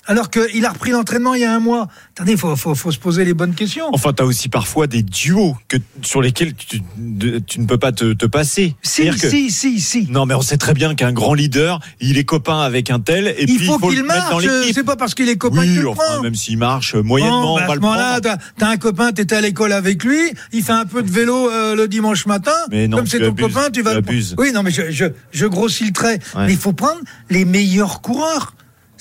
Alors 0.07 0.31
qu'il 0.31 0.65
a 0.65 0.71
repris 0.71 0.91
l'entraînement 0.91 1.35
il 1.35 1.43
y 1.43 1.45
a 1.45 1.55
un 1.55 1.61
mois. 1.61 1.87
Attendez, 2.15 2.33
il 2.33 2.39
faut, 2.39 2.55
faut, 2.57 2.75
faut 2.75 2.91
se 2.91 2.99
poser 2.99 3.25
les 3.25 3.35
bonnes 3.35 3.55
questions. 3.55 3.87
Enfin, 3.93 4.13
tu 4.13 4.23
as 4.23 4.27
aussi 4.27 4.49
parfois 4.49 4.87
des 4.87 5.03
duos 5.03 5.57
que, 5.69 5.77
sur 6.03 6.21
lesquels 6.21 6.55
tu, 6.55 6.83
de- 6.97 7.39
tu 7.39 7.61
ne 7.61 7.67
peux 7.67 7.79
pas 7.79 7.93
te, 7.93 8.13
te 8.13 8.27
passer. 8.27 8.75
Si, 8.83 9.03
C'est-à-dire 9.03 9.21
que- 9.23 9.31
si, 9.31 9.51
si, 9.51 9.81
si. 9.81 10.07
Non, 10.11 10.27
mais 10.27 10.35
on 10.35 10.43
sait 10.43 10.57
très 10.57 10.75
bien 10.75 10.95
qu'un 10.95 11.13
grand 11.13 11.35
leader, 11.35 11.79
il 12.01 12.19
est 12.19 12.25
copain 12.25 12.61
avec 12.61 12.91
un 12.91 13.01
tel, 13.01 13.29
et 13.29 13.45
il 13.49 13.57
puis 13.57 13.67
faut 13.67 13.77
il 13.77 13.81
faut 13.81 13.89
qu'il 13.91 14.03
marche. 14.05 14.45
C'est 14.75 14.85
pas 14.85 14.97
parce 14.97 15.15
qu'il 15.15 15.29
est 15.29 15.37
copain 15.37 15.63
que 15.63 15.67
tu 15.67 15.71
Oui, 15.79 15.83
le 15.83 15.89
enfin, 15.91 16.21
même 16.23 16.35
s'il 16.35 16.59
marche 16.59 16.95
moyennement, 16.95 17.55
Bon, 17.55 17.57
bah, 17.57 17.63
on 17.63 17.65
à 17.65 17.69
ce 17.69 17.75
le 17.75 17.81
prendre. 17.81 18.21
t'as, 18.21 18.37
t'as 18.59 18.69
un 18.69 18.77
copain, 18.77 19.13
t'étais 19.13 19.37
à 19.37 19.41
l'école 19.41 19.73
avec 19.73 20.03
lui, 20.05 20.19
il 20.53 20.63
fait 20.63 20.73
un 20.73 20.85
peu 20.87 21.03
de 21.03 21.11
vélo 21.11 21.49
euh, 21.51 21.75
le 21.77 21.87
dimanche 21.89 22.27
matin. 22.27 22.53
Mais 22.71 22.89
non, 22.89 22.97
Comme 22.99 23.07
c'est 23.07 23.19
ton 23.21 23.29
abuses, 23.29 23.47
copain, 23.55 23.71
tu 23.71 23.83
vas 23.83 24.01
tu 24.03 24.13
le. 24.13 24.23
Oui, 24.39 24.53
non, 24.53 24.63
mais 24.63 24.71
je, 24.71 24.91
je, 24.91 25.05
je 25.33 25.47
grossis 25.47 25.85
le 25.87 25.93
trait. 25.93 26.19
Ouais. 26.35 26.47
Mais 26.47 26.53
il 26.53 26.59
faut 26.59 26.73
prendre 26.73 27.01
les 27.31 27.45
meilleurs 27.45 28.01
coureurs. 28.01 28.55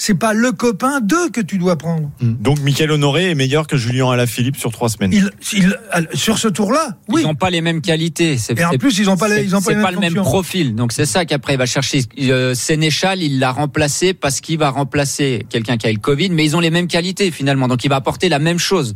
C'est 0.03 0.15
pas 0.15 0.33
le 0.33 0.51
copain 0.51 0.99
d'eux 0.99 1.29
que 1.29 1.41
tu 1.41 1.59
dois 1.59 1.75
prendre. 1.75 2.09
Donc, 2.21 2.59
Michael 2.61 2.89
Honoré 2.89 3.29
est 3.29 3.35
meilleur 3.35 3.67
que 3.67 3.77
Julien 3.77 4.09
Alaphilippe 4.09 4.55
sur 4.57 4.71
trois 4.71 4.89
semaines. 4.89 5.11
Il, 5.13 5.29
il- 5.53 5.77
sur 6.15 6.39
ce 6.39 6.47
tour-là, 6.47 6.97
oui. 7.07 7.21
Ils 7.21 7.27
n'ont 7.27 7.35
pas 7.35 7.51
les 7.51 7.61
mêmes 7.61 7.81
qualités. 7.81 8.39
C'est- 8.39 8.57
Et 8.59 8.65
en 8.65 8.71
plus, 8.71 8.97
ils 8.97 9.11
ont 9.11 9.15
pas 9.15 9.27
les- 9.27 9.35
c'est- 9.35 9.43
ils 9.45 9.55
ont 9.55 9.61
pas 9.61 9.73
les 9.75 9.81
pas 9.83 9.91
le 9.91 9.99
même 9.99 10.15
profil. 10.15 10.73
Donc 10.73 10.91
c'est 10.91 11.05
ça 11.05 11.25
qu'après 11.25 11.53
il 11.53 11.57
va 11.59 11.67
chercher 11.67 12.01
euh, 12.19 12.55
Sénéchal. 12.55 13.21
Il 13.21 13.37
l'a 13.37 13.51
remplacé 13.51 14.15
parce 14.15 14.41
qu'il 14.41 14.57
va 14.57 14.71
remplacer 14.71 15.45
quelqu'un 15.49 15.77
qui 15.77 15.85
a 15.85 15.91
eu 15.91 15.93
le 15.93 15.99
Covid, 15.99 16.31
mais 16.31 16.45
ils 16.45 16.55
ont 16.55 16.59
les 16.61 16.71
mêmes 16.71 16.87
qualités 16.87 17.29
finalement. 17.29 17.67
Donc 17.67 17.83
il 17.85 17.89
va 17.89 17.97
apporter 17.97 18.27
la 18.27 18.39
même 18.39 18.57
chose. 18.57 18.95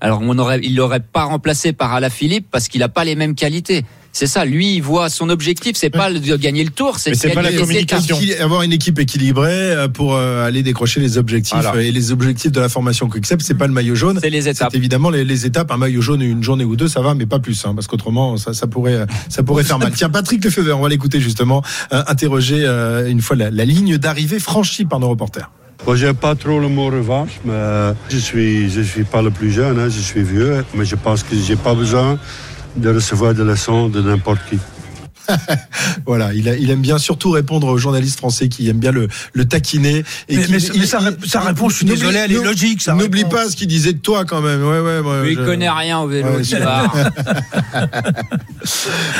Alors 0.00 0.20
on 0.22 0.38
aurait, 0.38 0.60
il 0.62 0.76
l'aurait 0.76 1.00
pas 1.00 1.24
remplacé 1.24 1.72
par 1.72 1.94
Alaphilippe 1.94 2.46
parce 2.52 2.68
qu'il 2.68 2.80
a 2.84 2.88
pas 2.88 3.02
les 3.04 3.16
mêmes 3.16 3.34
qualités. 3.34 3.84
C'est 4.14 4.28
ça. 4.28 4.44
Lui, 4.44 4.76
il 4.76 4.80
voit 4.80 5.08
son 5.08 5.28
objectif, 5.28 5.76
c'est 5.76 5.90
pas 5.90 6.10
de 6.12 6.36
gagner 6.36 6.62
le 6.62 6.70
tour, 6.70 7.00
c'est 7.00 7.10
de 7.10 7.16
c'est 7.16 7.30
pas 7.30 7.42
la 7.42 7.52
communication. 7.52 8.16
avoir 8.40 8.62
une 8.62 8.72
équipe 8.72 8.98
équilibrée 9.00 9.72
euh, 9.72 9.88
pour 9.88 10.14
euh, 10.14 10.46
aller 10.46 10.62
décrocher 10.62 11.00
les 11.00 11.18
objectifs 11.18 11.52
Voilà. 11.52 11.74
Euh, 11.74 11.80
et 11.80 11.90
les 11.90 12.12
objectifs 12.12 12.52
de 12.52 12.60
la 12.60 12.68
formation 12.68 13.08
Quickstep 13.08 13.42
c'est 13.42 13.54
pas 13.54 13.66
le 13.66 13.72
maillot 13.72 13.96
jaune 13.96 14.20
C'est 14.22 14.30
les 14.30 14.48
étapes. 14.48 14.68
c'est 14.70 14.78
évidemment 14.78 15.10
les, 15.10 15.24
les 15.24 15.46
étapes 15.46 15.72
un 15.72 15.76
maillot 15.78 16.00
jaune 16.00 16.22
une 16.22 16.44
journée 16.44 16.62
ou 16.64 16.76
deux 16.76 16.86
ça 16.86 17.00
va 17.02 17.14
mais 17.14 17.26
pas 17.26 17.40
plus 17.40 17.66
hein, 17.66 17.74
parce 17.74 17.88
qu'autrement 17.88 18.36
ça, 18.36 18.54
ça 18.54 18.68
pourrait 18.68 19.04
ça 19.28 19.42
pourrait 19.42 19.64
faire 19.64 19.80
mal 19.80 19.92
tiens 19.92 20.10
Patrick 20.10 20.44
Lefebvre 20.44 20.78
on 20.78 20.82
va 20.82 20.88
l'écouter 20.88 21.18
justement 21.20 21.62
euh, 21.92 22.02
interroger 22.06 22.62
euh, 22.64 23.08
une 23.10 23.20
fois 23.20 23.34
la, 23.34 23.50
la 23.50 23.64
ligne 23.64 23.98
d'arrivée 23.98 24.38
franchie 24.38 24.84
par 24.84 25.00
nos 25.00 25.08
reporters 25.08 25.50
Moi, 25.86 25.96
j'aime 25.96 26.14
pas 26.14 26.34
trop 26.36 26.60
le 26.60 26.68
mot 26.68 26.86
revanche, 26.86 27.40
mais 27.44 27.92
je 28.08 28.16
suis, 28.18 28.70
je 28.70 28.80
suis 28.80 29.04
pas 29.04 29.22
le 29.22 29.30
plus 29.30 29.50
jeune, 29.50 29.78
hein, 29.78 29.88
je 29.90 30.00
suis 30.00 30.22
vieux, 30.22 30.64
mais 30.74 30.84
je 30.84 30.94
pense 30.96 31.22
que 31.24 31.34
j'ai 31.36 31.56
pas 31.56 31.74
besoin 31.74 32.16
de 32.76 32.90
recevoir 32.90 33.34
des 33.34 33.44
leçons 33.44 33.88
de 33.88 34.00
n'importe 34.00 34.40
qui. 34.48 34.58
voilà 36.06 36.32
il, 36.34 36.48
a- 36.48 36.56
il 36.56 36.70
aime 36.70 36.80
bien 36.82 36.98
surtout 36.98 37.30
répondre 37.30 37.66
aux 37.68 37.78
journalistes 37.78 38.18
français 38.18 38.48
qui 38.48 38.68
aiment 38.68 38.78
bien 38.78 38.92
le, 38.92 39.08
le 39.32 39.44
taquiner 39.46 40.04
et 40.28 40.36
Mais- 40.36 40.46
mais- 40.48 40.58
il- 40.58 40.80
mais 40.80 40.86
sa 40.86 41.00
il- 41.00 41.06
rép- 41.08 41.26
sa 41.26 41.40
réponse, 41.40 41.72
je 41.72 41.76
suis 41.78 41.86
désolé, 41.86 42.18
elle 42.18 42.32
est 42.32 42.42
logique, 42.42 42.86
n'oublie 42.88 43.24
pas 43.24 43.48
ce 43.48 43.56
qu'il 43.56 43.68
disait 43.68 43.92
de 43.92 43.98
toi 43.98 44.24
quand 44.24 44.40
même 44.42 44.62
ouais 44.62 44.80
ouais 44.80 45.32
il 45.32 45.38
je- 45.38 45.44
connaît 45.44 45.70
rien 45.70 46.00
au 46.00 46.08
vélo, 46.08 46.28
Ouais. 46.28 46.42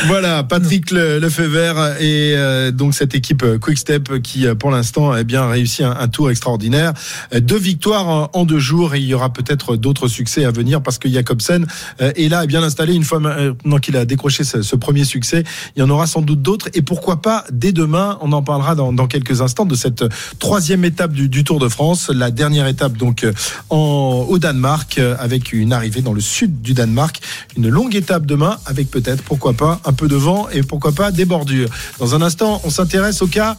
Voilà, 0.06 0.42
Patrick 0.42 0.90
Le- 0.90 1.18
Lefebvre 1.18 1.96
et 2.00 2.34
euh, 2.36 2.70
donc 2.70 2.94
cette 2.94 3.14
équipe 3.14 3.42
euh, 3.42 3.58
Quick 3.58 3.78
Step 3.78 4.20
qui 4.22 4.46
euh, 4.46 4.54
pour 4.54 4.70
l'instant 4.70 5.10
a 5.12 5.22
bien 5.22 5.46
réussi 5.48 5.84
un, 5.84 5.92
un 5.92 6.08
tour 6.08 6.30
extraordinaire. 6.30 6.92
Deux 7.38 7.58
victoires 7.58 8.08
en, 8.08 8.30
en 8.32 8.44
deux 8.44 8.58
jours 8.58 8.94
et 8.94 8.98
il 9.00 9.06
y 9.06 9.14
aura 9.14 9.32
peut-être 9.32 9.76
d'autres 9.76 10.08
succès 10.08 10.44
à 10.44 10.50
venir 10.50 10.82
parce 10.82 10.98
que 10.98 11.08
Jacobsen 11.08 11.66
est 11.98 12.28
là, 12.28 12.44
est 12.44 12.46
bien 12.46 12.62
installé. 12.62 12.94
Une 12.94 13.04
fois 13.04 13.20
maintenant 13.20 13.78
qu'il 13.78 13.96
a 13.96 14.04
décroché 14.04 14.44
ce, 14.44 14.62
ce 14.62 14.76
premier 14.76 15.04
succès, 15.04 15.44
il 15.76 15.80
y 15.80 15.82
en 15.82 15.90
aura 15.94 16.07
sans 16.07 16.20
doute 16.20 16.42
d'autres 16.42 16.68
et 16.74 16.83
pourquoi 16.83 17.22
pas 17.22 17.44
dès 17.50 17.72
demain. 17.72 18.18
On 18.20 18.33
en 18.33 18.42
parlera 18.42 18.74
dans, 18.74 19.07
quelques 19.07 19.40
instants 19.40 19.64
de 19.64 19.74
cette 19.74 20.04
troisième 20.38 20.85
étape 20.85 21.12
du, 21.12 21.44
Tour 21.44 21.59
de 21.59 21.68
France, 21.68 22.11
la 22.11 22.30
dernière 22.30 22.66
étape 22.66 22.96
donc 22.96 23.24
euh, 23.24 23.33
au 23.70 24.38
Danemark 24.38 24.98
euh, 24.98 25.16
avec 25.18 25.52
une 25.52 25.72
arrivée 25.72 26.00
dans 26.00 26.12
le 26.12 26.20
sud 26.20 26.62
du 26.62 26.74
Danemark, 26.74 27.20
une 27.57 27.68
longue 27.68 27.94
étape 27.94 28.26
demain 28.26 28.59
avec 28.66 28.90
peut-être 28.90 29.22
pourquoi 29.22 29.52
pas 29.52 29.80
un 29.85 29.92
peu 29.92 30.09
de 30.09 30.16
vent 30.16 30.48
et 30.52 30.62
pourquoi 30.62 30.92
pas 30.92 31.11
des 31.11 31.24
bordures. 31.24 31.68
Dans 31.98 32.14
un 32.14 32.22
instant, 32.22 32.61
on 32.64 32.70
s'intéresse 32.70 33.22
au 33.22 33.26
cas 33.26 33.57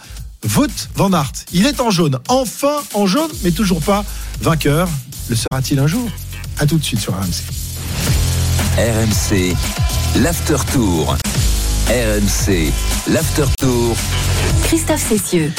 Wout 0.55 0.89
van 0.95 1.11
Aert. 1.13 1.31
Il 1.53 1.65
est 1.65 1.79
en 1.79 1.89
jaune, 1.89 2.19
enfin 2.27 2.77
en 2.93 3.07
jaune, 3.07 3.31
mais 3.43 3.51
toujours 3.51 3.81
pas 3.81 4.05
vainqueur. 4.41 4.87
Le 5.29 5.35
sera-t-il 5.35 5.79
un 5.79 5.87
jour? 5.87 6.07
À 6.59 6.65
tout 6.65 6.77
de 6.77 6.83
suite 6.83 6.99
sur 6.99 7.13
RMC. 7.13 7.43
RMC, 8.77 9.55
l'after 10.21 10.57
tour. 10.71 11.17
RMC, 11.87 12.73
l'after 13.07 13.45
tour. 13.59 13.95
Christophe 14.63 15.07
Cessieux. 15.07 15.51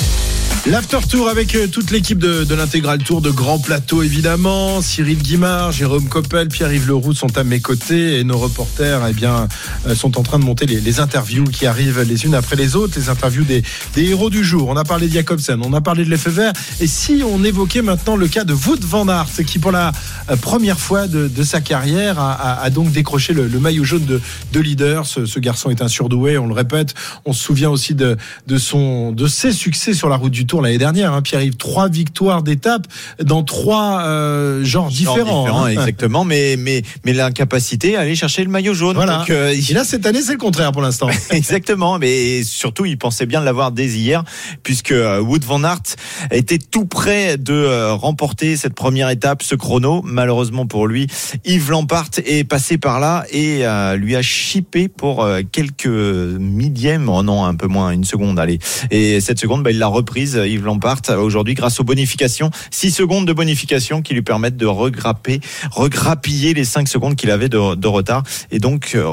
L'after 0.68 0.98
tour 1.08 1.28
avec 1.28 1.54
euh, 1.54 1.68
toute 1.68 1.92
l'équipe 1.92 2.18
de, 2.18 2.42
de 2.42 2.54
l'intégral 2.56 2.98
tour 2.98 3.20
de 3.22 3.30
Grand 3.30 3.60
Plateau 3.60 4.02
évidemment. 4.02 4.82
Cyril 4.82 5.18
Guimard, 5.18 5.70
Jérôme 5.70 6.08
Coppel, 6.08 6.48
Pierre-Yves 6.48 6.88
Leroux 6.88 7.14
sont 7.14 7.38
à 7.38 7.44
mes 7.44 7.60
côtés 7.60 8.18
et 8.18 8.24
nos 8.24 8.36
reporters 8.36 9.00
eh 9.08 9.12
bien 9.12 9.46
euh, 9.86 9.94
sont 9.94 10.18
en 10.18 10.24
train 10.24 10.40
de 10.40 10.44
monter 10.44 10.66
les, 10.66 10.80
les 10.80 10.98
interviews 10.98 11.44
qui 11.44 11.66
arrivent 11.66 12.00
les 12.00 12.24
unes 12.24 12.34
après 12.34 12.56
les 12.56 12.74
autres, 12.74 12.98
les 12.98 13.08
interviews 13.08 13.44
des, 13.44 13.62
des 13.94 14.06
héros 14.06 14.28
du 14.28 14.42
jour. 14.42 14.68
On 14.68 14.76
a 14.76 14.82
parlé 14.82 15.06
de 15.06 15.12
Jacobsen, 15.12 15.60
on 15.64 15.72
a 15.72 15.80
parlé 15.80 16.04
de 16.04 16.10
Lefebvre 16.10 16.52
et 16.80 16.88
si 16.88 17.22
on 17.24 17.44
évoquait 17.44 17.82
maintenant 17.82 18.16
le 18.16 18.26
cas 18.26 18.42
de 18.42 18.52
Wout 18.52 18.80
van 18.82 19.06
Aert 19.08 19.28
qui 19.46 19.60
pour 19.60 19.70
la 19.70 19.92
euh, 20.30 20.36
première 20.36 20.80
fois 20.80 21.06
de, 21.06 21.28
de 21.28 21.42
sa 21.44 21.60
carrière 21.60 22.18
a, 22.18 22.32
a- 22.32 22.62
a 22.64 22.70
donc 22.70 22.90
décroché 22.90 23.34
le, 23.34 23.46
le 23.46 23.60
maillot 23.60 23.84
jaune 23.84 24.04
de, 24.04 24.20
de 24.52 24.60
leader. 24.60 25.06
Ce, 25.06 25.26
ce 25.26 25.38
garçon 25.38 25.70
est 25.70 25.80
un 25.80 25.88
surdoué, 25.88 26.38
on 26.38 26.48
le 26.48 26.54
répète. 26.54 26.94
On 27.24 27.32
se 27.32 27.40
souvient 27.44 27.70
aussi 27.70 27.94
de, 27.94 28.16
de 28.48 28.58
son 28.58 29.12
de 29.12 29.28
ses 29.28 29.52
succès 29.52 29.94
sur 29.94 30.08
la 30.08 30.16
route 30.16 30.32
du 30.32 30.44
Tour 30.44 30.55
l'année 30.62 30.78
dernière. 30.78 31.12
Hein, 31.12 31.22
Pierre-Yves, 31.22 31.56
trois 31.56 31.88
victoires 31.88 32.42
d'étape 32.42 32.86
dans 33.22 33.42
trois 33.42 34.02
euh, 34.04 34.64
genres 34.64 34.90
Genre 34.90 35.14
différents. 35.14 35.42
différents, 35.42 35.64
hein. 35.64 35.68
exactement, 35.68 36.24
mais, 36.24 36.56
mais, 36.58 36.82
mais 37.04 37.12
l'incapacité 37.12 37.96
à 37.96 38.00
aller 38.00 38.14
chercher 38.14 38.44
le 38.44 38.50
maillot 38.50 38.74
jaune. 38.74 38.96
Voilà. 38.96 39.18
Donc, 39.18 39.30
euh, 39.30 39.54
Et 39.54 39.72
là, 39.72 39.84
cette 39.84 40.06
année, 40.06 40.22
c'est 40.22 40.32
le 40.32 40.38
contraire 40.38 40.72
pour 40.72 40.82
l'instant. 40.82 41.08
Exactement, 41.30 41.98
mais 41.98 42.42
surtout 42.42 42.84
il 42.84 42.98
pensait 42.98 43.26
bien 43.26 43.40
l'avoir 43.40 43.72
dès 43.72 43.86
hier, 43.86 44.24
puisque 44.62 44.92
euh, 44.92 45.20
Wood 45.20 45.44
van 45.44 45.64
Aert 45.64 45.96
était 46.30 46.58
tout 46.58 46.86
près 46.86 47.36
de 47.36 47.52
euh, 47.52 47.94
remporter 47.94 48.56
cette 48.56 48.74
première 48.74 49.10
étape, 49.10 49.42
ce 49.42 49.54
chrono. 49.54 50.02
Malheureusement 50.04 50.66
pour 50.66 50.86
lui, 50.86 51.06
Yves 51.44 51.70
Lampart 51.70 52.10
est 52.24 52.44
passé 52.44 52.78
par 52.78 53.00
là 53.00 53.24
et 53.30 53.66
euh, 53.66 53.96
lui 53.96 54.16
a 54.16 54.22
chippé 54.22 54.88
pour 54.88 55.26
quelques 55.52 55.86
millièmes, 55.86 57.08
oh 57.08 57.22
non, 57.22 57.44
un 57.44 57.54
peu 57.54 57.66
moins, 57.66 57.90
une 57.90 58.04
seconde, 58.04 58.38
allez. 58.38 58.58
Et 58.90 59.20
cette 59.20 59.38
seconde, 59.38 59.62
bah, 59.62 59.70
il 59.70 59.78
l'a 59.78 59.86
reprise, 59.86 60.36
Yves 60.46 60.64
Lampart, 60.64 61.02
aujourd'hui 61.18 61.54
grâce 61.54 61.80
aux 61.80 61.84
bonifications. 61.84 62.50
6 62.70 62.90
secondes 62.90 63.26
de 63.26 63.32
bonification 63.32 64.02
qui 64.02 64.14
lui 64.14 64.22
permettent 64.22 64.56
de 64.56 64.66
regrapper, 64.66 65.40
regrappiller 65.70 66.54
les 66.54 66.64
5 66.64 66.88
secondes 66.88 67.16
qu'il 67.16 67.30
avait 67.30 67.48
de, 67.48 67.74
de 67.74 67.88
retard 67.88 68.22
et 68.50 68.58
donc 68.58 68.92
euh, 68.94 69.06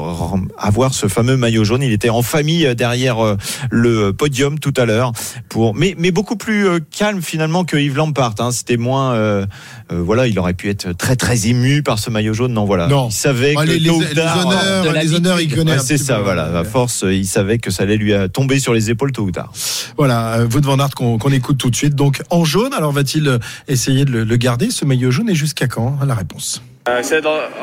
avoir 0.58 0.94
ce 0.94 1.08
fameux 1.08 1.36
maillot 1.36 1.64
jaune. 1.64 1.82
Il 1.82 1.92
était 1.92 2.10
en 2.10 2.22
famille 2.22 2.66
euh, 2.66 2.74
derrière 2.74 3.24
euh, 3.24 3.36
le 3.70 4.12
podium 4.12 4.58
tout 4.58 4.74
à 4.76 4.84
l'heure, 4.84 5.12
pour 5.48 5.74
mais 5.74 5.94
mais 5.98 6.10
beaucoup 6.10 6.36
plus 6.36 6.68
euh, 6.68 6.78
calme 6.96 7.22
finalement 7.22 7.64
que 7.64 7.76
Yves 7.76 7.96
Lampart. 7.96 8.34
Hein. 8.38 8.52
C'était 8.52 8.76
moins, 8.76 9.14
euh, 9.14 9.46
euh, 9.92 10.00
voilà, 10.02 10.26
il 10.26 10.38
aurait 10.38 10.54
pu 10.54 10.68
être 10.70 10.92
très 10.96 11.16
très 11.16 11.46
ému 11.48 11.82
par 11.82 11.98
ce 11.98 12.10
maillot 12.10 12.32
jaune. 12.34 12.52
Non, 12.52 12.64
voilà, 12.64 12.86
Non. 12.88 13.08
il 13.08 13.12
savait 13.12 13.54
Ah, 13.56 13.62
que 13.64 13.68
les, 13.70 13.78
les- 13.78 13.88
tôt 13.90 13.96
ou 13.96 14.00
les 14.00 14.10
honneurs, 14.20 14.84
de 14.84 14.98
les 14.98 15.14
honneurs, 15.14 15.40
il 15.40 15.54
connaît. 15.54 15.72
Ouais, 15.72 15.78
c'est 15.78 15.98
ça, 15.98 16.16
peu, 16.16 16.22
voilà. 16.22 16.50
ouais. 16.50 16.58
À 16.58 16.64
force, 16.64 17.04
euh, 17.04 17.12
il 17.14 17.26
savait 17.26 17.58
que 17.58 17.70
ça 17.70 17.82
allait 17.84 17.96
lui 17.96 18.12
euh, 18.12 18.28
tomber 18.28 18.58
sur 18.58 18.72
les 18.74 18.90
épaules 18.90 19.12
tôt 19.12 19.22
ou 19.24 19.30
tard. 19.30 19.52
Voilà, 19.96 20.44
Wout 20.52 20.60
van 20.62 20.78
Aert 20.78 20.94
qu'on 20.94 21.18
qu'on 21.18 21.32
écoute 21.32 21.58
tout 21.58 21.70
de 21.70 21.76
suite. 21.76 21.94
Donc 21.94 22.22
en 22.30 22.44
jaune, 22.44 22.72
alors 22.72 22.92
va-t-il 22.92 23.38
essayer 23.68 24.04
de 24.04 24.10
le, 24.10 24.24
le 24.24 24.36
garder 24.36 24.70
ce 24.70 24.84
maillot 24.84 25.10
jaune 25.10 25.28
et 25.30 25.34
jusqu'à 25.34 25.66
quand 25.66 25.98
La 26.06 26.14
réponse. 26.14 26.62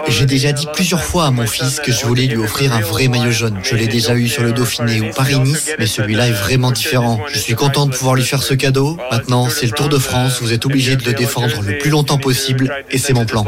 J'ai 0.07 0.25
déjà 0.25 0.51
dit 0.51 0.67
plusieurs 0.73 1.03
fois 1.03 1.25
à 1.25 1.31
mon 1.31 1.45
fils 1.45 1.79
que 1.79 1.91
je 1.91 2.05
voulais 2.05 2.25
lui 2.25 2.37
offrir 2.37 2.73
un 2.73 2.81
vrai 2.81 3.07
maillot 3.07 3.31
jaune. 3.31 3.59
Je 3.61 3.75
l'ai 3.75 3.87
déjà 3.87 4.15
eu 4.15 4.27
sur 4.27 4.43
le 4.43 4.51
Dauphiné 4.51 5.01
ou 5.01 5.13
Paris-Nice, 5.13 5.71
mais 5.77 5.85
celui-là 5.85 6.29
est 6.29 6.33
vraiment 6.33 6.71
différent. 6.71 7.19
Je 7.31 7.37
suis 7.37 7.53
content 7.53 7.85
de 7.85 7.91
pouvoir 7.95 8.15
lui 8.15 8.23
faire 8.23 8.41
ce 8.41 8.55
cadeau. 8.55 8.97
Maintenant, 9.11 9.47
c'est 9.49 9.67
le 9.67 9.73
Tour 9.73 9.89
de 9.89 9.99
France, 9.99 10.41
vous 10.41 10.53
êtes 10.53 10.65
obligé 10.65 10.95
de 10.95 11.05
le 11.05 11.13
défendre 11.13 11.61
le 11.61 11.77
plus 11.77 11.91
longtemps 11.91 12.17
possible, 12.17 12.73
et 12.89 12.97
c'est 12.97 13.13
mon 13.13 13.25
plan. 13.25 13.45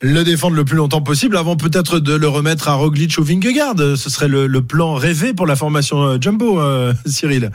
Le 0.00 0.22
défendre 0.22 0.54
le 0.54 0.66
plus 0.66 0.76
longtemps 0.76 1.00
possible 1.00 1.34
avant 1.38 1.56
peut-être 1.56 1.98
de 1.98 2.14
le 2.14 2.28
remettre 2.28 2.68
à 2.68 2.74
Roglic 2.74 3.16
ou 3.16 3.24
Vingegaard. 3.24 3.96
Ce 3.96 4.10
serait 4.10 4.28
le, 4.28 4.60
plan 4.60 4.94
rêvé 4.94 5.32
pour 5.32 5.46
la 5.46 5.56
formation 5.56 6.02
euh, 6.02 6.18
Jumbo, 6.20 6.60
euh, 6.60 6.92
Cyril. 7.06 7.50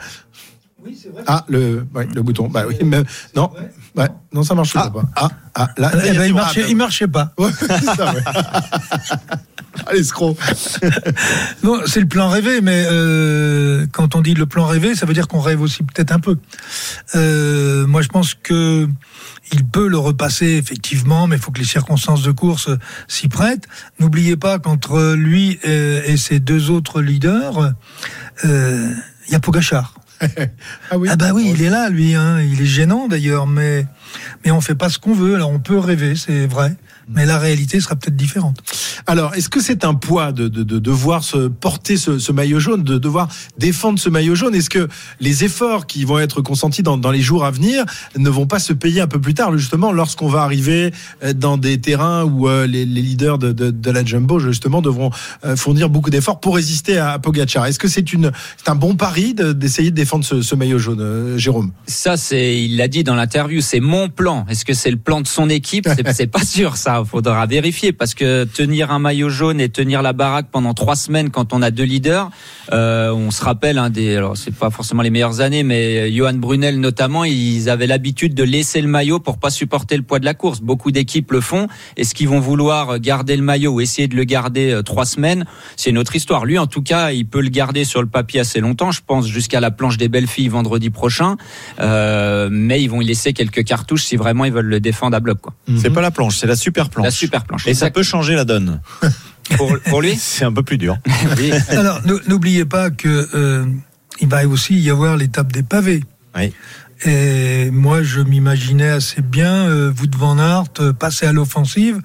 Oui, 0.84 0.98
c'est 1.00 1.10
vrai. 1.10 1.22
Ah, 1.26 1.44
le, 1.48 1.86
ouais, 1.94 2.08
le 2.14 2.22
bouton. 2.22 2.48
Bah 2.48 2.64
oui, 2.66 2.76
mais 2.84 3.02
non, 3.36 3.50
ouais, 3.96 4.08
non, 4.32 4.42
ça 4.42 4.54
marche 4.54 4.72
pas. 4.72 4.90
Ah, 5.16 5.28
ah, 5.54 5.68
là, 5.76 5.90
Eh 5.94 6.12
ben, 6.12 6.24
il, 6.24 6.30
ah, 6.30 6.34
marchait, 6.34 6.62
ben, 6.62 6.70
il 6.70 6.76
marchait 6.76 7.08
pas. 7.08 7.32
ouais, 7.38 7.50
c'est 7.58 7.84
ça, 7.84 8.14
ouais. 8.14 8.22
Ah, 9.86 9.92
l'escroc. 9.92 10.36
Bon, 11.62 11.80
c'est 11.86 12.00
le 12.00 12.06
plan 12.06 12.28
rêvé, 12.28 12.60
mais 12.60 12.84
euh, 12.90 13.86
quand 13.92 14.14
on 14.14 14.20
dit 14.20 14.34
le 14.34 14.46
plan 14.46 14.66
rêvé, 14.66 14.94
ça 14.94 15.06
veut 15.06 15.14
dire 15.14 15.28
qu'on 15.28 15.40
rêve 15.40 15.60
aussi 15.60 15.82
peut-être 15.82 16.12
un 16.12 16.18
peu. 16.18 16.38
Euh, 17.14 17.86
moi, 17.86 18.02
je 18.02 18.08
pense 18.08 18.34
que 18.34 18.88
il 19.52 19.64
peut 19.64 19.88
le 19.88 19.98
repasser 19.98 20.46
effectivement, 20.46 21.26
mais 21.26 21.36
il 21.36 21.42
faut 21.42 21.50
que 21.50 21.58
les 21.60 21.66
circonstances 21.66 22.22
de 22.22 22.32
course 22.32 22.70
s'y 23.08 23.28
prêtent. 23.28 23.66
N'oubliez 24.00 24.36
pas 24.36 24.58
qu'entre 24.58 25.14
lui 25.14 25.58
et, 25.62 26.02
et 26.06 26.16
ses 26.16 26.40
deux 26.40 26.70
autres 26.70 27.00
leaders, 27.00 27.72
euh, 28.44 28.92
il 29.26 29.32
y 29.32 29.36
a 29.36 29.40
Pogachar. 29.40 29.94
Ah 30.90 30.98
oui. 30.98 31.08
Ah 31.10 31.16
bah 31.16 31.30
oui, 31.32 31.50
il 31.54 31.62
est 31.62 31.70
là, 31.70 31.88
lui. 31.88 32.14
Hein. 32.14 32.40
Il 32.40 32.60
est 32.60 32.66
gênant 32.66 33.08
d'ailleurs, 33.08 33.46
mais 33.46 33.86
mais 34.44 34.50
on 34.50 34.60
fait 34.60 34.74
pas 34.74 34.88
ce 34.88 34.98
qu'on 34.98 35.14
veut. 35.14 35.34
Alors 35.34 35.50
on 35.50 35.58
peut 35.58 35.78
rêver, 35.78 36.14
c'est 36.16 36.46
vrai, 36.46 36.74
mais 37.12 37.26
la 37.26 37.38
réalité 37.38 37.80
sera 37.80 37.96
peut-être 37.96 38.16
différente. 38.16 38.58
Alors, 39.06 39.34
est-ce 39.34 39.48
que 39.48 39.60
c'est 39.60 39.84
un 39.84 39.94
poids 39.94 40.32
de, 40.32 40.48
de, 40.48 40.62
de 40.62 40.78
devoir 40.78 41.24
se 41.24 41.48
porter 41.48 41.96
ce, 41.96 42.32
maillot 42.32 42.60
jaune, 42.60 42.82
de 42.82 42.98
devoir 42.98 43.28
défendre 43.58 43.98
ce 43.98 44.08
maillot 44.08 44.34
jaune? 44.34 44.54
Est-ce 44.54 44.70
que 44.70 44.88
les 45.20 45.44
efforts 45.44 45.86
qui 45.86 46.04
vont 46.04 46.18
être 46.18 46.40
consentis 46.42 46.82
dans, 46.82 47.10
les 47.10 47.20
jours 47.20 47.44
à 47.44 47.50
venir 47.50 47.84
ne 48.16 48.30
vont 48.30 48.46
pas 48.46 48.58
se 48.58 48.72
payer 48.72 49.00
un 49.00 49.06
peu 49.06 49.20
plus 49.20 49.34
tard, 49.34 49.56
justement, 49.56 49.92
lorsqu'on 49.92 50.28
va 50.28 50.42
arriver 50.42 50.92
euh, 51.24 51.32
dans 51.32 51.56
des 51.56 51.80
terrains 51.80 52.24
où 52.24 52.48
euh, 52.48 52.66
les, 52.66 52.84
leaders 52.84 53.38
de, 53.38 53.52
de, 53.52 53.90
la 53.90 54.04
Jumbo, 54.04 54.38
justement, 54.38 54.82
devront 54.82 55.10
euh, 55.44 55.56
fournir 55.56 55.90
beaucoup 55.90 56.10
d'efforts 56.10 56.40
pour 56.40 56.54
résister 56.56 56.98
à, 56.98 57.12
à 57.12 57.18
Pogacar? 57.18 57.66
Est-ce 57.66 57.78
que 57.78 57.88
c'est 57.88 58.04
un 58.66 58.74
bon 58.74 58.94
pari 58.94 59.34
de- 59.34 59.52
d'essayer 59.52 59.90
de, 59.90 59.96
défendre 59.96 60.24
ce, 60.24 60.54
maillot 60.54 60.78
jaune, 60.78 61.36
Jérôme? 61.36 61.72
Ça, 61.86 62.16
c'est, 62.16 62.62
il 62.62 62.76
l'a 62.76 62.88
dit 62.88 63.02
dans 63.02 63.14
l'interview, 63.14 63.60
c'est 63.60 63.80
mon 63.80 64.08
plan. 64.08 64.46
Est-ce 64.48 64.64
que 64.64 64.74
c'est 64.74 64.90
le 64.90 64.96
plan 64.96 65.20
de 65.20 65.26
son 65.26 65.48
équipe? 65.48 65.88
C'est 66.14 66.26
pas 66.26 66.44
sûr, 66.44 66.76
ça. 66.76 66.99
Faudra 67.04 67.46
vérifier 67.46 67.92
parce 67.92 68.14
que 68.14 68.44
tenir 68.44 68.90
un 68.90 68.98
maillot 68.98 69.28
jaune 69.28 69.60
et 69.60 69.68
tenir 69.68 70.02
la 70.02 70.12
baraque 70.12 70.46
pendant 70.50 70.74
trois 70.74 70.96
semaines 70.96 71.30
quand 71.30 71.52
on 71.52 71.62
a 71.62 71.70
deux 71.70 71.84
leaders, 71.84 72.30
euh, 72.72 73.12
on 73.12 73.30
se 73.30 73.42
rappelle 73.44 73.78
hein, 73.78 73.90
des, 73.90 74.16
alors 74.16 74.36
c'est 74.36 74.54
pas 74.54 74.70
forcément 74.70 75.02
les 75.02 75.10
meilleures 75.10 75.40
années, 75.40 75.62
mais 75.62 76.12
Johan 76.12 76.34
Brunel 76.34 76.80
notamment, 76.80 77.24
ils 77.24 77.68
avaient 77.68 77.86
l'habitude 77.86 78.34
de 78.34 78.44
laisser 78.44 78.80
le 78.80 78.88
maillot 78.88 79.20
pour 79.20 79.38
pas 79.38 79.50
supporter 79.50 79.96
le 79.96 80.02
poids 80.02 80.18
de 80.18 80.24
la 80.24 80.34
course. 80.34 80.60
Beaucoup 80.60 80.90
d'équipes 80.90 81.32
le 81.32 81.40
font. 81.40 81.68
Est-ce 81.96 82.14
qu'ils 82.14 82.28
vont 82.28 82.40
vouloir 82.40 82.98
garder 82.98 83.36
le 83.36 83.42
maillot 83.42 83.72
ou 83.72 83.80
essayer 83.80 84.08
de 84.08 84.16
le 84.16 84.24
garder 84.24 84.70
euh, 84.70 84.82
trois 84.82 85.04
semaines 85.04 85.44
C'est 85.76 85.90
une 85.90 85.98
autre 85.98 86.16
histoire. 86.16 86.44
Lui, 86.44 86.58
en 86.58 86.66
tout 86.66 86.82
cas, 86.82 87.12
il 87.12 87.26
peut 87.26 87.40
le 87.40 87.48
garder 87.48 87.84
sur 87.84 88.00
le 88.00 88.08
papier 88.08 88.40
assez 88.40 88.60
longtemps. 88.60 88.90
Je 88.90 89.00
pense 89.06 89.26
jusqu'à 89.26 89.60
la 89.60 89.70
planche 89.70 89.96
des 89.96 90.08
belles 90.08 90.26
filles 90.26 90.48
vendredi 90.48 90.90
prochain. 90.90 91.36
Euh, 91.80 92.48
mais 92.50 92.82
ils 92.82 92.88
vont 92.88 93.00
y 93.00 93.04
laisser 93.04 93.32
quelques 93.32 93.64
cartouches 93.64 94.04
si 94.04 94.16
vraiment 94.16 94.44
ils 94.44 94.52
veulent 94.52 94.66
le 94.66 94.80
défendre 94.80 95.16
à 95.16 95.20
bloc. 95.20 95.40
Quoi. 95.40 95.54
C'est 95.76 95.90
pas 95.90 96.00
la 96.00 96.10
planche, 96.10 96.36
c'est 96.36 96.46
la 96.46 96.56
super 96.56 96.89
planche. 96.90 97.04
La 97.06 97.10
super 97.10 97.44
planche. 97.44 97.66
Et 97.66 97.74
ça 97.74 97.90
peut 97.90 98.02
changer 98.02 98.34
la 98.34 98.44
donne. 98.44 98.80
Pour, 99.56 99.76
pour 99.80 100.00
lui 100.00 100.14
C'est 100.16 100.44
un 100.44 100.52
peu 100.52 100.62
plus 100.62 100.78
dur. 100.78 100.96
Oui. 101.36 101.50
Alors, 101.70 102.00
nou- 102.06 102.20
n'oubliez 102.28 102.64
pas 102.64 102.90
que 102.90 103.28
euh, 103.34 103.66
il 104.20 104.28
va 104.28 104.46
aussi 104.46 104.78
y 104.78 104.90
avoir 104.90 105.16
l'étape 105.16 105.50
des 105.50 105.64
pavés. 105.64 106.04
Oui. 106.36 106.52
Et 107.04 107.70
moi, 107.72 108.02
je 108.04 108.20
m'imaginais 108.20 108.90
assez 108.90 109.22
bien 109.22 109.52
euh, 109.66 109.90
vous 109.92 110.06
van 110.16 110.38
Aert 110.38 110.64
euh, 110.78 110.92
passer 110.92 111.26
à 111.26 111.32
l'offensive 111.32 112.00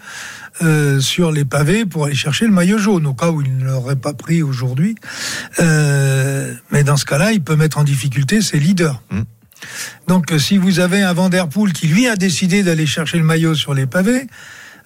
euh, 0.63 0.99
sur 1.01 1.31
les 1.31 1.45
pavés 1.45 1.85
pour 1.85 2.05
aller 2.05 2.15
chercher 2.15 2.45
le 2.45 2.51
maillot 2.53 2.79
jaune, 2.79 3.05
au 3.05 3.13
cas 3.13 3.29
où 3.29 3.41
il 3.41 3.57
ne 3.57 3.65
l'aurait 3.65 3.97
pas 3.97 4.13
pris 4.13 4.41
aujourd'hui. 4.41 4.95
Euh, 5.59 6.53
mais 6.71 6.83
dans 6.83 6.97
ce 6.97 7.05
cas-là, 7.05 7.31
il 7.31 7.41
peut 7.43 7.55
mettre 7.55 7.77
en 7.77 7.83
difficulté 7.83 8.41
ses 8.41 8.57
leaders. 8.57 9.01
Mm. 9.11 9.21
Donc, 10.07 10.31
euh, 10.31 10.39
si 10.39 10.57
vous 10.57 10.79
avez 10.79 11.01
un 11.01 11.13
Van 11.13 11.29
Der 11.29 11.47
Poel 11.47 11.73
qui, 11.73 11.87
lui, 11.87 12.07
a 12.07 12.15
décidé 12.15 12.63
d'aller 12.63 12.85
chercher 12.85 13.17
le 13.17 13.23
maillot 13.23 13.53
sur 13.53 13.73
les 13.73 13.85
pavés, 13.85 14.27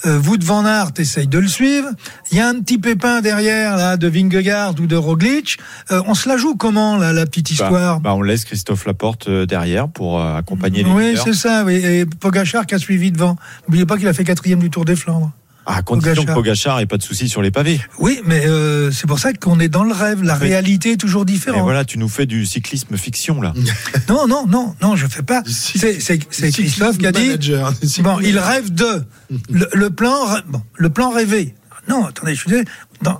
euh, 0.05 0.19
Wout 0.21 0.43
van 0.43 0.65
Aert 0.65 0.91
essaye 0.97 1.27
de 1.27 1.39
le 1.39 1.47
suivre. 1.47 1.89
Il 2.31 2.37
y 2.37 2.41
a 2.41 2.47
un 2.47 2.59
petit 2.61 2.77
pépin 2.77 3.21
derrière 3.21 3.75
là 3.77 3.97
de 3.97 4.07
Vingegaard 4.07 4.75
ou 4.79 4.87
de 4.87 4.95
Roglic. 4.95 5.57
Euh, 5.91 6.01
on 6.07 6.13
se 6.13 6.29
la 6.29 6.37
joue 6.37 6.55
comment 6.55 6.97
là, 6.97 7.13
la 7.13 7.25
petite 7.25 7.47
Bah, 7.57 7.65
histoire? 7.65 7.99
bah, 7.99 8.13
on 8.15 8.21
laisse 8.21 8.45
Christophe 8.45 8.85
Laporte 8.85 9.27
euh, 9.27 9.45
derrière 9.45 9.87
pour 9.89 10.19
euh, 10.21 10.37
accompagner 10.37 10.83
les 10.83 10.89
Oui, 10.91 11.17
c'est 11.23 11.33
ça. 11.33 11.63
Oui. 11.65 11.75
Et 11.75 12.05
Pogachar 12.05 12.65
qui 12.65 12.75
a 12.75 12.79
suivi 12.79 13.11
devant. 13.11 13.35
N'oubliez 13.67 13.85
pas 13.85 13.97
qu'il 13.97 14.07
a 14.07 14.13
fait 14.13 14.23
quatrième 14.23 14.59
du 14.59 14.69
Tour 14.69 14.85
des 14.85 14.95
Flandres. 14.95 15.31
À 15.71 15.83
condition 15.83 16.25
que 16.25 16.31
Pogachar 16.33 16.79
ait 16.79 16.87
pas 16.87 16.97
de 16.97 17.03
soucis 17.03 17.29
sur 17.29 17.41
les 17.43 17.51
pavés. 17.51 17.79
Oui, 17.99 18.19
mais 18.25 18.45
euh, 18.47 18.89
c'est 18.91 19.05
pour 19.05 19.19
ça 19.19 19.33
qu'on 19.33 19.59
est 19.59 19.69
dans 19.69 19.83
le 19.83 19.93
rêve. 19.93 20.23
La 20.23 20.33
Oui. 20.35 20.41
réalité 20.47 20.93
est 20.93 20.97
toujours 20.97 21.21
Et 21.21 21.25
différente. 21.25 21.61
voilà, 21.61 21.85
tu 21.85 21.99
nous 21.99 22.09
fais 22.09 22.25
du 22.25 22.45
cyclisme 22.47 22.97
fiction 22.97 23.39
là. 23.41 23.53
Non, 24.09 24.25
non, 24.27 24.47
non, 24.47 24.75
non, 24.81 24.95
je 24.95 25.05
fais 25.05 25.21
pas. 25.21 25.43
C'est 25.45 26.01
c'est- 26.01 26.19
c'est 26.31 26.51
Christophe 26.51 26.97
qui 26.97 27.05
a 27.05 27.11
dit. 27.11 27.27
Manager. 27.27 27.73
Bon, 27.99 28.19
il 28.19 28.39
rêve 28.51 28.73
de 28.73 29.03
le, 29.51 29.67
le 29.73 29.89
plan, 29.91 30.25
bon, 30.47 30.61
le 30.75 30.89
plan 30.89 31.11
rêvé. 31.11 31.53
Non, 31.87 32.05
attendez, 32.07 32.33
je 32.35 32.41
suis 32.41 32.49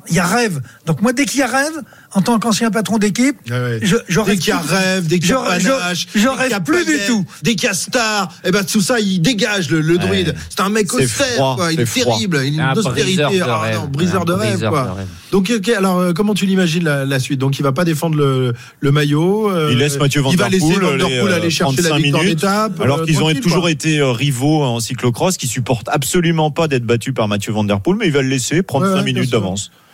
il 0.09 0.15
y 0.15 0.19
a 0.19 0.25
rêve. 0.25 0.61
Donc 0.85 1.01
moi, 1.01 1.13
dès 1.13 1.25
qu'il 1.25 1.39
y 1.39 1.43
a 1.43 1.47
rêve, 1.47 1.73
en 2.13 2.21
tant 2.21 2.39
qu'ancien 2.39 2.71
patron 2.71 2.97
d'équipe, 2.97 3.37
Ouais, 3.49 3.59
ouais. 3.59 3.79
je, 3.81 3.95
je 4.07 4.19
Dès 4.21 4.37
qu'il 4.37 4.49
y 4.49 4.51
a 4.51 4.59
rêve, 4.59 5.07
dès 5.07 5.19
qu'il 5.19 5.29
y 5.29 5.33
a 5.33 5.57
je- 5.59 5.63
je- 5.63 5.69
panache, 5.69 6.07
je 6.15 6.19
dès 6.21 6.27
rêve 6.29 6.39
qu'il 6.43 6.51
y 6.51 6.53
a 6.53 6.59
plus 6.59 6.85
du 6.85 6.97
tout. 7.07 7.25
Dès 7.43 7.55
qu'il 7.55 7.67
y 7.67 7.71
a 7.71 7.73
Star, 7.73 8.29
et 8.43 8.51
ben 8.51 8.63
tout 8.63 8.81
ça, 8.81 8.99
il 8.99 9.21
dégage 9.21 9.69
le, 9.69 9.81
le 9.81 9.93
Ouais. 9.93 9.99
druide. 9.99 10.35
C'est 10.49 10.61
un 10.61 10.69
mec 10.69 10.91
austère, 10.93 11.27
froid, 11.35 11.55
quoi. 11.55 11.71
Il 11.71 11.79
est 11.79 11.85
terrible. 11.93 12.41
Il 12.45 12.59
a 12.59 12.69
Un 12.69 12.73
une 12.73 12.79
austérité. 12.79 13.23
briseur 13.23 13.31
de 13.47 13.51
Ah, 13.51 13.59
rêve. 13.59 13.75
non, 13.75 13.87
briseur 13.87 14.21
Un 14.21 14.25
de 14.25 14.33
rêve, 14.33 14.59
quoi. 14.69 14.83
de 14.83 14.97
rêve. 14.97 15.07
Donc, 15.31 15.53
ok, 15.55 15.69
alors, 15.69 15.99
euh, 15.99 16.13
comment 16.13 16.33
tu 16.33 16.45
l'imagines 16.47 16.83
la, 16.83 17.05
la 17.05 17.19
suite? 17.19 17.39
Donc, 17.39 17.59
il 17.59 17.61
va 17.61 17.71
pas 17.71 17.85
défendre 17.85 18.17
le, 18.17 18.53
le 18.79 18.91
maillot. 18.91 19.51
euh, 19.51 19.69
Il 19.71 19.77
laisse 19.77 19.97
Mathieu 19.99 20.21
Van 20.21 20.31
Il 20.31 20.37
va 20.37 20.49
laisser 20.49 20.73
Van 20.73 20.79
Der 20.97 20.97
Poel 20.97 21.11
euh, 21.31 21.35
aller 21.35 21.49
chercher 21.51 21.77
la 21.83 21.89
35 21.89 21.97
victoire 22.03 22.23
minutes, 22.23 22.39
d'étape. 22.39 22.81
alors 22.81 23.03
qu'ils 23.03 23.21
ont 23.23 23.31
toujours 23.35 23.61
quoi. 23.61 23.71
été 23.71 24.01
rivaux 24.01 24.63
en 24.63 24.79
cyclocross, 24.79 25.37
qui 25.37 25.47
supportent 25.47 25.89
absolument 25.89 26.49
pas 26.51 26.67
d'être 26.67 26.83
battus 26.85 27.13
par 27.13 27.27
Mathieu 27.27 27.53
Van 27.53 27.63
Der 27.63 27.79
Poel, 27.79 27.97
mais 27.97 28.07
il 28.07 28.11
va 28.13 28.23
le 28.23 28.29
laisser 28.29 28.63
prendre 28.63 28.85
Ouais, 28.85 28.91
5 28.91 28.97
ouais, 28.97 29.03
bien 29.03 29.13
minutes 29.13 29.29
sûr. 29.29 29.39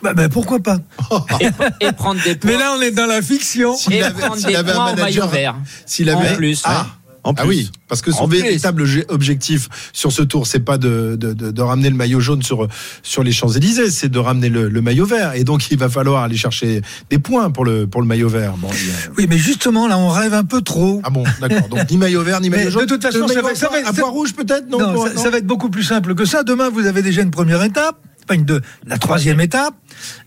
Bah, 0.02 0.12
bah, 0.14 0.28
pourquoi 0.28 0.60
pas 0.60 0.78
Et, 1.40 1.48
et 1.86 1.92
prendre 1.92 2.22
des 2.22 2.34
points. 2.36 2.50
Mais 2.50 2.58
là, 2.58 2.74
on 2.78 2.82
est 2.82 2.90
dans 2.90 3.06
la 3.06 3.22
fiction. 3.22 3.74
S'il 3.76 3.94
et 3.94 4.02
avait- 4.02 4.20
prendre 4.20 4.36
s'il 4.36 4.46
des 4.48 4.56
avait 4.56 4.72
un 4.72 4.76
en 4.76 4.84
manager- 4.94 5.04
maillot 5.04 5.26
vert. 5.28 5.56
S'il 5.86 6.10
En 6.10 6.20
avait 6.20 6.34
plus, 6.36 6.60
ah, 6.64 6.86
En 7.24 7.32
ah 7.36 7.42
plus. 7.42 7.48
oui, 7.48 7.70
parce 7.88 8.02
que 8.02 8.12
son 8.12 8.24
En 8.24 8.26
véritable 8.28 8.84
obje- 8.84 9.04
objectif 9.08 9.68
sur 9.94 10.12
ce 10.12 10.22
tour, 10.22 10.46
c'est 10.46 10.60
pas 10.60 10.76
de, 10.78 11.16
de, 11.18 11.32
de, 11.32 11.50
de 11.50 11.62
ramener 11.62 11.88
le 11.90 11.96
maillot 11.96 12.20
jaune 12.20 12.42
sur 12.42 12.68
sur 13.02 13.24
les 13.24 13.32
Champs 13.32 13.48
Élysées, 13.48 13.90
c'est 13.90 14.08
de 14.10 14.18
ramener 14.18 14.48
le, 14.50 14.68
le 14.68 14.80
maillot 14.82 15.06
vert. 15.06 15.32
Et 15.34 15.42
donc 15.42 15.68
il 15.70 15.78
va 15.78 15.88
falloir 15.88 16.22
aller 16.22 16.36
chercher 16.36 16.82
des 17.10 17.18
points 17.18 17.50
pour 17.50 17.64
le 17.64 17.86
pour 17.88 18.00
le 18.02 18.06
maillot 18.06 18.28
vert. 18.28 18.52
Bon, 18.58 18.68
a- 18.68 18.72
Oui, 19.16 19.26
mais 19.28 19.38
justement, 19.38 19.88
là, 19.88 19.96
on 19.98 20.10
rêve 20.10 20.34
un 20.34 20.44
peu 20.44 20.60
trop. 20.60 21.00
Ah 21.04 21.10
bon, 21.10 21.24
d'accord. 21.40 21.68
Donc 21.68 21.90
ni 21.90 21.96
maillot 21.96 22.22
vert 22.22 22.40
ni 22.42 22.50
maillot 22.50 22.70
jaune. 22.70 22.82
de 22.84 22.86
toute 22.94 23.02
façon, 23.02 23.26
ça 23.26 23.40
va- 23.42 23.54
ça 23.56 23.70
va- 23.70 23.78
à 23.78 23.92
ça- 23.92 23.92
poids 24.02 24.10
rouge 24.10 24.34
peut-être 24.34 24.68
non, 24.68 24.78
Non, 24.78 24.92
pour- 24.92 25.08
ça, 25.08 25.14
non 25.14 25.22
ça 25.22 25.30
va 25.30 25.38
être 25.38 25.46
beaucoup 25.46 25.70
plus 25.70 25.84
simple 25.84 26.14
que 26.14 26.26
ça. 26.26 26.42
Demain, 26.44 26.68
vous 26.68 26.86
avez 26.86 27.00
déjà 27.02 27.22
une 27.22 27.30
première 27.32 27.62
étape, 27.64 27.96
une 28.34 28.44
deux, 28.44 28.62
la 28.86 28.98
troisième 28.98 29.40
étape. 29.40 29.74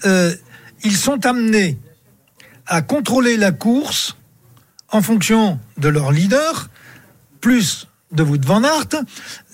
Euh, 0.05 0.33
ils 0.83 0.95
sont 0.95 1.25
amenés 1.25 1.77
à 2.67 2.81
contrôler 2.81 3.37
la 3.37 3.51
course 3.51 4.15
en 4.91 5.01
fonction 5.01 5.59
de 5.77 5.89
leur 5.89 6.11
leader, 6.11 6.69
plus 7.41 7.87
de 8.11 8.23
Wout 8.23 8.43
van 8.43 8.63
Aert, 8.63 9.03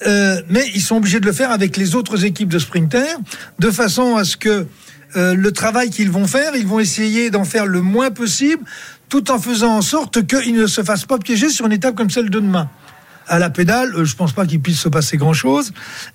euh, 0.05 0.41
mais 0.49 0.65
ils 0.73 0.81
sont 0.81 0.97
obligés 0.97 1.19
de 1.19 1.25
le 1.25 1.33
faire 1.33 1.51
avec 1.51 1.75
les 1.77 1.95
autres 1.95 2.23
équipes 2.23 2.49
de 2.49 2.59
sprinters, 2.59 3.17
de 3.59 3.71
façon 3.71 4.15
à 4.15 4.23
ce 4.23 4.37
que 4.37 4.67
euh, 5.15 5.33
le 5.33 5.51
travail 5.51 5.89
qu'ils 5.89 6.11
vont 6.11 6.27
faire, 6.27 6.55
ils 6.55 6.67
vont 6.67 6.79
essayer 6.79 7.29
d'en 7.29 7.43
faire 7.43 7.65
le 7.65 7.81
moins 7.81 8.11
possible, 8.11 8.63
tout 9.09 9.29
en 9.31 9.39
faisant 9.39 9.75
en 9.75 9.81
sorte 9.81 10.25
qu'ils 10.25 10.55
ne 10.55 10.67
se 10.67 10.83
fassent 10.83 11.05
pas 11.05 11.17
piéger 11.17 11.49
sur 11.49 11.65
une 11.65 11.73
étape 11.73 11.95
comme 11.95 12.09
celle 12.09 12.29
de 12.29 12.39
demain. 12.39 12.69
À 13.27 13.39
la 13.39 13.49
pédale, 13.49 13.93
euh, 13.95 14.05
je 14.05 14.15
pense 14.15 14.33
pas 14.33 14.45
qu'il 14.45 14.59
puisse 14.59 14.79
se 14.79 14.89
passer 14.89 15.17
grand-chose. 15.17 15.73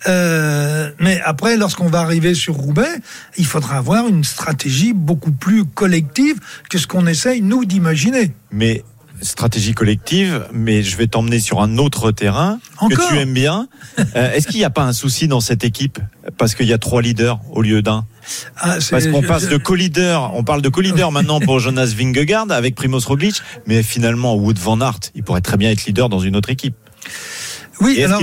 Euh, 0.08 0.90
mais 0.98 1.20
après, 1.24 1.56
lorsqu'on 1.56 1.88
va 1.88 2.00
arriver 2.00 2.34
sur 2.34 2.54
Roubaix, 2.54 3.00
il 3.36 3.46
faudra 3.46 3.76
avoir 3.76 4.06
une 4.06 4.24
stratégie 4.24 4.92
beaucoup 4.92 5.32
plus 5.32 5.64
collective 5.64 6.36
que 6.68 6.78
ce 6.78 6.86
qu'on 6.86 7.06
essaye, 7.06 7.42
nous, 7.42 7.64
d'imaginer. 7.64 8.32
Mais 8.52 8.84
stratégie 9.22 9.74
collective, 9.74 10.46
mais 10.52 10.82
je 10.82 10.96
vais 10.96 11.06
t'emmener 11.06 11.40
sur 11.40 11.60
un 11.60 11.78
autre 11.78 12.10
terrain 12.10 12.58
Encore 12.78 13.08
que 13.08 13.12
tu 13.12 13.18
aimes 13.18 13.34
bien. 13.34 13.68
Euh, 14.16 14.32
Est-ce 14.32 14.46
qu'il 14.48 14.58
n'y 14.58 14.64
a 14.64 14.70
pas 14.70 14.84
un 14.84 14.92
souci 14.92 15.28
dans 15.28 15.40
cette 15.40 15.64
équipe? 15.64 15.98
Parce 16.38 16.54
qu'il 16.54 16.66
y 16.66 16.72
a 16.72 16.78
trois 16.78 17.02
leaders 17.02 17.38
au 17.50 17.62
lieu 17.62 17.82
d'un 17.82 18.06
Ah, 18.56 18.76
Parce 18.90 19.08
qu'on 19.08 19.22
passe 19.22 19.48
de 19.48 19.56
co-leader, 19.56 20.32
on 20.34 20.44
parle 20.44 20.62
de 20.62 20.68
co-leader 20.68 21.12
maintenant 21.12 21.40
pour 21.40 21.58
Jonas 21.58 21.92
Vingegaard 21.96 22.50
avec 22.50 22.74
Primoz 22.74 23.04
Roglic, 23.06 23.42
mais 23.66 23.82
finalement 23.82 24.34
Wood 24.36 24.58
van 24.58 24.80
Aert, 24.80 25.00
il 25.14 25.22
pourrait 25.22 25.40
très 25.40 25.56
bien 25.56 25.70
être 25.70 25.84
leader 25.84 26.08
dans 26.08 26.20
une 26.20 26.36
autre 26.36 26.50
équipe. 26.50 26.76
Oui, 27.80 28.02
alors 28.02 28.22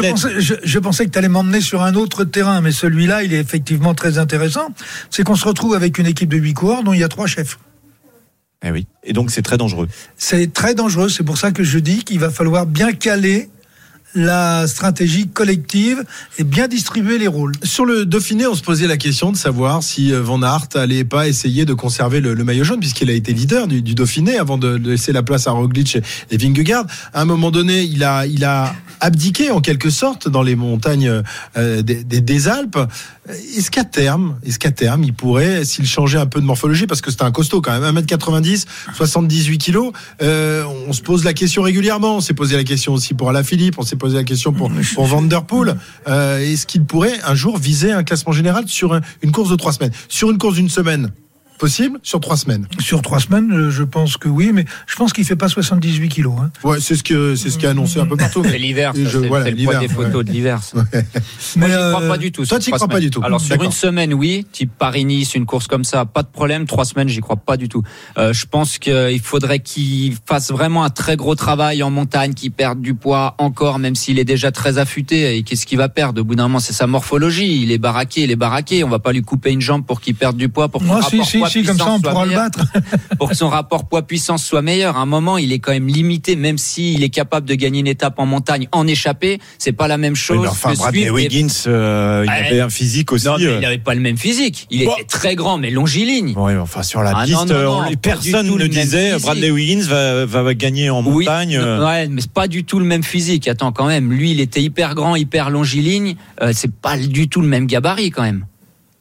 pensais, 0.00 0.40
je 0.40 0.78
pensais 0.78 1.04
que 1.04 1.10
tu 1.10 1.18
allais 1.18 1.28
m'emmener 1.28 1.60
sur 1.60 1.82
un 1.82 1.94
autre 1.94 2.24
terrain, 2.24 2.62
mais 2.62 2.72
celui-là, 2.72 3.24
il 3.24 3.34
est 3.34 3.40
effectivement 3.40 3.94
très 3.94 4.16
intéressant. 4.18 4.68
C'est 5.10 5.22
qu'on 5.22 5.36
se 5.36 5.44
retrouve 5.44 5.74
avec 5.74 5.98
une 5.98 6.06
équipe 6.06 6.30
de 6.30 6.38
huit 6.38 6.54
coureurs 6.54 6.82
dont 6.82 6.94
il 6.94 7.00
y 7.00 7.04
a 7.04 7.08
trois 7.08 7.26
chefs. 7.26 7.58
Eh 8.64 8.70
oui. 8.70 8.86
Et 9.04 9.12
donc 9.12 9.30
c'est 9.30 9.42
très 9.42 9.58
dangereux. 9.58 9.88
C'est 10.16 10.52
très 10.52 10.74
dangereux. 10.74 11.08
C'est 11.08 11.24
pour 11.24 11.36
ça 11.36 11.52
que 11.52 11.62
je 11.62 11.78
dis 11.78 12.04
qu'il 12.04 12.18
va 12.18 12.30
falloir 12.30 12.64
bien 12.66 12.92
caler 12.92 13.50
la 14.16 14.66
stratégie 14.66 15.28
collective 15.28 16.02
et 16.38 16.44
bien 16.44 16.68
distribuer 16.68 17.18
les 17.18 17.28
rôles. 17.28 17.52
Sur 17.62 17.84
le 17.84 18.06
Dauphiné, 18.06 18.46
on 18.46 18.54
se 18.54 18.62
posait 18.62 18.86
la 18.86 18.96
question 18.96 19.30
de 19.30 19.36
savoir 19.36 19.82
si 19.82 20.12
euh, 20.12 20.22
Van 20.22 20.42
Aert 20.42 20.68
allait 20.74 21.04
pas 21.04 21.28
essayer 21.28 21.64
de 21.64 21.74
conserver 21.74 22.20
le, 22.20 22.34
maillot 22.42 22.64
jaune, 22.64 22.80
puisqu'il 22.80 23.10
a 23.10 23.12
été 23.12 23.32
leader 23.32 23.68
du, 23.68 23.82
Dauphiné 23.82 24.38
avant 24.38 24.58
de, 24.58 24.76
laisser 24.76 25.12
la 25.12 25.22
place 25.22 25.46
à 25.46 25.52
Roglic 25.52 25.98
et, 26.30 26.36
Vingegaard. 26.36 26.86
À 27.12 27.20
un 27.20 27.24
moment 27.26 27.50
donné, 27.50 27.82
il 27.82 28.02
a, 28.04 28.26
il 28.26 28.44
a 28.44 28.74
abdiqué 29.00 29.50
en 29.50 29.60
quelque 29.60 29.90
sorte 29.90 30.28
dans 30.28 30.42
les 30.42 30.56
montagnes 30.56 31.22
euh, 31.56 31.82
des, 31.82 32.02
des- 32.02 32.48
Alpes. 32.48 32.78
Est-ce 33.56 33.70
qu'à 33.72 33.82
terme, 33.82 34.38
est-ce 34.46 34.58
qu'à 34.58 34.70
terme, 34.70 35.02
il 35.02 35.12
pourrait, 35.12 35.64
s'il 35.64 35.86
changeait 35.86 36.18
un 36.18 36.26
peu 36.26 36.40
de 36.40 36.44
morphologie, 36.46 36.86
parce 36.86 37.00
que 37.00 37.10
c'est 37.10 37.22
un 37.22 37.32
costaud 37.32 37.60
quand 37.60 37.78
même, 37.78 37.98
1m90, 37.98 38.66
78 38.94 39.58
kilos, 39.58 39.92
euh, 40.22 40.64
on 40.86 40.92
se 40.92 41.02
pose 41.02 41.24
la 41.24 41.32
question 41.32 41.62
régulièrement. 41.62 42.16
On 42.16 42.20
s'est 42.20 42.34
posé 42.34 42.56
la 42.56 42.62
question 42.62 42.92
aussi 42.92 43.14
pour 43.14 43.28
Alaphilippe, 43.28 43.76
on 43.78 43.82
la 44.14 44.24
question 44.24 44.52
pour, 44.52 44.70
pour 44.94 45.06
Van 45.06 45.22
Der 45.22 45.44
Poel. 45.44 45.76
Euh, 46.08 46.38
est-ce 46.38 46.66
qu'il 46.66 46.84
pourrait 46.84 47.18
un 47.24 47.34
jour 47.34 47.58
viser 47.58 47.92
un 47.92 48.02
classement 48.04 48.32
général 48.32 48.64
sur 48.68 48.94
un- 48.94 49.00
une 49.22 49.32
course 49.32 49.50
de 49.50 49.56
trois 49.56 49.72
semaines? 49.72 49.92
Sur 50.08 50.30
une 50.30 50.38
course 50.38 50.54
d'une 50.56 50.68
semaine? 50.68 51.10
Possible 51.58 51.98
Sur 52.02 52.20
trois 52.20 52.36
semaines 52.36 52.66
Sur 52.78 53.02
trois 53.02 53.18
semaines, 53.20 53.50
euh, 53.52 53.70
je 53.70 53.82
pense 53.82 54.16
que 54.16 54.28
oui, 54.28 54.50
mais 54.52 54.64
je 54.86 54.94
pense 54.96 55.12
qu'il 55.12 55.24
fait 55.24 55.36
pas 55.36 55.48
78 55.48 56.08
kilos. 56.08 56.34
Hein. 56.40 56.50
Ouais, 56.64 56.78
c'est 56.80 56.94
ce 56.96 57.02
que 57.02 57.34
c'est 57.34 57.50
ce 57.50 57.58
qui 57.58 57.64
est 57.66 57.68
annoncé 57.68 57.98
un 57.98 58.06
peu 58.06 58.16
partout. 58.16 58.42
mais- 58.42 58.50
C'est 58.50 58.58
l'hiver, 58.58 58.92
Je- 58.94 59.20
c'est 59.20 59.26
voilà, 59.28 59.50
le 59.50 59.56
poids 59.56 59.74
l'hiver, 59.74 59.80
des 59.80 59.88
photos 59.88 60.14
ouais. 60.16 60.24
de 60.24 60.30
l'hiver. 60.32 60.62
ça. 60.62 60.84
Mais 60.92 61.02
Moi, 61.56 61.68
j'y 61.68 61.74
euh, 61.74 61.92
crois 61.92 62.08
pas 62.08 62.18
du 62.18 62.32
tout. 62.32 62.44
toi, 62.44 62.58
trois 62.58 62.76
crois 62.78 62.88
pas 62.88 63.00
du 63.00 63.10
tout. 63.10 63.20
Alors, 63.24 63.40
sur 63.40 63.62
une 63.62 63.70
semaine, 63.72 64.12
oui. 64.14 64.46
Type 64.52 64.70
Paris-Nice, 64.78 65.34
une 65.34 65.46
course 65.46 65.66
comme 65.66 65.84
ça, 65.84 66.04
pas 66.04 66.22
de 66.22 66.28
problème. 66.28 66.66
Trois 66.66 66.84
semaines, 66.84 67.08
j'y 67.08 67.20
crois 67.20 67.36
pas 67.36 67.56
du 67.56 67.68
tout. 67.68 67.82
Euh, 68.18 68.32
je 68.32 68.46
pense 68.46 68.78
qu'il 68.78 69.20
faudrait 69.22 69.60
qu'il 69.60 70.14
fasse 70.26 70.50
vraiment 70.50 70.84
un 70.84 70.90
très 70.90 71.16
gros 71.16 71.34
travail 71.34 71.82
en 71.82 71.90
montagne, 71.90 72.34
qu'il 72.34 72.50
perde 72.52 72.80
du 72.80 72.94
poids 72.94 73.34
encore, 73.38 73.78
même 73.78 73.94
s'il 73.94 74.18
est 74.18 74.24
déjà 74.24 74.52
très 74.52 74.78
affûté. 74.78 75.36
Et 75.36 75.42
qu'est-ce 75.42 75.66
qu'il 75.66 75.78
va 75.78 75.88
perdre? 75.88 76.20
Au 76.20 76.24
bout 76.24 76.34
d'un 76.34 76.44
moment, 76.44 76.60
c'est 76.60 76.72
sa 76.72 76.86
morphologie. 76.86 77.62
Il 77.62 77.72
est 77.72 77.78
baraqué, 77.78 78.22
il 78.22 78.30
est 78.30 78.36
baraqué. 78.36 78.84
On 78.84 78.88
va 78.88 78.98
pas 78.98 79.12
lui 79.12 79.22
couper 79.22 79.50
une 79.52 79.60
jambe 79.60 79.84
pour 79.84 80.00
qu'il 80.00 80.14
perde 80.14 80.36
du 80.36 80.48
poids, 80.48 80.68
pour 80.68 80.82
qu'il 80.82 80.90
Comme 81.66 81.78
ça 81.78 81.90
on 81.90 82.00
pourra 82.00 82.26
le 82.26 82.34
battre. 82.34 82.60
pour 83.18 83.30
que 83.30 83.34
son 83.36 83.48
rapport 83.48 83.88
poids-puissance 83.88 84.44
soit 84.44 84.62
meilleur. 84.62 84.96
À 84.96 85.00
un 85.00 85.06
moment, 85.06 85.38
il 85.38 85.52
est 85.52 85.58
quand 85.58 85.72
même 85.72 85.88
limité, 85.88 86.36
même 86.36 86.58
s'il 86.58 87.02
est 87.02 87.08
capable 87.08 87.48
de 87.48 87.54
gagner 87.54 87.80
une 87.80 87.86
étape 87.86 88.18
en 88.18 88.26
montagne 88.26 88.68
en 88.72 88.86
échappée. 88.86 89.38
C'est 89.58 89.72
pas 89.72 89.88
la 89.88 89.96
même 89.98 90.16
chose. 90.16 90.38
Oui, 90.40 90.48
enfin, 90.48 90.72
Bradley 90.74 91.10
Wiggins, 91.10 91.48
euh, 91.66 92.24
il 92.26 92.30
Ouais. 92.30 92.46
avait 92.48 92.60
un 92.60 92.68
physique 92.70 93.12
aussi. 93.12 93.26
Non, 93.26 93.36
mais 93.38 93.46
euh, 93.46 93.54
il 93.56 93.60
n'avait 93.60 93.78
pas 93.78 93.94
le 93.94 94.00
même 94.00 94.16
physique. 94.18 94.66
Il 94.70 94.84
Bon. 94.84 94.92
était 94.94 95.04
très 95.04 95.34
grand, 95.34 95.58
mais 95.58 95.70
longiligne. 95.70 96.34
Oui, 96.36 96.52
mais 96.54 96.58
enfin 96.58 96.82
sur 96.82 97.02
la 97.02 97.12
Ah, 97.16 97.24
piste, 97.24 97.36
non, 97.36 97.44
non, 97.46 97.54
euh, 97.54 97.64
non, 97.90 97.96
personne 98.00 98.46
ne 98.50 98.56
le 98.56 98.68
disait. 98.68 99.18
Bradley 99.18 99.50
Wiggins 99.50 99.82
va, 99.86 100.26
va, 100.26 100.42
va 100.42 100.54
gagner 100.54 100.90
en 100.90 101.04
Oui, 101.04 101.24
montagne. 101.24 101.56
euh. 101.56 101.84
ouais, 101.86 102.08
mais 102.08 102.20
c'est 102.20 102.32
pas 102.32 102.48
du 102.48 102.64
tout 102.64 102.78
le 102.78 102.84
même 102.84 103.02
physique. 103.02 103.48
Attends, 103.48 103.72
quand 103.72 103.86
même, 103.86 104.12
lui, 104.12 104.32
il 104.32 104.40
était 104.40 104.62
hyper 104.62 104.94
grand, 104.94 105.16
hyper 105.16 105.50
longiligne. 105.50 106.16
Euh, 106.42 106.52
c'est 106.54 106.72
pas 106.74 106.96
du 106.96 107.28
tout 107.28 107.40
le 107.40 107.48
même 107.48 107.66
gabarit, 107.66 108.10
quand 108.10 108.22
même. 108.22 108.46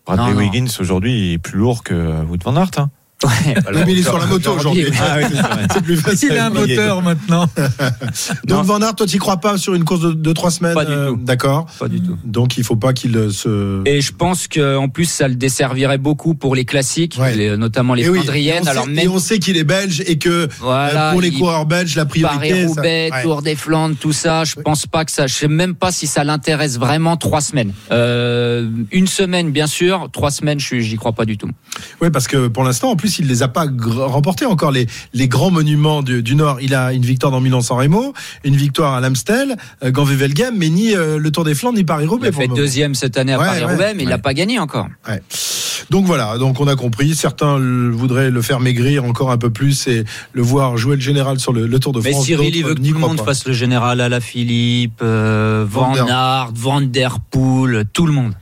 Bradley. 0.06 0.34
Wiggins 0.34 0.68
aujourd'hui 0.80 1.34
est 1.34 1.38
plus 1.38 1.58
lourd 1.58 1.84
que 1.84 2.24
Wood 2.24 2.44
van 2.44 2.56
Aert. 2.56 2.72
hein. 2.78 2.90
Ouais, 3.26 3.56
mais 3.86 3.92
il 3.94 4.00
est 4.00 4.04
sur 4.04 4.18
la 4.18 4.26
moto 4.26 4.52
aujourd'hui. 4.54 4.86
Ah 5.02 5.18
oui, 5.18 5.24
c'est 5.74 5.82
plus 5.84 5.98
facile. 5.98 6.30
Il 6.32 6.38
a 6.38 6.46
un 6.48 6.50
moteur 6.50 7.02
maintenant. 7.02 7.48
Donc 8.46 8.66
Van 8.66 8.80
Aert, 8.82 8.96
toi, 8.96 9.08
tu 9.08 9.18
crois 9.20 9.38
pas 9.38 9.58
sur 9.58 9.74
une 9.74 9.84
course 9.84 10.02
de, 10.02 10.12
de 10.14 10.34
trois 10.34 10.52
semaines 10.52 10.74
Pas 10.74 10.86
du 10.86 10.92
euh, 10.92 11.10
tout. 11.10 11.18
D'accord. 11.18 11.66
Pas 11.80 11.88
du 11.88 12.02
tout. 12.02 12.18
Donc 12.24 12.58
il 12.58 12.64
faut 12.64 12.76
pas 12.76 12.94
qu'il 12.94 13.16
euh, 13.18 13.30
se. 13.30 13.82
Et 13.88 14.02
je 14.02 14.12
pense 14.12 14.48
qu'en 14.48 14.90
plus, 14.90 15.06
ça 15.06 15.28
le 15.28 15.36
desservirait 15.36 15.98
beaucoup 15.98 16.36
pour 16.36 16.56
les 16.56 16.66
classiques, 16.66 17.18
Ouais. 17.20 17.36
les- 17.36 17.58
notamment 17.58 17.94
les 17.94 18.04
Et 18.04 18.10
oui, 18.10 18.20
et 18.28 18.54
on 18.62 18.68
Alors 18.68 18.86
sait, 18.86 18.92
et 18.92 18.94
même 18.94 19.12
on 19.12 19.20
sait 19.20 19.40
qu'il 19.40 19.58
est 19.58 19.64
belge 19.64 20.04
et 20.06 20.18
que 20.18 20.48
Voilà, 20.60 21.10
euh, 21.10 21.12
pour 21.12 21.22
les 21.22 21.30
il- 21.30 21.38
coureurs 21.40 21.66
belges, 21.66 21.96
la 21.96 22.06
priorité. 22.06 22.50
Paris-Roubaix, 22.50 23.10
ouais. 23.12 23.24
Tour 23.24 23.42
des 23.42 23.56
Flandres, 23.56 23.96
tout 24.00 24.14
ça, 24.14 24.44
je 24.44 24.56
pense 24.56 24.86
pas 24.86 25.06
que 25.06 25.12
ça. 25.12 25.28
Je 25.28 25.34
sais 25.34 25.48
même 25.48 25.76
pas 25.76 25.92
si 25.92 26.08
ça 26.08 26.24
l'intéresse 26.24 26.78
vraiment 26.78 27.18
trois 27.18 27.42
semaines. 27.42 27.74
Euh, 27.92 28.70
une 28.92 29.08
semaine, 29.08 29.52
bien 29.52 29.68
sûr. 29.68 30.10
Trois 30.12 30.32
semaines, 30.32 30.60
je 30.60 30.66
suis- 30.66 30.84
j'y 30.84 30.96
crois 30.98 31.14
pas 31.14 31.26
du 31.26 31.38
tout. 31.38 31.50
Oui, 32.02 32.10
parce 32.12 32.28
que 32.28 32.48
pour 32.48 32.64
l'instant, 32.64 32.92
en 32.92 32.96
plus, 32.96 33.15
il 33.20 33.28
les 33.28 33.44
a 33.44 33.48
pas 33.48 33.66
remportés 33.98 34.46
encore 34.46 34.72
les, 34.72 34.88
les 35.14 35.28
grands 35.28 35.52
monuments 35.52 36.02
du, 36.04 36.22
du 36.24 36.36
Nord. 36.36 36.58
Il 36.62 36.74
a 36.76 36.94
une 36.94 37.04
victoire 37.06 37.32
dans 37.32 37.42
Milan-San 37.42 37.78
Remo, 37.78 38.14
une 38.44 38.56
victoire 38.56 38.94
à 38.94 39.02
l'Amstel, 39.02 39.56
euh, 39.84 39.92
Gand-Wevelgem, 39.92 40.56
mais 40.58 40.70
ni 40.70 40.96
euh, 40.96 41.18
le 41.18 41.32
Tour 41.32 41.44
des 41.44 41.56
Flandres 41.56 41.76
ni 41.76 41.82
Il 41.82 41.86
Paris-Roubaix. 41.86 42.28
a 42.28 42.32
pour 42.32 42.42
fait 42.42 42.48
deuxième 42.48 42.96
cette 42.96 43.18
année 43.18 43.34
à 43.34 43.40
Ouais, 43.40 43.46
Paris-Roubaix, 43.46 43.78
ouais, 43.86 43.94
mais 43.94 44.04
il 44.04 44.06
ouais. 44.06 44.12
l'a 44.12 44.18
pas 44.18 44.34
gagné 44.34 44.60
encore. 44.60 44.88
Ouais. 45.08 45.22
Donc 45.90 46.06
voilà, 46.06 46.38
donc 46.38 46.60
on 46.60 46.68
a 46.68 46.76
compris. 46.76 47.14
Certains 47.16 47.60
voudraient 47.92 48.32
le 48.32 48.42
faire 48.42 48.60
maigrir 48.60 49.04
encore 49.06 49.30
un 49.32 49.38
peu 49.38 49.50
plus 49.52 49.88
et 49.88 50.04
le 50.34 50.42
voir 50.42 50.78
jouer 50.78 50.96
le 50.96 51.02
général 51.02 51.40
sur 51.40 51.54
le, 51.54 51.68
le 51.68 51.80
Tour 51.80 51.94
de 51.94 52.00
Mais 52.02 52.12
France. 52.12 52.26
Cyril, 52.26 52.56
il 52.56 52.64
veut 52.66 52.74
que 52.74 52.80
n'y 52.82 52.90
tout 52.90 52.96
le 52.96 53.00
monde 53.02 53.18
pas. 53.18 53.26
fasse 53.26 53.46
le 53.46 53.54
général 53.54 54.02
à 54.02 54.10
la 54.10 54.20
Philippe, 54.20 55.00
euh, 55.04 55.66
Van 55.70 55.94
Van 55.94 56.06
der- 56.06 56.08
Aert, 56.16 56.50
Van 56.56 56.82
Der 56.82 57.18
Poel, 57.30 57.84
tout 57.94 58.06
le 58.08 58.14
monde. 58.14 58.34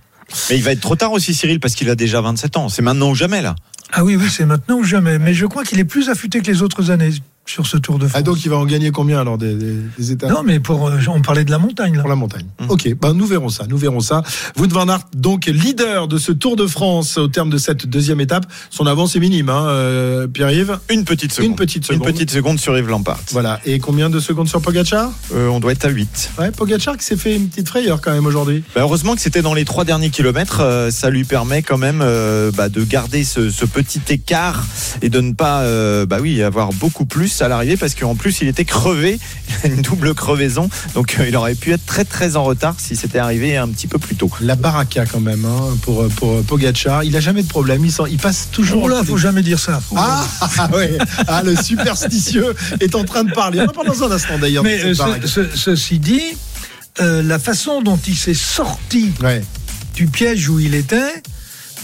Mais 0.49 0.55
il 0.57 0.63
va 0.63 0.71
être 0.71 0.80
trop 0.80 0.95
tard 0.95 1.11
aussi, 1.11 1.34
Cyril, 1.34 1.59
parce 1.59 1.76
qu'il 1.76 1.89
a 1.89 1.95
déjà 1.95 2.21
27 2.21 2.57
ans. 2.57 2.69
C'est 2.69 2.82
maintenant 2.82 3.09
ou 3.11 3.15
jamais, 3.15 3.41
là. 3.41 3.55
Ah 3.95 4.03
oui, 4.03 4.15
oui, 4.15 4.27
c'est 4.29 4.45
maintenant 4.45 4.77
ou 4.77 4.83
jamais. 4.83 5.19
Mais 5.19 5.33
je 5.35 5.45
crois 5.45 5.63
qu'il 5.63 5.79
est 5.79 5.85
plus 5.85 6.09
affûté 6.09 6.41
que 6.41 6.47
les 6.47 6.63
autres 6.63 6.89
années 6.89 7.11
sur 7.45 7.67
ce 7.67 7.77
Tour 7.77 7.99
de 7.99 8.07
France. 8.07 8.19
Ah 8.19 8.23
donc 8.23 8.43
il 8.45 8.49
va 8.49 8.57
en 8.57 8.65
gagner 8.65 8.91
combien 8.91 9.19
alors 9.19 9.37
des, 9.37 9.53
des, 9.55 9.75
des 9.97 10.11
étapes 10.11 10.29
non, 10.31 10.43
mais 10.43 10.59
pour, 10.59 10.87
euh, 10.87 10.97
on 11.09 11.21
parlait 11.21 11.43
de 11.43 11.51
la 11.51 11.59
montagne 11.59 11.93
là. 11.95 11.99
pour 12.01 12.09
la 12.09 12.15
montagne. 12.15 12.45
Mmh. 12.59 12.65
Ok, 12.69 12.95
ben 13.01 13.13
nous 13.13 13.25
verrons 13.25 13.49
ça, 13.49 13.65
nous 13.67 13.77
verrons 13.77 13.99
ça. 13.99 14.23
Wout 14.57 14.67
van 14.71 14.87
Aert, 14.87 15.01
donc 15.15 15.45
leader 15.47 16.07
de 16.07 16.17
ce 16.17 16.31
Tour 16.31 16.55
de 16.55 16.65
France 16.67 17.17
au 17.17 17.27
terme 17.27 17.49
de 17.49 17.57
cette 17.57 17.85
deuxième 17.87 18.21
étape. 18.21 18.45
Son 18.69 18.85
avance 18.87 19.15
est 19.15 19.19
minime, 19.19 19.49
hein, 19.49 19.65
euh, 19.67 20.27
Pierre-Yves. 20.27 20.79
Une 20.89 21.03
petite 21.05 21.33
seconde. 21.33 21.49
Une 21.51 21.55
petite 21.55 21.85
seconde. 21.85 22.07
Une 22.07 22.13
petite 22.13 22.31
seconde 22.31 22.59
sur 22.59 22.77
Yves 22.77 22.87
Lampard. 22.89 23.19
Voilà. 23.31 23.59
Et 23.65 23.79
combien 23.79 24.09
de 24.09 24.19
secondes 24.19 24.47
sur 24.47 24.61
Pogacar? 24.61 25.11
Euh, 25.33 25.47
on 25.49 25.59
doit 25.59 25.73
être 25.73 25.85
à 25.85 25.89
8. 25.89 26.31
Ouais, 26.39 26.51
Pogacar 26.51 26.97
qui 26.97 27.05
s'est 27.05 27.17
fait 27.17 27.35
une 27.35 27.49
petite 27.49 27.67
frayeur 27.67 27.99
quand 28.01 28.11
même 28.13 28.25
aujourd'hui. 28.25 28.63
Bah, 28.73 28.81
heureusement 28.81 29.15
que 29.15 29.21
c'était 29.21 29.41
dans 29.41 29.53
les 29.53 29.65
trois 29.65 29.83
derniers 29.85 30.09
kilomètres. 30.09 30.61
euh, 30.61 30.91
ça 30.91 31.09
lui 31.09 31.23
permet 31.25 31.61
quand 31.61 31.77
même 31.77 31.99
euh, 32.01 32.51
bah, 32.51 32.69
de 32.69 32.83
garder 32.83 33.23
ce, 33.23 33.49
ce 33.49 33.65
petit 33.65 34.01
écart 34.09 34.63
et 35.01 35.09
de 35.09 35.19
ne 35.19 35.33
pas, 35.33 35.61
euh, 35.63 36.05
bah 36.05 36.17
oui, 36.21 36.41
avoir 36.41 36.71
beaucoup 36.73 37.05
plus 37.05 37.32
à 37.41 37.47
l'arrivée 37.47 37.77
parce 37.77 37.95
qu'en 37.95 38.15
plus 38.15 38.39
il 38.41 38.47
était 38.47 38.65
crevé, 38.65 39.19
il 39.65 39.71
a 39.71 39.73
une 39.73 39.81
double 39.81 40.13
crevaison, 40.13 40.69
donc 40.93 41.17
euh, 41.19 41.27
il 41.27 41.36
aurait 41.36 41.55
pu 41.55 41.71
être 41.71 41.86
très 41.86 42.05
très 42.05 42.36
en 42.36 42.43
retard 42.43 42.75
si 42.77 42.95
c'était 42.95 43.19
arrivé 43.19 43.57
un 43.57 43.67
petit 43.67 43.88
peu 43.88 43.97
plus 43.99 44.15
tôt. 44.15 44.29
La 44.41 44.55
baraka 44.55 45.05
quand 45.05 45.19
même 45.19 45.45
hein, 45.45 45.77
pour 45.81 46.07
pour 46.15 46.43
Pogacar. 46.43 47.03
Il 47.03 47.15
a 47.15 47.19
jamais 47.19 47.43
de 47.43 47.47
problème. 47.47 47.84
Il, 47.86 47.93
il 48.11 48.17
passe 48.17 48.49
toujours. 48.51 48.84
Oh 48.84 48.88
là, 48.88 49.03
faut 49.03 49.17
jamais 49.17 49.41
dire 49.41 49.59
ça. 49.59 49.81
Ah, 49.95 50.25
ah, 50.57 50.69
ouais. 50.73 50.97
ah, 51.27 51.41
le 51.43 51.55
superstitieux 51.55 52.53
est 52.79 52.95
en 52.95 53.03
train 53.03 53.23
de 53.23 53.31
parler. 53.31 53.59
On 53.61 53.65
en 53.65 53.67
parle 53.73 53.88
dans 53.88 54.03
un 54.03 54.11
instant 54.11 54.38
d'ailleurs. 54.38 54.63
Mais 54.63 54.79
euh, 54.84 54.93
ce- 54.93 54.97
baraka. 54.97 55.27
ce- 55.27 55.55
ceci 55.55 55.99
dit, 55.99 56.21
euh, 57.01 57.23
la 57.23 57.39
façon 57.39 57.81
dont 57.81 57.99
il 58.07 58.15
s'est 58.15 58.34
sorti 58.34 59.11
Ouais. 59.21 59.41
du 59.95 60.07
piège 60.07 60.49
où 60.49 60.59
il 60.59 60.75
était 60.75 61.21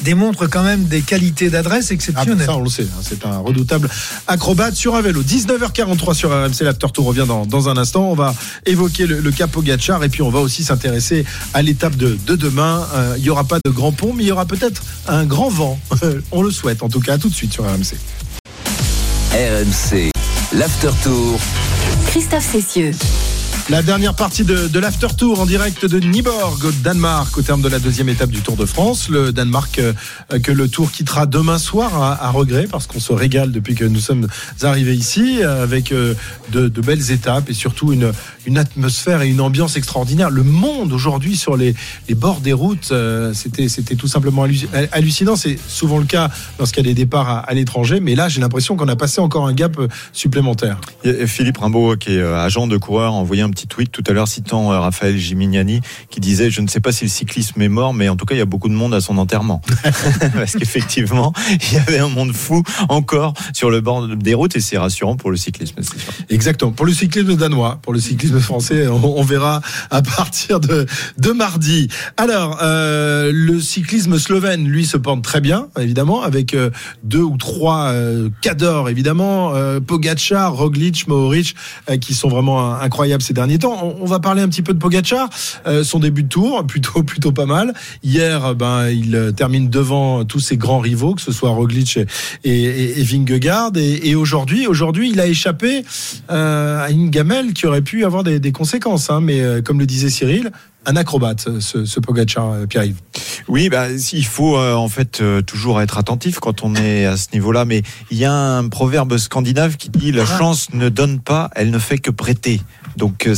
démontre 0.04 0.47
quand 0.47 0.64
même 0.64 0.86
des 0.86 1.02
qualités 1.02 1.50
d'adresse 1.50 1.88
Ah, 1.89 1.93
exceptionnelles. 1.93 2.45
ça, 2.45 2.56
on 2.56 2.62
le 2.62 2.70
sait, 2.70 2.84
hein, 2.84 3.02
c'est 3.02 3.26
un 3.26 3.39
redoutable 3.39 3.89
acrobate 4.28 4.76
sur 4.76 4.95
un 4.95 5.02
vélo. 5.02 5.24
19h43 5.24 6.14
sur 6.14 6.30
RMC, 6.32 6.62
l'After 6.62 6.88
Tour 6.93 7.06
revient 7.06 7.26
dans, 7.28 7.45
dans 7.45 7.70
un 7.70 7.78
instant. 7.78 8.10
On 8.10 8.16
va 8.16 8.34
évoquer 8.66 9.06
le, 9.08 9.20
le 9.20 9.32
cap 9.32 9.50
et 10.04 10.10
puis 10.10 10.22
on 10.22 10.30
va 10.30 10.39
aussi 10.39 10.64
s'intéresser 10.64 11.26
à 11.54 11.62
l'étape 11.62 11.95
de, 11.95 12.18
de 12.26 12.36
demain. 12.36 12.88
Euh, 12.95 13.16
il 13.18 13.24
n'y 13.24 13.30
aura 13.30 13.43
pas 13.43 13.58
de 13.64 13.70
grand 13.72 13.91
pont, 13.91 14.14
mais 14.16 14.24
il 14.24 14.28
y 14.28 14.32
aura 14.32 14.45
peut-être 14.45 14.82
un 15.08 15.26
grand 15.26 15.50
vent. 15.50 15.80
on 16.32 16.41
le 16.41 16.52
souhaite 16.52 16.84
en 16.84 16.89
tout 16.89 17.00
cas. 17.00 17.14
À 17.14 17.18
tout 17.18 17.30
de 17.30 17.34
suite 17.34 17.52
sur 17.54 17.64
RMC. 17.66 17.95
RMC, 19.34 20.12
l'After 20.54 20.91
Tour. 21.04 21.39
Christophe 22.08 22.52
Cessieux. 22.52 22.91
La 23.70 23.84
dernière 23.84 24.16
partie 24.16 24.46
de, 24.46 24.80
l'After 24.80 25.10
Tour 25.16 25.42
en 25.42 25.46
direct 25.46 25.86
de 25.86 26.00
Nyborg 26.00 26.66
au 26.66 26.72
Danemark 26.72 27.38
au 27.38 27.44
terme 27.44 27.62
de 27.62 27.70
la 27.70 27.78
deuxième 27.78 28.10
étape 28.10 28.32
du 28.32 28.42
Tour 28.42 28.56
de 28.56 28.66
France. 28.66 29.10
Le 29.10 29.32
Danemark 29.32 29.78
euh, 29.78 29.94
que 30.40 30.52
le 30.52 30.68
Tour 30.68 30.92
quittera 30.92 31.28
demain 31.28 31.60
soir 31.60 32.02
à, 32.02 32.32
regret 32.32 32.66
parce 32.70 32.88
qu'on 32.88 33.00
se 33.00 33.14
régale 33.14 33.52
depuis 33.52 33.76
que 33.76 33.86
nous 33.86 34.00
sommes 34.00 34.28
arrivés 34.64 34.96
ici 34.96 35.44
euh, 35.44 35.62
avec 35.62 35.92
euh, 35.92 36.16
de, 36.52 36.68
belles 36.82 37.12
étapes 37.12 37.48
et 37.52 37.54
surtout 37.54 37.94
une, 37.94 38.12
atmosphère 38.58 39.22
et 39.22 39.30
une 39.30 39.40
ambiance 39.40 39.78
extraordinaire. 39.78 40.32
Le 40.32 40.42
monde 40.42 40.92
aujourd'hui 40.92 41.38
sur 41.38 41.56
les, 41.56 41.76
bords 42.16 42.42
des 42.42 42.54
routes, 42.54 42.92
c'était 43.34 43.96
tout 43.96 44.08
simplement 44.08 44.48
halluc- 44.48 44.68
hallucinant. 44.92 45.36
C'est 45.36 45.60
souvent 45.68 46.00
le 46.00 46.06
cas 46.06 46.32
lorsqu'il 46.58 46.84
y 46.84 46.90
a 46.90 46.90
des 46.90 46.96
départs 46.96 47.46
à, 47.48 47.54
l'étranger, 47.54 48.00
mais 48.00 48.16
là 48.16 48.30
j'ai 48.30 48.42
l'impression 48.42 48.76
qu'on 48.76 48.88
a 48.88 48.96
passé 48.96 49.22
encore 49.22 49.46
un 49.46 49.54
gap 49.54 49.80
supplémentaire. 50.12 50.82
Philippe 51.28 51.60
Rimbaud, 51.60 51.98
qui 51.98 52.16
est 52.16 52.24
agent 52.24 52.66
de 52.66 52.78
coureur, 52.78 53.14
envoyé 53.14 53.44
un 53.44 53.52
petit 53.52 53.59
tweet 53.68 53.91
tout 53.91 54.03
à 54.07 54.14
l'heure 54.14 54.28
citant 54.28 54.72
euh, 54.72 54.80
Raphaël 54.80 55.18
Gimignani 55.18 55.82
qui 56.10 56.20
disait 56.20 56.49
Je 56.49 56.62
ne 56.62 56.68
sais 56.68 56.80
pas 56.80 56.91
si 56.91 57.05
le 57.05 57.10
cyclisme 57.10 57.62
est 57.62 57.70
mort, 57.70 57.93
mais 57.93 58.10
en 58.10 58.16
tout 58.16 58.26
cas, 58.26 58.36
il 58.36 58.39
y 58.39 58.41
a 58.41 58.45
beaucoup 58.45 58.70
de 58.70 58.74
monde 58.74 58.93
à 58.93 59.01
son 59.01 59.18
enterrement. 59.18 59.62
Parce 60.34 60.53
qu'effectivement, 60.53 61.34
il 61.49 61.74
y 61.74 61.78
avait 61.78 61.99
un 61.99 62.10
monde 62.10 62.34
fou 62.34 62.64
encore 62.89 63.34
sur 63.53 63.70
le 63.70 63.82
bord 63.82 64.07
des 64.07 64.34
routes 64.34 64.55
et 64.55 64.60
c'est 64.60 64.78
rassurant 64.78 65.16
pour 65.16 65.32
le 65.32 65.38
cyclisme. 65.38 65.76
Exactement. 66.30 66.72
Pour 66.72 66.86
le 66.86 66.93
cyclisme 66.93 67.36
danois, 67.36 67.80
pour 67.82 67.93
le 67.93 67.99
cyclisme 67.99 68.39
français, 68.39 68.88
on, 68.88 69.03
on 69.03 69.24
verra 69.24 69.62
à 69.91 70.01
partir 70.01 70.60
de, 70.60 70.86
de 71.18 71.32
mardi. 71.32 71.89
Alors, 72.18 72.60
euh, 72.62 73.32
le 73.34 73.60
cyclisme 73.60 74.18
slovène, 74.18 74.68
lui, 74.68 74.86
se 74.86 74.97
porte 74.97 75.22
très 75.22 75.41
bien, 75.41 75.68
évidemment, 75.80 76.22
avec 76.22 76.53
euh, 76.53 76.70
deux 77.03 77.22
ou 77.22 77.38
trois 77.38 77.88
euh, 77.88 78.30
cadors, 78.41 78.89
évidemment, 78.89 79.53
Pogacar, 79.86 80.53
Roglic, 80.53 81.07
Mohoric, 81.07 81.55
qui 82.01 82.14
sont 82.14 82.30
vraiment 82.30 82.76
incroyables 82.76 83.24
ces 83.24 83.34
derniers 83.34 83.49
On, 83.64 84.06
va 84.06 84.20
parler 84.20 84.41
un 84.41 84.50
petit 84.50 84.62
peu 84.62 84.74
de 84.74 84.80
Pogacar, 84.80 85.30
euh, 85.68 85.84
son 85.84 86.00
début 86.00 86.24
de 86.24 86.30
tour, 86.30 86.64
plutôt 86.68 87.04
plutôt 87.04 87.32
pas 87.32 87.45
mal. 87.45 87.74
Hier, 88.04 88.45
euh, 88.45 88.54
ben, 88.54 88.89
il 88.89 89.16
euh, 89.16 89.32
termine 89.32 89.70
devant 89.70 90.26
tous 90.26 90.39
ses 90.39 90.58
grands 90.58 90.80
rivaux, 90.80 91.16
que 91.16 91.22
ce 91.22 91.32
soit 91.32 91.50
Roglic 91.50 92.00
et, 92.43 93.00
et, 93.00 93.04
Vingegaard. 93.04 93.72
Et, 93.76 94.16
aujourd'hui, 94.16 94.68
aujourd'hui, 94.68 95.10
il 95.12 95.20
a 95.20 95.28
échappé 95.28 95.84
à 96.28 96.88
une 96.89 97.10
gamelle 97.10 97.54
qui 97.54 97.66
aurait 97.66 97.82
pu 97.82 98.06
avoir 98.06 98.24
des, 98.24 98.52
conséquences. 98.52 99.10
hein. 99.10 99.22
mais 99.22 99.62
comme 99.64 99.80
le 99.80 99.86
disait 99.86 100.10
Cyril, 100.10 100.52
un 100.86 100.96
acrobate, 100.96 101.60
ce, 101.60 101.86
ce 101.86 102.00
Pogacar, 102.00 102.52
euh, 102.52 102.66
Pierre-Yves. 102.66 103.02
Oui, 103.48 103.70
bah, 103.70 103.88
il 103.90 104.26
faut 104.26 104.58
euh, 104.58 104.74
en 104.74 104.88
fait 104.90 105.22
euh, 105.22 105.42
toujours 105.42 105.82
être 105.82 105.98
attentif 105.98 106.40
quand 106.40 106.64
on 106.64 106.76
est 106.76 107.06
à 107.06 107.18
ce 107.18 107.28
niveau-là. 107.34 107.66
Mais 107.66 107.82
il 108.12 108.18
y 108.18 108.26
a 108.26 108.32
un 108.32 108.68
proverbe 108.68 109.18
scandinave 109.18 109.78
qui 109.78 109.90
dit 109.90 110.12
la 110.12 110.26
chance 110.26 110.72
ne 110.74 110.90
donne 110.90 111.20
pas, 111.20 111.50
elle 111.56 111.72
ne 111.72 111.80
fait 111.80 111.98
que 111.98 112.12
prêter. 112.12 112.62
Donc 112.96 113.28
euh, 113.28 113.36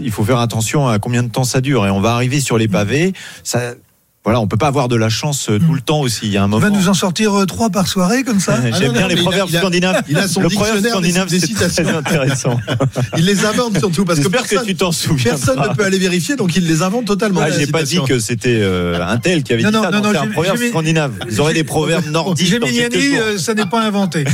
il 0.00 0.10
faut 0.10 0.24
faire 0.24 0.38
attention 0.38 0.88
à 0.88 0.98
combien 0.98 1.22
de 1.22 1.28
temps 1.28 1.44
ça 1.44 1.60
dure. 1.60 1.86
Et 1.86 1.90
on 1.90 2.00
va 2.00 2.12
arriver 2.14 2.40
sur 2.40 2.58
les 2.58 2.68
pavés. 2.68 3.12
Ça, 3.42 3.74
voilà, 4.24 4.40
on 4.40 4.46
peut 4.46 4.56
pas 4.56 4.68
avoir 4.68 4.88
de 4.88 4.96
la 4.96 5.10
chance 5.10 5.50
euh, 5.50 5.58
tout 5.58 5.74
le 5.74 5.82
temps 5.82 6.00
aussi. 6.00 6.20
Il 6.24 6.32
y 6.32 6.38
a 6.38 6.42
un 6.42 6.46
Il 6.46 6.50
moment. 6.50 6.66
va 6.66 6.70
nous 6.70 6.88
en 6.88 6.94
sortir 6.94 7.34
euh, 7.38 7.44
trois 7.44 7.68
par 7.68 7.86
soirée 7.88 8.22
comme 8.24 8.40
ça. 8.40 8.54
Ah 8.64 8.70
non, 8.70 8.76
J'aime 8.78 8.92
non, 8.92 8.98
bien 8.98 9.08
les 9.08 9.14
il 9.14 9.18
a- 9.18 9.22
proverbes 9.22 9.48
il 9.50 9.56
a- 9.56 9.60
scandinaves. 9.60 10.02
il 10.08 10.16
a 10.18 10.28
son 10.28 10.40
le 10.40 10.48
proverbe 10.48 10.86
scandinave, 10.86 11.28
des 11.28 11.40
c'est 11.40 11.52
très 11.52 11.68
citations. 11.68 11.98
intéressant. 11.98 12.58
Il 13.18 13.24
les 13.26 13.44
invente 13.44 13.78
surtout 13.78 14.04
parce 14.04 14.20
que 14.20 14.28
personne, 14.28 14.64
tu 14.66 14.74
t'en 14.74 14.92
souviens. 14.92 15.32
personne 15.32 15.56
pas. 15.56 15.68
ne 15.68 15.74
peut 15.74 15.84
aller 15.84 15.98
vérifier, 15.98 16.36
donc 16.36 16.56
il 16.56 16.66
les 16.66 16.82
invente 16.82 17.04
totalement. 17.06 17.40
Ah, 17.42 17.48
la 17.50 17.58
j'ai 17.58 17.66
pas 17.66 17.82
dit 17.82 17.98
que 18.08 18.18
c'était 18.18 18.60
euh, 18.62 18.98
un 19.06 19.18
tel 19.18 19.42
qui 19.42 19.52
avait 19.52 19.62
Non, 19.62 19.68
dit 19.70 19.76
non, 19.76 19.82
ça. 19.82 19.90
non, 19.90 19.98
non, 19.98 20.04
non, 20.04 20.10
c'est 20.12 20.18
un 20.26 20.30
proverbe 20.30 20.58
scandinave. 20.70 21.12
Ils 21.30 21.40
auraient 21.40 21.54
des 21.54 21.64
proverbes 21.64 22.06
nordiques. 22.10 22.52
euh, 22.54 23.36
ça 23.38 23.54
n'est 23.54 23.66
pas 23.66 23.82
inventé. 23.82 24.24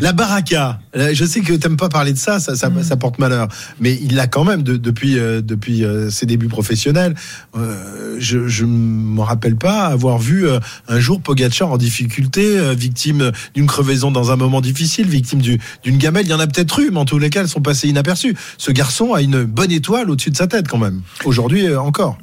La 0.00 0.12
baraka, 0.12 0.80
je 1.12 1.24
sais 1.24 1.40
que 1.40 1.52
t'aimes 1.54 1.76
pas 1.76 1.88
parler 1.88 2.12
de 2.12 2.18
ça, 2.18 2.40
ça, 2.40 2.54
ça, 2.56 2.70
ça 2.82 2.96
porte 2.96 3.18
malheur, 3.18 3.48
mais 3.80 3.98
il 4.02 4.14
l'a 4.16 4.26
quand 4.26 4.44
même 4.44 4.62
de- 4.62 4.76
depuis, 4.76 5.14
depuis 5.14 5.84
ses 6.10 6.26
débuts 6.26 6.48
professionnels. 6.48 7.14
Euh, 7.56 7.76
euh, 7.84 8.16
je 8.18 8.48
je 8.48 8.64
me 8.64 9.20
rappelle 9.20 9.56
pas 9.56 9.86
avoir 9.86 10.18
vu 10.18 10.46
euh, 10.48 10.58
un 10.88 11.00
jour 11.00 11.20
Pogacar 11.20 11.70
en 11.70 11.76
difficulté, 11.78 12.58
euh, 12.58 12.74
victime 12.74 13.32
d'une 13.54 13.66
crevaison 13.66 14.10
dans 14.10 14.30
un 14.30 14.36
moment 14.36 14.60
difficile, 14.60 15.08
victime 15.08 15.40
du- 15.42 15.60
d'une 15.82 15.98
gamelle. 15.98 16.26
Il 16.26 16.30
y 16.30 16.34
en 16.34 16.40
a 16.40 16.46
peut-être 16.46 16.80
eu, 16.80 16.90
mais 16.90 16.98
en 16.98 17.04
tous 17.04 17.18
les 17.18 17.30
cas, 17.30 17.40
elles 17.42 17.48
sont 17.48 17.60
passées 17.60 17.88
inaperçues. 17.88 18.36
Ce 18.58 18.70
garçon 18.70 19.12
a 19.14 19.20
une 19.22 19.44
bonne 19.44 19.72
étoile 19.72 20.10
au-dessus 20.10 20.30
de 20.30 20.36
sa 20.36 20.46
tête 20.46 20.68
quand 20.68 20.78
même. 20.78 21.02
Aujourd'hui 21.24 21.66
euh, 21.66 21.80
encore. 21.80 22.18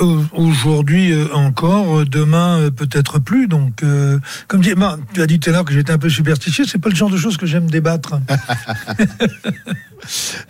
Au- 0.00 0.24
Aujourd'hui 0.34 1.12
euh, 1.12 1.26
encore, 1.34 2.00
euh, 2.00 2.04
demain 2.04 2.58
euh, 2.60 2.70
peut-être 2.70 3.18
plus. 3.18 3.48
Donc, 3.48 3.82
euh, 3.82 4.18
comme 4.48 4.60
dit, 4.60 4.74
ben, 4.74 4.98
tu 5.14 5.22
as 5.22 5.26
dit 5.26 5.40
tout 5.40 5.50
à 5.50 5.52
l'heure 5.52 5.64
que 5.64 5.72
j'étais 5.72 5.92
un 5.92 5.98
peu 5.98 6.08
superstitieux. 6.10 6.64
C'est 6.66 6.78
pas 6.78 6.88
le 6.90 6.94
genre 6.94 7.10
de 7.10 7.16
choses 7.16 7.36
que 7.36 7.46
j'aime 7.46 7.70
débattre. 7.70 8.14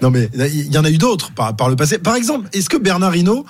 Non 0.00 0.10
mais 0.10 0.30
il 0.32 0.72
y 0.72 0.78
en 0.78 0.84
a 0.84 0.90
eu 0.90 0.96
d'autres 0.96 1.32
par, 1.32 1.56
par 1.56 1.68
le 1.68 1.74
passé. 1.76 1.98
Par 1.98 2.14
exemple, 2.14 2.48
est-ce 2.52 2.68
que 2.70 2.76
Bernard 2.76 3.16
Hinault 3.16 3.44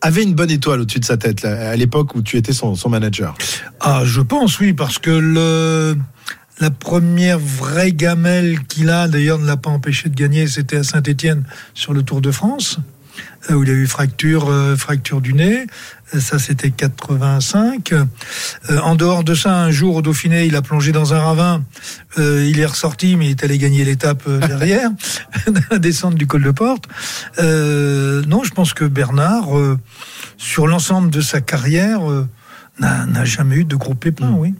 avait 0.00 0.22
une 0.22 0.32
bonne 0.34 0.50
étoile 0.50 0.80
au-dessus 0.80 0.98
de 0.98 1.04
sa 1.04 1.18
tête 1.18 1.42
là, 1.42 1.70
à 1.70 1.76
l'époque 1.76 2.14
où 2.14 2.22
tu 2.22 2.38
étais 2.38 2.54
son, 2.54 2.74
son 2.74 2.88
manager? 2.88 3.34
Ah, 3.80 4.00
je 4.04 4.22
pense 4.22 4.58
oui, 4.60 4.72
parce 4.72 4.98
que 4.98 5.10
le 5.10 5.96
la 6.58 6.70
première 6.70 7.38
vraie 7.38 7.92
gamelle 7.92 8.60
qu'il 8.66 8.88
a, 8.90 9.08
d'ailleurs, 9.08 9.38
ne 9.38 9.46
l'a 9.46 9.56
pas 9.58 9.70
empêché 9.70 10.08
de 10.08 10.14
gagner. 10.14 10.46
C'était 10.46 10.76
à 10.78 10.84
Saint-Étienne 10.84 11.44
sur 11.74 11.92
le 11.92 12.02
Tour 12.02 12.20
de 12.22 12.30
France, 12.30 12.78
où 13.50 13.62
il 13.62 13.68
y 13.68 13.72
a 13.72 13.74
eu 13.74 13.86
fracture, 13.86 14.48
euh, 14.50 14.76
fracture 14.76 15.20
du 15.20 15.32
nez. 15.32 15.66
Euh, 16.14 16.20
Ça, 16.20 16.38
c'était 16.38 16.70
85. 16.70 17.92
Euh, 17.92 18.04
en 18.82 18.94
dehors 18.94 19.24
de 19.24 19.34
ça, 19.34 19.56
un 19.56 19.70
jour 19.70 19.96
au 19.96 20.02
Dauphiné, 20.02 20.44
il 20.46 20.56
a 20.56 20.62
plongé 20.62 20.92
dans 20.92 21.14
un 21.14 21.20
ravin. 21.20 21.62
Euh, 22.18 22.46
il 22.48 22.60
est 22.60 22.66
ressorti, 22.66 23.16
mais 23.16 23.26
il 23.26 23.30
est 23.30 23.44
allé 23.44 23.58
gagner 23.58 23.84
l'étape 23.84 24.22
euh, 24.26 24.38
derrière, 24.38 24.90
la 25.70 25.78
descente 25.78 26.14
du 26.16 26.26
col 26.26 26.42
de 26.42 26.50
porte. 26.50 26.84
Euh, 27.38 28.22
non, 28.26 28.44
je 28.44 28.50
pense 28.50 28.74
que 28.74 28.84
Bernard, 28.84 29.56
euh, 29.56 29.78
sur 30.36 30.66
l'ensemble 30.66 31.10
de 31.10 31.20
sa 31.20 31.40
carrière, 31.40 32.10
euh, 32.10 32.28
n'a 32.78 33.06
n'a 33.06 33.24
jamais 33.24 33.56
eu 33.56 33.64
de 33.64 33.76
gros 33.76 33.94
pépins, 33.94 34.32
oui. 34.36 34.54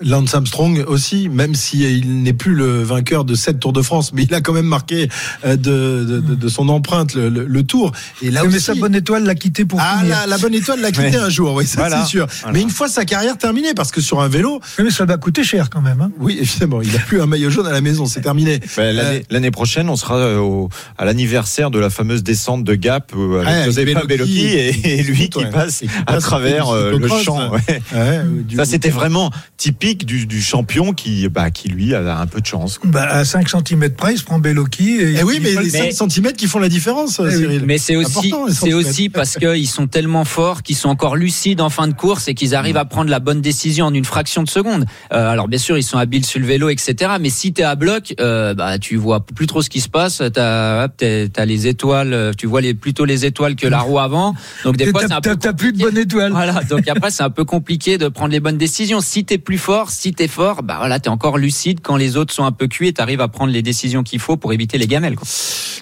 Lance 0.00 0.34
Armstrong 0.34 0.84
aussi, 0.86 1.28
même 1.30 1.54
s'il 1.54 2.22
n'est 2.22 2.32
plus 2.34 2.54
le 2.54 2.82
vainqueur 2.82 3.24
de 3.24 3.34
cette 3.34 3.60
Tour 3.60 3.72
de 3.72 3.80
France, 3.80 4.12
mais 4.12 4.24
il 4.24 4.34
a 4.34 4.40
quand 4.42 4.52
même 4.52 4.66
marqué 4.66 5.08
euh, 5.46 5.56
de, 5.56 6.04
de, 6.04 6.20
de- 6.20 6.34
de 6.34 6.48
son 6.48 6.68
empreinte 6.68 7.14
le, 7.14 7.28
le- 7.30 7.46
le 7.46 7.62
Tour. 7.62 7.92
Et 8.22 8.30
là 8.30 8.42
mais 8.42 8.48
aussi, 8.56 8.60
sa 8.60 8.74
bonne 8.74 8.94
étoile 8.94 9.24
l'a 9.24 9.34
quitté 9.34 9.64
pour 9.64 9.80
ah, 9.80 10.00
finir. 10.00 10.14
la, 10.20 10.26
la 10.26 10.38
bonne 10.38 10.52
étoile 10.54 10.80
l'a 10.80 10.92
quitté 10.92 11.06
Ouais. 11.06 11.16
un 11.16 11.30
jour, 11.30 11.54
oui, 11.54 11.66
ça 11.66 11.78
Voilà. 11.80 12.02
c'est 12.02 12.08
sûr. 12.10 12.26
Voilà. 12.42 12.52
Mais 12.52 12.60
une 12.62 12.68
fois 12.70 12.88
sa 12.88 13.04
carrière 13.06 13.38
terminée, 13.38 13.72
parce 13.74 13.90
que 13.90 14.00
sur 14.02 14.20
un 14.20 14.28
vélo, 14.28 14.60
Oui, 14.78 14.84
mais 14.84 14.90
ça 14.90 15.06
va 15.06 15.16
coûter 15.16 15.44
cher 15.44 15.70
quand 15.70 15.80
même. 15.80 16.00
hein. 16.02 16.10
oui, 16.18 16.36
évidemment, 16.40 16.82
il 16.82 16.92
n'a 16.92 16.98
plus 16.98 17.22
un 17.22 17.26
maillot 17.26 17.48
jaune 17.48 17.66
à 17.66 17.72
la 17.72 17.80
maison, 17.80 18.04
c'est 18.04 18.20
terminé. 18.20 18.60
Ben, 18.76 18.94
L'année 18.94 19.22
l'année 19.30 19.50
prochaine, 19.50 19.88
on 19.88 19.96
sera 19.96 20.16
euh, 20.16 20.38
au- 20.38 20.68
à 20.98 21.04
l'anniversaire 21.06 21.70
de 21.70 21.78
la 21.78 21.88
fameuse 21.88 22.22
descente 22.22 22.64
de 22.64 22.74
Gap 22.74 23.12
euh, 23.16 23.40
avec 23.46 23.74
Bellocchi. 23.74 24.06
Bellocchi 24.06 24.46
et, 24.48 24.98
et 24.98 25.02
lui 25.04 25.30
qui 25.30 25.38
Ouais. 25.38 25.50
passe 25.50 25.82
à 26.06 26.18
travers 26.18 26.68
euh, 26.68 26.98
le 26.98 27.08
champ. 27.08 27.50
ouais. 27.50 27.60
Ouais, 27.94 28.20
du 28.46 28.56
Ça, 28.56 28.64
coup- 28.64 28.70
c'était 28.70 28.90
vraiment 28.90 29.30
typique 29.56 29.85
du, 29.94 30.26
du 30.26 30.42
champion 30.42 30.92
qui, 30.92 31.28
bah, 31.28 31.50
qui 31.50 31.68
lui 31.68 31.94
a 31.94 32.18
un 32.18 32.26
peu 32.26 32.40
de 32.40 32.46
chance. 32.46 32.78
quoi. 32.78 32.90
Bah, 32.90 33.06
à 33.08 33.24
5 33.24 33.48
cm 33.48 33.90
près, 33.90 34.14
il 34.14 34.18
se 34.18 34.24
prend 34.24 34.38
Bellocchi. 34.38 34.96
Et 35.00 35.16
Eh 35.20 35.22
oui, 35.22 35.38
mais 35.42 35.54
les 35.62 35.70
5 35.70 36.10
cm 36.10 36.32
qui 36.32 36.46
font 36.46 36.58
la 36.58 36.68
différence, 36.68 37.20
Eh 37.20 37.26
oui. 37.28 37.36
Cyril. 37.36 37.62
Mais 37.66 37.78
c'est 37.78 37.96
aussi, 37.96 38.32
c'est 38.50 38.72
aussi 38.74 39.08
parce 39.08 39.36
qu'ils 39.36 39.68
sont 39.68 39.86
tellement 39.86 40.24
forts 40.24 40.62
qu'ils 40.62 40.76
sont 40.76 40.88
encore 40.88 41.16
lucides 41.16 41.60
en 41.60 41.70
fin 41.70 41.86
de 41.88 41.92
course 41.94 42.28
et 42.28 42.34
qu'ils 42.34 42.54
arrivent 42.54 42.76
à 42.76 42.84
prendre 42.84 43.10
la 43.10 43.20
bonne 43.20 43.40
décision 43.40 43.86
en 43.86 43.94
une 43.94 44.04
fraction 44.04 44.42
de 44.42 44.48
seconde. 44.48 44.86
Euh, 45.12 45.28
alors 45.30 45.48
bien 45.48 45.58
sûr, 45.58 45.76
ils 45.78 45.82
sont 45.82 45.98
habiles 45.98 46.24
sur 46.26 46.40
le 46.40 46.46
vélo, 46.46 46.68
etc. 46.68 47.12
Mais 47.20 47.30
si 47.30 47.52
t'es 47.52 47.62
à 47.62 47.74
bloc, 47.74 48.14
euh, 48.20 48.54
bah 48.54 48.78
tu 48.78 48.96
vois 48.96 49.24
plus 49.24 49.46
trop 49.46 49.62
ce 49.62 49.70
qui 49.70 49.80
se 49.80 49.88
passe. 49.88 50.22
T'as, 50.32 50.84
hop, 50.86 50.92
t'es- 50.96 51.28
t'as 51.28 51.44
les 51.44 51.66
étoiles, 51.66 52.12
euh, 52.12 52.32
tu 52.36 52.46
vois 52.46 52.60
les 52.60 52.74
plutôt 52.74 53.04
les 53.04 53.24
étoiles 53.26 53.56
que 53.56 53.66
la 53.66 53.78
roue 53.80 53.98
avant. 53.98 54.34
Donc 54.64 54.76
des 54.76 54.86
fois 54.86 55.02
t'as- 55.02 55.08
c'est 55.08 55.14
un 55.14 55.20
peu 55.20 55.36
plus 55.52 55.72
de 55.72 55.78
bonne 55.78 55.98
étoile. 55.98 56.32
voilà, 56.32 56.62
donc 56.64 56.88
après 56.88 57.10
c'est 57.10 57.22
un 57.22 57.30
peu 57.30 57.44
compliqué 57.44 57.98
de 57.98 58.08
prendre 58.08 58.32
les 58.32 58.40
bonnes 58.40 58.58
décisions. 58.58 59.00
Si 59.00 59.24
t'es 59.24 59.38
plus 59.38 59.58
fort, 59.58 59.75
si 59.90 60.12
t'es 60.12 60.28
fort, 60.28 60.62
bah 60.62 60.76
voilà, 60.78 60.98
t'es 60.98 61.08
encore 61.08 61.38
lucide 61.38 61.80
quand 61.82 61.96
les 61.96 62.16
autres 62.16 62.32
sont 62.32 62.44
un 62.44 62.52
peu 62.52 62.66
cuits 62.66 62.88
et 62.88 62.92
t'arrives 62.92 63.20
à 63.20 63.28
prendre 63.28 63.52
les 63.52 63.62
décisions 63.62 64.02
qu'il 64.02 64.18
faut 64.18 64.36
pour 64.36 64.52
éviter 64.52 64.78
les 64.78 64.86
gamelles. 64.86 65.16
Quoi. 65.16 65.26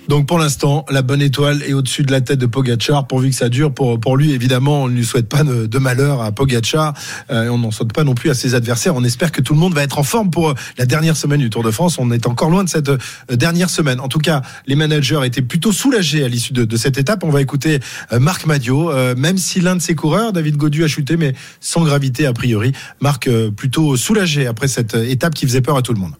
Donc 0.08 0.26
pour 0.26 0.38
l'instant, 0.38 0.84
la 0.90 1.02
bonne 1.02 1.22
étoile 1.22 1.62
est 1.62 1.72
au-dessus 1.72 2.02
de 2.02 2.10
la 2.10 2.20
tête 2.20 2.38
de 2.38 2.46
Pogacar, 2.46 3.06
pourvu 3.06 3.30
que 3.30 3.36
ça 3.36 3.48
dure. 3.48 3.72
Pour, 3.72 3.98
pour 4.00 4.16
lui, 4.16 4.32
évidemment, 4.32 4.82
on 4.82 4.88
ne 4.88 4.96
lui 4.96 5.04
souhaite 5.04 5.28
pas 5.28 5.44
de, 5.44 5.66
de 5.66 5.78
malheur 5.78 6.20
à 6.20 6.32
Pogacar. 6.32 6.92
Euh, 7.30 7.48
on 7.48 7.58
n'en 7.58 7.70
souhaite 7.70 7.92
pas 7.92 8.04
non 8.04 8.14
plus 8.14 8.30
à 8.30 8.34
ses 8.34 8.54
adversaires. 8.54 8.94
On 8.96 9.04
espère 9.04 9.32
que 9.32 9.40
tout 9.40 9.54
le 9.54 9.60
monde 9.60 9.74
va 9.74 9.82
être 9.82 9.98
en 9.98 10.02
forme 10.02 10.30
pour 10.30 10.50
euh, 10.50 10.54
la 10.76 10.86
dernière 10.86 11.16
semaine 11.16 11.40
du 11.40 11.48
Tour 11.48 11.62
de 11.62 11.70
France. 11.70 11.96
On 11.98 12.10
est 12.10 12.26
encore 12.26 12.50
loin 12.50 12.64
de 12.64 12.68
cette 12.68 12.88
euh, 12.88 12.98
dernière 13.30 13.70
semaine. 13.70 14.00
En 14.00 14.08
tout 14.08 14.18
cas, 14.18 14.42
les 14.66 14.76
managers 14.76 15.20
étaient 15.24 15.42
plutôt 15.42 15.72
soulagés 15.72 16.24
à 16.24 16.28
l'issue 16.28 16.52
de, 16.52 16.64
de 16.64 16.76
cette 16.76 16.98
étape. 16.98 17.24
On 17.24 17.30
va 17.30 17.40
écouter 17.40 17.80
euh, 18.12 18.18
Marc 18.18 18.46
Madio, 18.46 18.90
euh, 18.90 19.14
même 19.16 19.38
si 19.38 19.60
l'un 19.60 19.76
de 19.76 19.82
ses 19.82 19.94
coureurs, 19.94 20.32
David 20.32 20.56
Godu, 20.56 20.84
a 20.84 20.88
chuté, 20.88 21.16
mais 21.16 21.34
sans 21.60 21.84
gravité 21.84 22.26
a 22.26 22.32
priori. 22.32 22.72
Marc 23.00 23.26
euh, 23.26 23.50
plutôt 23.50 23.83
soulagé 23.96 24.46
après 24.46 24.68
cette 24.68 24.94
étape 24.94 25.34
qui 25.34 25.46
faisait 25.46 25.60
peur 25.60 25.76
à 25.76 25.82
tout 25.82 25.92
le 25.92 26.00
monde. 26.00 26.12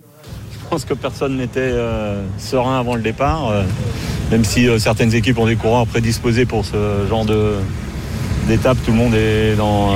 Je 0.53 0.69
pense 0.71 0.85
que 0.85 0.95
personne 0.95 1.37
n'était 1.37 1.61
euh, 1.61 2.23
serein 2.39 2.79
avant 2.81 2.95
le 2.97 3.03
départ, 3.03 3.49
euh, 3.51 3.62
même 4.31 4.45
si 4.45 4.67
euh, 4.69 4.79
certaines 4.79 5.15
équipes 5.15 5.39
ont 5.39 5.47
des 5.47 5.57
coureurs 5.57 5.87
prédisposés 5.87 6.47
pour 6.47 6.65
ce 6.65 7.07
genre 7.09 7.27
d'étape. 8.49 8.79
Tout 8.85 8.91
le 8.93 8.97
monde 8.97 9.15
est 9.15 9.55
dans 9.57 9.95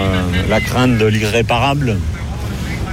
la 0.49 0.61
crainte 0.61 0.99
de 0.99 1.07
l'irréparable. 1.07 1.97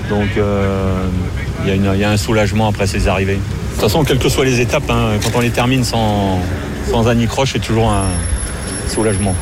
Donc 0.09 0.27
il 0.35 1.67
y, 1.67 1.71
a 1.71 1.75
une- 1.75 1.91
il 1.93 1.99
y 1.99 2.03
a 2.03 2.11
un 2.11 2.17
soulagement 2.17 2.67
après 2.67 2.87
ces 2.87 3.07
arrivées. 3.07 3.35
De 3.35 3.81
toute 3.81 3.81
façon, 3.81 4.03
quelles 4.03 4.19
que 4.19 4.29
soient 4.29 4.45
les 4.45 4.61
étapes, 4.61 4.89
hein, 4.89 5.17
quand 5.23 5.31
on 5.37 5.41
les 5.41 5.49
termine 5.49 5.83
sans, 5.83 6.39
sans 6.89 7.07
anicroche, 7.07 7.53
c'est 7.53 7.59
toujours 7.59 7.89
un 7.91 8.05
soulagement. 8.87 9.35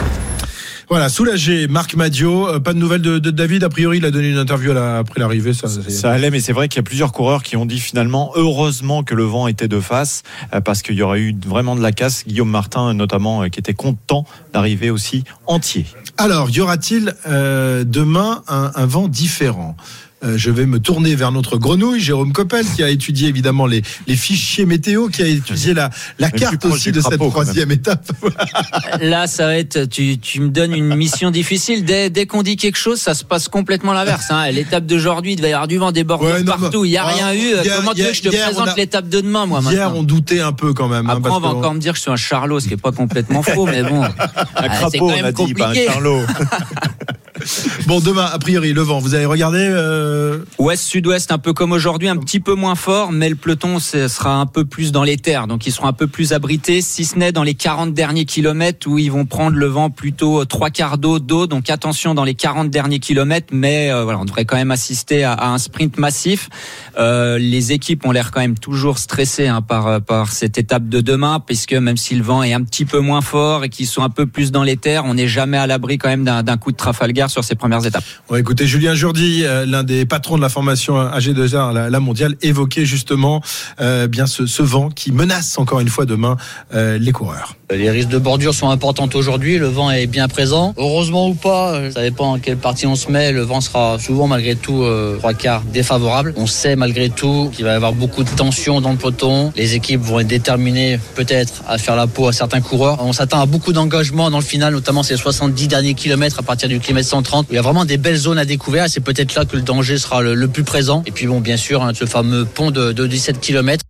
Voilà, 0.93 1.09
soulagé, 1.09 1.67
Marc 1.67 1.95
Madio. 1.95 2.47
Euh, 2.47 2.59
pas 2.59 2.71
de 2.71 2.77
nouvelles 2.77 3.01
de, 3.01 3.17
de 3.17 3.31
David. 3.31 3.63
A 3.63 3.69
priori, 3.69 3.97
il 3.97 4.05
a 4.05 4.11
donné 4.11 4.29
une 4.29 4.37
interview 4.37 4.69
à 4.69 4.73
la- 4.75 4.97
après 4.99 5.19
l'arrivée. 5.19 5.51
Ça, 5.51 5.67
Ça 5.67 6.11
allait, 6.11 6.29
mais 6.29 6.39
c'est 6.39 6.53
vrai 6.53 6.67
qu'il 6.67 6.75
y 6.77 6.81
a 6.81 6.83
plusieurs 6.83 7.11
coureurs 7.11 7.41
qui 7.41 7.57
ont 7.57 7.65
dit 7.65 7.79
finalement, 7.79 8.31
heureusement 8.35 9.01
que 9.01 9.15
le 9.15 9.23
vent 9.23 9.47
était 9.47 9.67
de 9.67 9.79
face, 9.79 10.21
euh, 10.53 10.61
parce 10.61 10.83
qu'il 10.83 10.93
y 10.93 11.01
aurait 11.01 11.19
eu 11.19 11.35
vraiment 11.47 11.75
de 11.75 11.81
la 11.81 11.93
casse. 11.93 12.25
Guillaume 12.27 12.51
Martin, 12.51 12.93
notamment, 12.93 13.41
euh, 13.41 13.47
qui 13.47 13.59
était 13.59 13.73
content 13.73 14.27
d'arriver 14.53 14.91
aussi 14.91 15.23
entier. 15.47 15.87
Alors, 16.19 16.51
y 16.51 16.61
aura-t-il 16.61 17.15
euh, 17.27 17.83
demain 17.83 18.43
un, 18.47 18.71
un 18.75 18.85
vent 18.85 19.07
différent? 19.07 19.75
Euh, 20.23 20.37
je 20.37 20.49
vais 20.51 20.65
me 20.65 20.79
tourner 20.79 21.15
vers 21.15 21.31
notre 21.31 21.57
grenouille, 21.57 21.99
Jérôme 21.99 22.31
Coppel, 22.31 22.65
qui 22.65 22.81
a 22.83 22.89
étudié 22.89 23.27
évidemment 23.27 23.65
les, 23.65 23.81
les 24.07 24.15
fichiers 24.15 24.65
météo, 24.65 25.09
qui 25.09 25.21
a 25.21 25.27
étudié 25.27 25.73
la, 25.73 25.89
carte 26.31 26.63
aussi 26.65 26.91
de 26.91 27.01
cette 27.01 27.19
troisième 27.19 27.71
étape. 27.71 28.09
Là, 29.01 29.27
ça 29.27 29.47
va 29.47 29.57
être. 29.57 29.83
Tu, 29.85 30.17
tu 30.19 30.39
me 30.39 30.49
donnes 30.49 30.73
une 30.73 30.95
mission 30.95 31.29
difficile. 31.29 31.83
Dès, 31.83 32.09
dès 32.09 32.25
qu'on 32.25 32.41
dit 32.43 32.55
quelque 32.55 32.77
chose, 32.77 32.99
ça 33.01 33.13
se 33.13 33.23
passe 33.25 33.47
complètement 33.49 33.91
l'inverse. 33.93 34.27
Hein. 34.29 34.49
L'étape 34.51 34.85
d'aujourd'hui, 34.85 35.33
il 35.33 35.41
va 35.41 35.49
y 35.49 35.53
avoir 35.53 35.67
du 35.67 35.77
vent, 35.77 35.91
des 35.91 36.03
bordures 36.05 36.29
Ouais, 36.29 36.43
non, 36.43 36.53
partout. 36.57 36.85
Il 36.85 36.91
n'y 36.91 36.97
a 36.97 37.05
mais- 37.05 37.13
rien 37.13 37.25
Ah, 37.27 37.35
eu. 37.35 37.39
hier- 37.65 37.75
Comment 37.77 37.93
tu 37.93 38.01
veux 38.03 38.09
que 38.09 38.13
je 38.15 38.21
te 38.21 38.29
hier, 38.29 38.45
présente 38.45 38.69
a- 38.69 38.75
l'étape 38.75 39.09
de 39.09 39.19
demain, 39.21 39.45
moi 39.45 39.59
Hier, 39.61 39.71
maintenant 39.87 39.99
on 39.99 40.03
doutait 40.03 40.39
un 40.39 40.53
peu 40.53 40.73
quand 40.73 40.87
même. 40.87 41.09
hein, 41.09 41.17
Après, 41.17 41.23
parce 41.23 41.35
on 41.35 41.39
va 41.41 41.49
que- 41.49 41.55
encore 41.55 41.73
me 41.73 41.79
dire 41.79 41.91
que 41.93 41.97
je 41.97 42.03
suis 42.03 42.11
un 42.11 42.15
charlot, 42.15 42.59
ce 42.61 42.67
qui 42.69 42.73
est 42.73 42.77
pas 42.77 42.91
complètement 42.93 43.43
faux, 43.43 43.65
mais 43.65 43.83
bon. 43.83 44.03
Un 44.03 44.09
Ah, 44.55 44.63
c'est 44.63 44.67
crapaud, 44.69 44.97
quand 44.99 45.05
on 45.05 45.15
même 45.15 45.25
a 45.25 45.31
dit, 45.33 45.53
pas 45.53 45.69
un 45.69 45.73
charlot. 45.73 46.21
Bon, 47.87 47.99
demain, 47.99 48.25
a 48.31 48.39
priori, 48.39 48.73
le 48.73 48.81
vent. 48.81 48.99
Vous 48.99 49.13
avez 49.13 49.25
regardé 49.25 49.59
euh, 49.59 50.39
Ouest-sud-ouest, 50.57 51.31
un 51.31 51.37
peu 51.37 51.53
comme 51.53 51.71
aujourd'hui, 51.71 52.07
un 52.07 52.17
petit 52.17 52.39
peu 52.39 52.55
moins 52.55 52.75
fort, 52.75 53.11
mais 53.11 53.29
le 53.29 53.35
peloton 53.35 53.79
sera 53.79 54.35
un 54.35 54.45
peu 54.45 54.65
plus 54.65 54.91
dans 54.91 55.03
les 55.03 55.17
terres, 55.17 55.47
donc 55.47 55.65
ils 55.67 55.71
seront 55.71 55.87
un 55.87 55.93
peu 55.93 56.07
plus 56.07 56.33
abrités, 56.33 56.81
si 56.81 57.05
ce 57.05 57.17
n'est 57.17 57.31
dans 57.31 57.43
les 57.43 57.53
40 57.53 57.93
derniers 57.93 58.25
kilomètres 58.25 58.87
où 58.87 58.97
ils 58.97 59.11
vont 59.11 59.25
prendre 59.25 59.57
le 59.57 59.65
vent 59.65 59.89
plutôt 59.89 60.45
trois 60.45 60.69
quarts 60.69 60.97
d'eau 60.97 61.19
d'eau, 61.19 61.47
donc 61.47 61.69
attention 61.69 62.13
dans 62.13 62.23
les 62.23 62.35
40 62.35 62.69
derniers 62.69 62.99
kilomètres, 62.99 63.47
mais 63.51 63.91
euh, 63.91 64.05
on 64.05 64.25
devrait 64.25 64.45
quand 64.45 64.55
même 64.55 64.71
assister 64.71 65.23
à, 65.23 65.47
un 65.47 65.57
sprint 65.57 65.97
massif. 65.97 66.49
Euh, 66.97 67.37
les 67.37 67.71
équipes 67.71 68.05
ont 68.05 68.11
l'air 68.11 68.31
quand 68.31 68.41
même 68.41 68.57
toujours 68.57 68.97
stressées 68.97 69.47
hein, 69.47 69.61
par 69.61 70.01
par 70.01 70.31
cette 70.31 70.57
étape 70.57 70.87
de 70.87 71.01
demain, 71.01 71.39
puisque 71.45 71.73
même 71.73 71.97
si 71.97 72.15
le 72.15 72.23
vent 72.23 72.43
est 72.43 72.53
un 72.53 72.63
petit 72.63 72.85
peu 72.85 72.99
moins 72.99 73.21
fort 73.21 73.63
et 73.63 73.69
qu'ils 73.69 73.87
sont 73.87 74.03
un 74.03 74.09
peu 74.09 74.25
plus 74.25 74.51
dans 74.51 74.63
les 74.63 74.77
terres, 74.77 75.05
on 75.05 75.15
n'est 75.15 75.27
jamais 75.27 75.57
à 75.57 75.67
l'abri 75.67 75.97
quand 75.97 76.09
même 76.09 76.23
d'un 76.23 76.57
coup 76.57 76.71
de 76.71 76.77
Trafalgar 76.77 77.29
sur 77.33 77.43
ces 77.43 77.55
premières 77.55 77.85
étapes. 77.85 78.03
Écouter 78.35 78.67
Julien 78.67 78.95
Jourdi, 78.95 79.43
euh, 79.43 79.65
l'un 79.65 79.83
des 79.83 80.05
patrons 80.05 80.37
de 80.37 80.41
la 80.41 80.49
formation 80.49 80.95
AG2R, 80.95 81.73
la, 81.73 81.89
la 81.89 81.99
mondiale, 81.99 82.35
évoquer 82.41 82.85
justement 82.85 83.41
euh, 83.81 84.07
bien 84.07 84.27
ce, 84.27 84.45
ce 84.45 84.63
vent 84.63 84.89
qui 84.89 85.11
menace 85.11 85.57
encore 85.57 85.79
une 85.79 85.89
fois 85.89 86.05
demain 86.05 86.37
euh, 86.73 86.97
les 86.97 87.11
coureurs. 87.11 87.55
Les 87.71 87.89
risques 87.89 88.09
de 88.09 88.19
bordure 88.19 88.53
sont 88.53 88.69
importants 88.69 89.09
aujourd'hui, 89.15 89.57
le 89.57 89.67
vent 89.67 89.89
est 89.89 90.05
bien 90.05 90.27
présent. 90.27 90.75
Heureusement 90.77 91.29
ou 91.29 91.33
pas, 91.33 91.91
ça 91.91 92.01
dépend 92.01 92.33
en 92.33 92.39
quelle 92.39 92.57
partie 92.57 92.85
on 92.85 92.95
se 92.95 93.09
met, 93.09 93.31
le 93.31 93.41
vent 93.41 93.61
sera 93.61 93.97
souvent 93.97 94.27
malgré 94.27 94.55
tout 94.55 94.83
euh, 94.83 95.17
trois 95.17 95.33
quarts 95.33 95.61
défavorable. 95.61 96.33
On 96.37 96.45
sait 96.45 96.75
malgré 96.75 97.09
tout 97.09 97.49
qu'il 97.51 97.65
va 97.65 97.71
y 97.71 97.75
avoir 97.75 97.93
beaucoup 97.93 98.23
de 98.23 98.29
tension 98.29 98.79
dans 98.79 98.91
le 98.91 98.97
peloton. 98.97 99.51
Les 99.55 99.73
équipes 99.73 100.01
vont 100.01 100.19
être 100.19 100.27
déterminées 100.27 100.99
peut-être 101.15 101.63
à 101.67 101.77
faire 101.77 101.95
la 101.95 102.05
peau 102.05 102.27
à 102.27 102.33
certains 102.33 102.61
coureurs. 102.61 102.99
On 103.01 103.13
s'attend 103.13 103.41
à 103.41 103.45
beaucoup 103.47 103.73
d'engagement 103.73 104.29
dans 104.29 104.39
le 104.39 104.43
final, 104.43 104.73
notamment 104.73 105.01
ces 105.01 105.17
70 105.17 105.67
derniers 105.67 105.95
kilomètres 105.95 106.39
à 106.39 106.43
partir 106.43 106.69
du 106.69 106.79
kilomètre 106.79 107.09
130. 107.13 107.47
Il 107.51 107.55
y 107.55 107.59
a 107.59 107.61
vraiment 107.61 107.85
des 107.85 107.97
belles 107.97 108.17
zones 108.17 108.39
à 108.39 108.45
découvrir 108.45 108.85
c'est 108.87 108.99
peut-être 108.99 109.35
là 109.35 109.45
que 109.45 109.55
le 109.55 109.61
danger 109.61 109.99
sera 109.99 110.21
le, 110.23 110.47
plus 110.47 110.63
présent. 110.63 111.03
Et 111.05 111.11
puis 111.11 111.27
bon, 111.27 111.41
bien 111.41 111.57
sûr, 111.57 111.83
hein, 111.83 111.91
ce 111.93 112.05
fameux 112.05 112.43
pont 112.45 112.71
de, 112.71 112.91
de 112.91 113.05
17 113.05 113.39
kilomètres. 113.39 113.82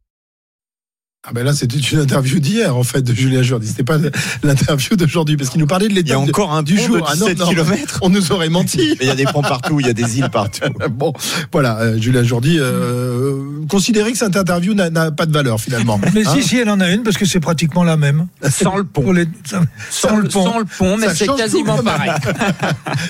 Ah 1.26 1.32
ben 1.32 1.46
là, 1.46 1.54
c'était 1.54 1.78
une 1.78 2.00
interview 2.00 2.40
d'hier, 2.40 2.76
en 2.76 2.84
fait, 2.84 3.02
de 3.02 3.14
Julien 3.14 3.44
Jourdi. 3.44 3.66
C'était 3.66 3.86
pas 3.86 3.96
l'interview 4.44 4.98
d'aujourd'hui, 4.98 5.38
parce 5.38 5.50
qu'il 5.50 5.62
nous 5.62 5.68
parlait 5.68 5.88
de 5.88 5.94
l'étape 5.94 6.08
Il 6.08 6.10
y 6.10 6.14
a 6.16 6.20
encore 6.20 6.52
un 6.54 6.64
du 6.64 6.78
jour. 6.78 6.98
de 6.98 7.04
Ah 7.08 7.16
non, 7.16 7.28
17 7.28 7.40
non, 7.40 7.48
kilomètres. 7.48 8.00
On 8.02 8.10
nous 8.10 8.34
aurait 8.34 8.50
menti. 8.50 8.78
Mais 9.00 9.06
il 9.06 9.08
y 9.08 9.10
a 9.10 9.16
des 9.16 9.24
ponts 9.24 9.42
partout, 9.42 9.80
il 9.80 9.88
y 9.88 9.90
a 9.90 9.94
des 9.94 10.18
îles 10.20 10.30
partout. 10.30 10.64
bon, 10.92 11.14
voilà, 11.54 11.80
euh, 11.80 11.98
Julien 11.98 12.24
Jourdi, 12.24 12.58
euh, 12.60 13.42
considérez 13.70 14.12
que 14.12 14.18
cette 14.18 14.36
interview 14.36 14.74
n'a- 14.74 15.12
pas 15.12 15.26
de 15.26 15.32
valeur, 15.32 15.62
finalement. 15.62 15.98
Mais 16.14 16.28
Hein 16.28 16.34
si, 16.36 16.44
si, 16.44 16.58
elle 16.58 16.70
en 16.70 16.82
a 16.82 16.90
une, 16.92 17.04
parce 17.04 17.18
que 17.18 17.26
c'est 17.26 17.40
pratiquement 17.40 17.86
la 17.86 17.96
même. 17.96 18.28
Sans 18.50 18.76
le 18.76 18.84
pont. 18.84 19.14
Les- 19.14 19.26
sans, 19.50 19.62
sans 19.92 20.18
le 20.18 20.28
pont. 20.28 20.44
Sans 20.46 20.60
le 20.60 20.66
pont, 20.66 20.98
mais 20.98 21.08
c'est 21.16 21.28
quasiment 21.28 21.78
pareil. 21.82 22.12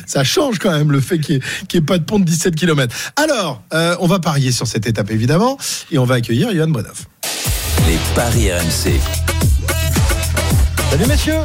Ça 0.06 0.24
change 0.24 0.60
quand 0.60 0.72
même 0.72 0.92
le 0.92 1.00
fait 1.02 1.18
qu'il 1.18 1.38
n'y 1.74 1.78
ait, 1.80 1.82
pas 1.82 1.98
de 1.98 2.04
pont 2.04 2.20
de 2.20 2.26
17 2.26 2.56
km. 2.56 2.96
Alors, 3.16 3.64
euh, 3.74 3.96
on 4.00 4.06
va 4.06 4.20
parier 4.20 4.52
sur 4.52 4.68
cette 4.68 4.86
étape, 4.86 5.10
évidemment, 5.10 5.58
et 5.92 5.98
on 5.98 6.06
va 6.06 6.16
accueillir 6.16 6.54
Johan 6.54 6.68
Bonoff. 6.68 7.08
Les 7.88 7.98
paris 8.16 8.52
RMC. 8.52 9.00
Salut 10.90 11.06
messieurs 11.08 11.44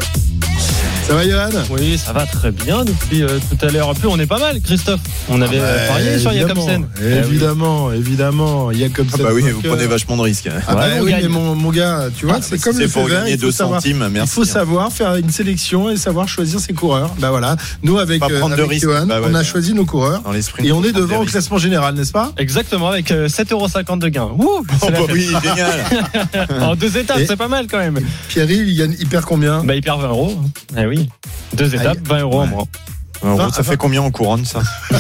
Ça 1.09 1.15
va, 1.15 1.25
Johan 1.27 1.49
Oui, 1.71 1.97
ça 1.97 2.13
va 2.13 2.27
très 2.27 2.51
bien 2.51 2.85
depuis 2.85 3.23
euh, 3.23 3.39
tout 3.51 3.67
à 3.67 3.71
l'heure. 3.71 3.89
En 3.89 3.95
plus, 3.95 4.09
on 4.09 4.19
est 4.19 4.27
pas 4.27 4.39
mal, 4.39 4.61
Christophe. 4.61 5.01
On 5.31 5.41
avait 5.41 5.57
Ah 5.59 5.63
bah, 5.63 5.67
euh, 5.69 5.89
parié 5.89 6.19
sur 6.19 6.33
Jakobsen. 6.35 6.87
Eh. 7.03 7.13
Évidemment, 7.27 7.91
évidemment, 7.93 8.71
Jakobsen. 8.73 9.17
Ah 9.21 9.23
bah 9.23 9.31
oui, 9.33 9.43
vous 9.51 9.63
prenez 9.63 9.87
vachement 9.87 10.19
de 10.19 10.23
risques. 10.23 10.51
Ah 10.69 10.75
bah 10.75 10.81
Ouais, 10.89 11.01
oui, 11.01 11.15
mais 11.23 11.29
mon, 11.29 11.55
mon 11.55 11.71
gars, 11.71 12.09
tu 12.15 12.27
vois, 12.27 12.37
Ah, 12.39 12.43
c'est 12.43 12.61
comme 12.61 12.75
c'est 12.75 12.83
le 12.85 12.89
pour 12.91 13.09
gagner 13.09 13.33
il 13.33 13.39
faut 13.39 13.47
deux 13.47 13.53
savoir- 13.53 13.81
centimes, 13.81 14.05
Il 14.07 14.13
merci. 14.13 14.35
faut 14.35 14.45
savoir 14.45 14.93
faire 14.93 15.15
une 15.17 15.31
sélection 15.31 15.89
et 15.89 15.97
savoir 15.97 16.29
choisir 16.29 16.61
ses 16.61 16.75
coureurs. 16.75 17.15
Bah 17.19 17.31
voilà, 17.31 17.57
nous 17.83 17.99
avec, 17.99 18.23
euh, 18.23 18.43
avec. 18.43 18.79
Johan, 18.79 19.07
Bah 19.07 19.21
ouais, 19.23 19.29
on 19.31 19.35
a 19.35 19.43
choisi 19.43 19.73
nos 19.73 19.87
coureurs 19.87 20.21
Dans 20.23 20.33
les 20.33 20.43
sprints, 20.43 20.67
et 20.67 20.73
on 20.73 20.85
est 20.85 20.93
devant 20.93 21.23
au 21.23 21.25
classement 21.25 21.57
général, 21.57 21.95
n'est-ce 21.95 22.13
pas 22.13 22.33
Exactement, 22.37 22.89
avec 22.89 23.11
euh, 23.13 23.29
7,50€ 23.29 23.99
de 23.99 24.09
gain. 24.09 24.29
Ouh, 24.39 24.63
Oh 24.83 24.87
bah 24.91 24.99
oui, 25.11 25.27
génial. 25.43 26.49
En 26.61 26.75
deux 26.77 26.99
étapes, 26.99 27.21
c'est 27.27 27.37
pas 27.37 27.49
mal 27.49 27.67
quand 27.71 27.79
même. 27.79 27.99
Pierre-Yves, 28.29 28.69
il, 28.69 28.77
gagne- 28.77 28.97
il 29.01 29.07
perd 29.07 29.25
combien 29.25 29.65
Bah, 29.65 29.75
il 29.75 29.81
perd 29.81 30.03
20 30.03 30.09
euros. 30.09 30.39
Eh 30.77 30.85
oui. 30.87 30.98
Deux 31.55 31.75
étapes, 31.75 31.99
20 32.03 32.21
euros 32.21 32.41
en 32.41 32.47
moins. 32.47 32.65
En 33.23 33.35
gros, 33.35 33.41
Enfin, 33.43 33.53
ça 33.53 33.63
fait 33.63 33.77
combien 33.77 34.03
en 34.03 34.11
couronne 34.11 34.45
ça? 34.45 34.61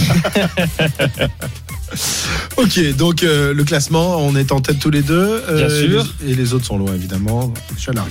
Ok, 2.56 2.80
donc 2.96 3.22
euh, 3.22 3.54
le 3.54 3.62
classement, 3.64 4.16
on 4.18 4.34
est 4.34 4.50
en 4.50 4.60
tête 4.60 4.78
tous 4.80 4.90
les 4.90 5.02
deux. 5.02 5.42
euh, 5.48 5.66
Bien 5.68 5.68
sûr. 6.02 6.06
et 6.26 6.34
les 6.34 6.52
autres 6.54 6.64
sont 6.66 6.76
loin, 6.76 6.92
évidemment. 6.94 7.52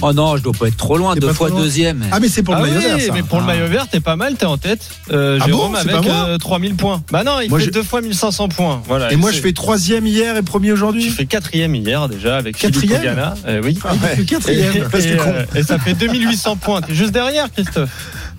Oh 0.01 0.13
non, 0.13 0.37
je 0.37 0.41
dois 0.43 0.53
pas 0.57 0.67
être 0.67 0.77
trop 0.77 0.97
loin, 0.97 1.15
deux 1.15 1.33
fois 1.33 1.49
deuxième. 1.49 2.05
Ah, 2.11 2.19
mais 2.21 2.29
c'est 2.29 2.43
pour 2.43 2.55
le 2.55 2.61
ah 2.61 2.63
maillot 2.63 2.77
oui, 2.79 2.83
vert, 2.85 3.01
ça. 3.07 3.13
mais 3.13 3.23
pour 3.23 3.39
le 3.39 3.43
Ah. 3.43 3.47
maillot 3.47 3.67
vert, 3.67 3.87
t'es 3.89 3.99
pas 3.99 4.15
mal, 4.15 4.35
t'es 4.35 4.45
en 4.45 4.57
tête. 4.57 4.87
Euh, 5.11 5.37
Ah 5.41 5.45
Jérôme 5.45 5.73
bon, 5.73 5.77
avec 5.77 6.09
euh, 6.09 6.37
3000 6.37 6.75
points. 6.75 7.03
Bah 7.11 7.23
non, 7.25 7.39
il 7.41 7.49
Moi, 7.49 7.59
fait 7.59 7.65
je- 7.65 7.71
deux 7.71 7.83
fois 7.83 8.01
1500 8.01 8.47
points. 8.47 8.81
Voilà. 8.87 9.11
Et 9.11 9.15
moi, 9.17 9.31
je 9.31 9.39
fais 9.39 9.51
troisième 9.53 10.07
hier 10.07 10.37
et 10.37 10.41
premier 10.43 10.67
Tu 10.69 10.73
aujourd'hui. 10.73 11.09
fais 11.09 11.25
quatrième 11.25 11.75
hier 11.75 12.07
déjà 12.07 12.37
avec 12.37 12.57
Philippe 12.57 12.75
Quatrième 12.81 13.01
Ogana. 13.13 13.33
Euh, 13.47 13.61
oui. 13.63 13.77
Ah, 13.83 13.93
quatrième. 14.25 14.73
Et, 14.75 14.77
et, 14.77 15.19
euh, 15.19 15.43
et 15.55 15.63
ça 15.63 15.77
fait 15.77 15.93
2800 15.93 16.55
points. 16.55 16.81
T'es 16.81 16.93
juste 16.95 17.11
derrière, 17.11 17.51
Christophe. 17.51 17.89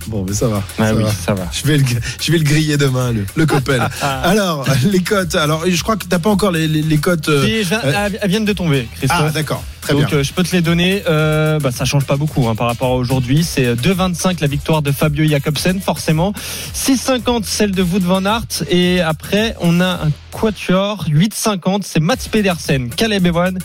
Bon, 0.09 0.25
mais 0.27 0.35
ça 0.35 0.49
va. 0.49 0.63
Ah 0.79 0.89
ça 0.89 0.95
oui, 0.95 1.03
va. 1.05 1.11
ça 1.13 1.35
va. 1.35 1.47
Je 1.53 1.67
vais, 1.67 1.77
le, 1.79 1.85
je 2.21 2.33
vais 2.33 2.39
le 2.39 2.45
griller 2.45 2.77
demain, 2.77 3.13
le, 3.13 3.25
le 3.37 3.47
Coppel. 3.47 3.83
Alors, 4.03 4.65
les 4.91 5.01
cotes. 5.03 5.35
Alors, 5.35 5.65
je 5.69 5.83
crois 5.83 5.97
que 5.97 6.07
t'as 6.07 6.19
pas 6.19 6.31
encore 6.31 6.51
les, 6.51 6.67
les, 6.67 6.83
les 6.83 6.99
cotes. 6.99 7.29
euh, 7.29 7.45
Si, 7.45 7.73
euh, 7.75 8.09
elles 8.21 8.31
viennent 8.31 8.45
de 8.47 8.53
tomber, 8.53 8.89
Christophe. 8.97 9.21
Ah, 9.27 9.31
d'accord. 9.31 9.63
Très 9.83 9.93
Donc 9.95 10.07
bien. 10.09 10.19
euh, 10.19 10.23
je 10.23 10.33
peux 10.33 10.43
te 10.43 10.55
les 10.57 10.63
donner. 10.63 11.03
Euh, 11.09 11.59
bah, 11.61 11.71
ça 11.71 11.85
change 11.85 12.05
pas 12.05 12.17
beaucoup 12.17 12.49
hein, 12.49 12.55
par 12.55 12.67
rapport 12.67 12.93
à 12.93 12.95
aujourd'hui. 12.97 13.45
C'est 13.45 13.75
2,25 13.75 14.41
la 14.41 14.47
victoire 14.47 14.83
de 14.83 14.93
Fabio 14.93 15.27
Jacobsen, 15.29 15.81
forcément. 15.81 16.33
6,50 16.75 17.45
celle 17.45 17.71
de 17.73 17.83
Wout 17.83 18.01
van 18.03 18.25
Aert. 18.25 18.65
Et 18.71 19.01
après, 19.01 19.55
on 19.61 19.81
a 19.81 20.05
un 20.05 20.11
quatuor. 20.33 21.05
8,50 21.11 21.83
c'est 21.85 22.01
Mats 22.01 22.17
Pedersen, 22.31 22.89
Caleb 22.91 23.27
Ewan, 23.27 23.59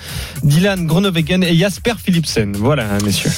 Dylan 0.44 0.86
Groenewegen 0.86 1.44
et 1.44 1.56
Jasper 1.58 1.94
Philipsen. 2.04 2.54
Voilà, 2.58 2.84
hein, 2.84 2.98
messieurs. 3.04 3.32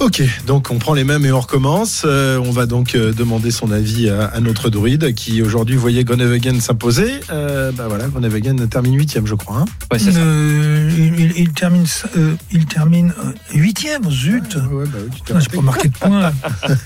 Ok, 0.00 0.22
donc 0.46 0.70
on 0.70 0.78
prend 0.78 0.94
les 0.94 1.02
mêmes 1.02 1.26
et 1.26 1.32
on 1.32 1.40
recommence. 1.40 2.02
Euh, 2.04 2.38
on 2.38 2.52
va 2.52 2.66
donc 2.66 2.94
euh, 2.94 3.12
demander 3.12 3.50
son 3.50 3.72
avis 3.72 4.08
à, 4.08 4.26
à 4.26 4.38
notre 4.38 4.70
druide 4.70 5.12
qui 5.14 5.42
aujourd'hui 5.42 5.74
voyait 5.74 6.04
Gonevegen 6.04 6.60
s'imposer. 6.60 7.14
Euh, 7.32 7.72
bah 7.72 7.86
voilà, 7.88 8.06
Gonevegen 8.06 8.68
termine 8.68 8.94
huitième, 8.96 9.26
je 9.26 9.34
crois. 9.34 9.56
hein. 9.58 9.64
Ouais, 9.90 9.98
c'est 9.98 10.12
ça. 10.12 10.20
Euh, 10.20 10.88
il, 11.18 11.32
il 11.36 11.50
termine 11.50 11.84
euh, 12.16 12.34
il 12.52 12.64
termine 12.66 13.12
euh, 13.24 13.32
huitième, 13.58 14.08
zut. 14.08 14.54
Ouais, 14.70 14.84
bah 14.86 14.98
oui, 15.02 15.18
Ah, 15.34 15.40
J'ai 15.40 15.48
pas 15.56 15.62
marqué 15.62 15.88
de 15.88 15.94
point. 15.94 16.32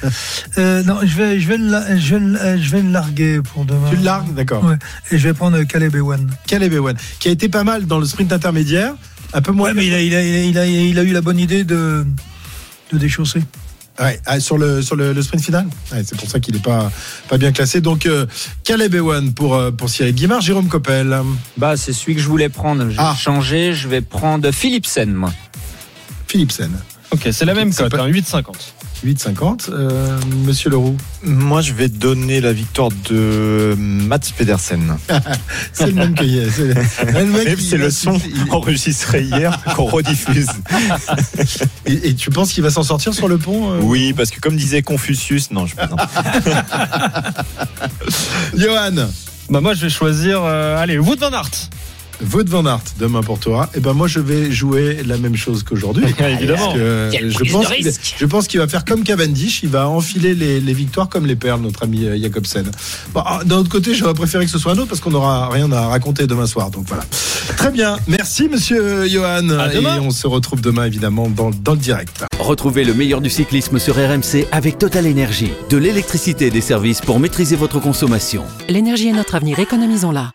euh, 0.59 0.83
non, 0.85 0.97
je 1.05 1.15
vais, 1.15 1.39
je 1.39 1.49
vais, 1.49 1.59
le, 1.59 1.99
je 1.99 2.15
vais, 2.15 2.21
le- 2.21 2.63
je 2.63 2.71
vais 2.71 2.81
le 2.81 2.91
larguer 2.93 3.41
pour 3.43 3.67
demain. 3.67 3.91
Tu 3.91 3.97
le 3.97 4.05
largues, 4.05 4.33
d'accord. 4.35 4.65
Ouais. 4.65 4.77
Et 5.11 5.19
je 5.19 5.29
vais 5.29 5.35
prendre 5.35 5.63
Caleb 5.65 5.95
Ewan. 5.95 6.31
Caleb 6.47 6.73
Ewan, 6.73 6.97
qui 7.21 7.29
a 7.29 7.31
été 7.31 7.51
pas 7.51 7.63
mal 7.63 7.85
dans 7.85 7.99
le 7.99 8.07
sprint 8.07 8.33
intermédiaire, 8.33 8.95
un 9.35 9.43
peu 9.43 9.53
moins. 9.53 9.69
Ouais, 9.69 9.75
mais 9.75 9.87
il 9.87 9.93
a, 9.93 10.01
il, 10.01 10.15
a, 10.15 10.23
il, 10.25 10.59
a, 10.59 10.67
il 10.67 10.99
a 10.99 11.03
eu 11.03 11.13
la 11.13 11.21
bonne 11.21 11.39
idée 11.39 11.65
de, 11.65 12.07
de 12.93 12.99
déchausser. 12.99 13.43
Ouais, 14.01 14.19
ah, 14.25 14.41
sur 14.41 14.57
le 14.57 14.81
sur 14.81 14.97
le, 14.97 15.13
le 15.13 15.23
sprint 15.23 15.45
final. 15.45 15.67
Ouais, 15.93 16.03
c'est 16.05 16.17
pour 16.19 16.29
ça 16.29 16.41
qu'il 16.41 16.57
est 16.57 16.63
pas 16.63 16.91
pas 17.29 17.37
bien 17.37 17.53
classé. 17.53 17.81
Donc 17.83 18.07
euh, 18.07 18.27
Caleb 18.65 18.95
Ewan 18.95 19.35
pour 19.35 19.55
euh, 19.55 19.71
pour 19.71 19.91
Cyril 19.91 20.15
Guimard, 20.15 20.41
Jérôme 20.41 20.69
Coppel. 20.69 21.15
Bah, 21.59 21.77
c'est 21.77 21.93
celui 21.93 22.15
que 22.15 22.21
je 22.23 22.29
voulais 22.29 22.49
prendre. 22.49 22.85
Je 22.85 22.89
vais 22.89 22.95
Ah. 22.99 23.15
changer, 23.19 23.75
je 23.75 23.89
vais 23.89 24.01
prendre 24.01 24.51
Philipsen, 24.51 25.13
moi. 25.13 25.33
Philipsen, 26.27 26.71
Ok, 27.11 27.29
c'est 27.31 27.45
la 27.45 27.53
même 27.53 27.73
C'est 27.73 27.83
cote, 27.83 27.93
pas- 27.93 28.03
hein, 28.05 28.09
8,50. 28.09 28.45
8,50. 29.05 29.71
Euh, 29.71 30.19
Monsieur 30.45 30.71
Leroux, 30.71 30.97
Moi, 31.25 31.61
je 31.61 31.73
vais 31.73 31.89
donner 31.89 32.41
la 32.41 32.53
victoire 32.53 32.91
de 33.11 33.75
Mats 33.77 34.21
Pedersen. 34.37 34.97
c'est 35.73 35.87
le 35.87 35.93
même 35.95 36.15
que 36.15 36.23
hier. 36.25 36.49
C'est 36.53 37.77
le- 37.77 37.91
son 37.91 38.17
il- 38.19 38.51
enregistré 38.53 39.23
hier 39.25 39.59
qu'on 39.77 39.87
rediffuse. 39.87 40.47
Et, 41.87 42.11
et 42.11 42.15
tu 42.15 42.31
penses 42.31 42.53
qu'il 42.53 42.63
va 42.63 42.71
s'en 42.71 42.85
sortir 42.85 43.13
sur 43.13 43.27
le 43.29 43.39
pont 43.39 43.73
euh 43.73 43.81
Oui, 43.83 44.13
parce 44.13 44.31
que 44.31 44.39
comme 44.41 44.57
disait 44.57 44.83
Confucius, 44.83 45.51
non, 45.51 45.67
je 45.67 45.75
plaisante. 45.75 46.01
Johan, 48.57 49.09
Bah 49.51 49.61
moi, 49.61 49.75
je 49.75 49.83
vais 49.83 49.91
choisir. 49.91 50.41
euh, 50.45 50.81
allez, 50.81 50.99
Wout 50.99 51.17
van 51.19 51.33
Aert. 51.33 51.51
Wout 52.33 52.49
van 52.49 52.65
Aert 52.67 52.83
demain 52.99 53.23
pour 53.23 53.39
toi. 53.39 53.69
Et 53.75 53.81
ben 53.81 53.93
moi 53.93 54.07
je 54.09 54.21
vais 54.21 54.51
jouer 54.51 54.99
la 55.07 55.17
même 55.19 55.37
chose 55.37 55.63
qu'aujourd'hui. 55.63 56.05
Évidemment. 56.19 56.75
Je 56.75 57.53
pense 57.53 57.67
qu'il 57.69 57.93
je 58.19 58.27
pense 58.27 58.47
qu'il 58.49 58.61
va 58.61 58.69
faire 58.69 58.85
comme 58.85 59.03
Cavendish, 59.03 59.63
il 59.63 59.69
va 59.69 59.89
enfiler 59.89 60.35
les, 60.35 60.61
les 60.61 60.73
victoires 60.73 61.09
comme 61.09 61.27
les 61.27 61.37
perles, 61.37 61.61
notre 61.61 61.83
ami 61.83 62.05
euh, 62.07 62.19
Jacobsen. 62.21 62.71
Bon, 63.15 63.23
ah, 63.25 63.41
d'un 63.45 63.57
autre 63.57 63.71
côté, 63.71 63.95
j'aurais 63.95 64.15
préféré 64.15 64.45
que 64.45 64.51
ce 64.51 64.59
soit 64.59 64.73
un 64.73 64.79
autre 64.79 64.89
parce 64.89 65.01
qu'on 65.01 65.11
n'aura 65.11 65.49
rien 65.51 65.71
à 65.73 65.89
raconter 65.89 66.27
demain 66.27 66.47
soir. 66.47 66.71
Donc 66.71 66.85
voilà. 66.89 67.05
Très 67.57 67.71
bien, 67.71 67.97
merci 68.07 68.49
Monsieur 68.49 69.09
Johan. 69.09 69.49
À 69.51 69.73
Et 69.73 69.77
demain. 69.77 69.99
on 70.01 70.11
se 70.11 70.27
retrouve 70.27 70.61
demain 70.61 70.85
évidemment 70.85 71.29
dans, 71.29 71.51
dans 71.51 71.73
le 71.73 71.79
direct. 71.79 72.25
Retrouvez 72.39 72.85
le 72.85 72.95
meilleur 72.95 73.21
du 73.21 73.31
cyclisme 73.31 73.79
sur 73.79 73.95
RMC 73.97 74.47
avec 74.53 74.79
Total 74.79 75.07
Énergie. 75.07 75.51
De 75.71 75.77
l'électricité 75.77 76.47
et 76.47 76.51
des 76.51 76.61
services 76.61 77.01
pour 77.01 77.19
maîtriser 77.21 77.57
votre 77.57 77.81
consommation. 77.81 78.45
L'énergie 78.69 79.09
est 79.09 79.13
notre 79.13 79.35
avenir, 79.35 79.59
économisons-la. 79.59 80.33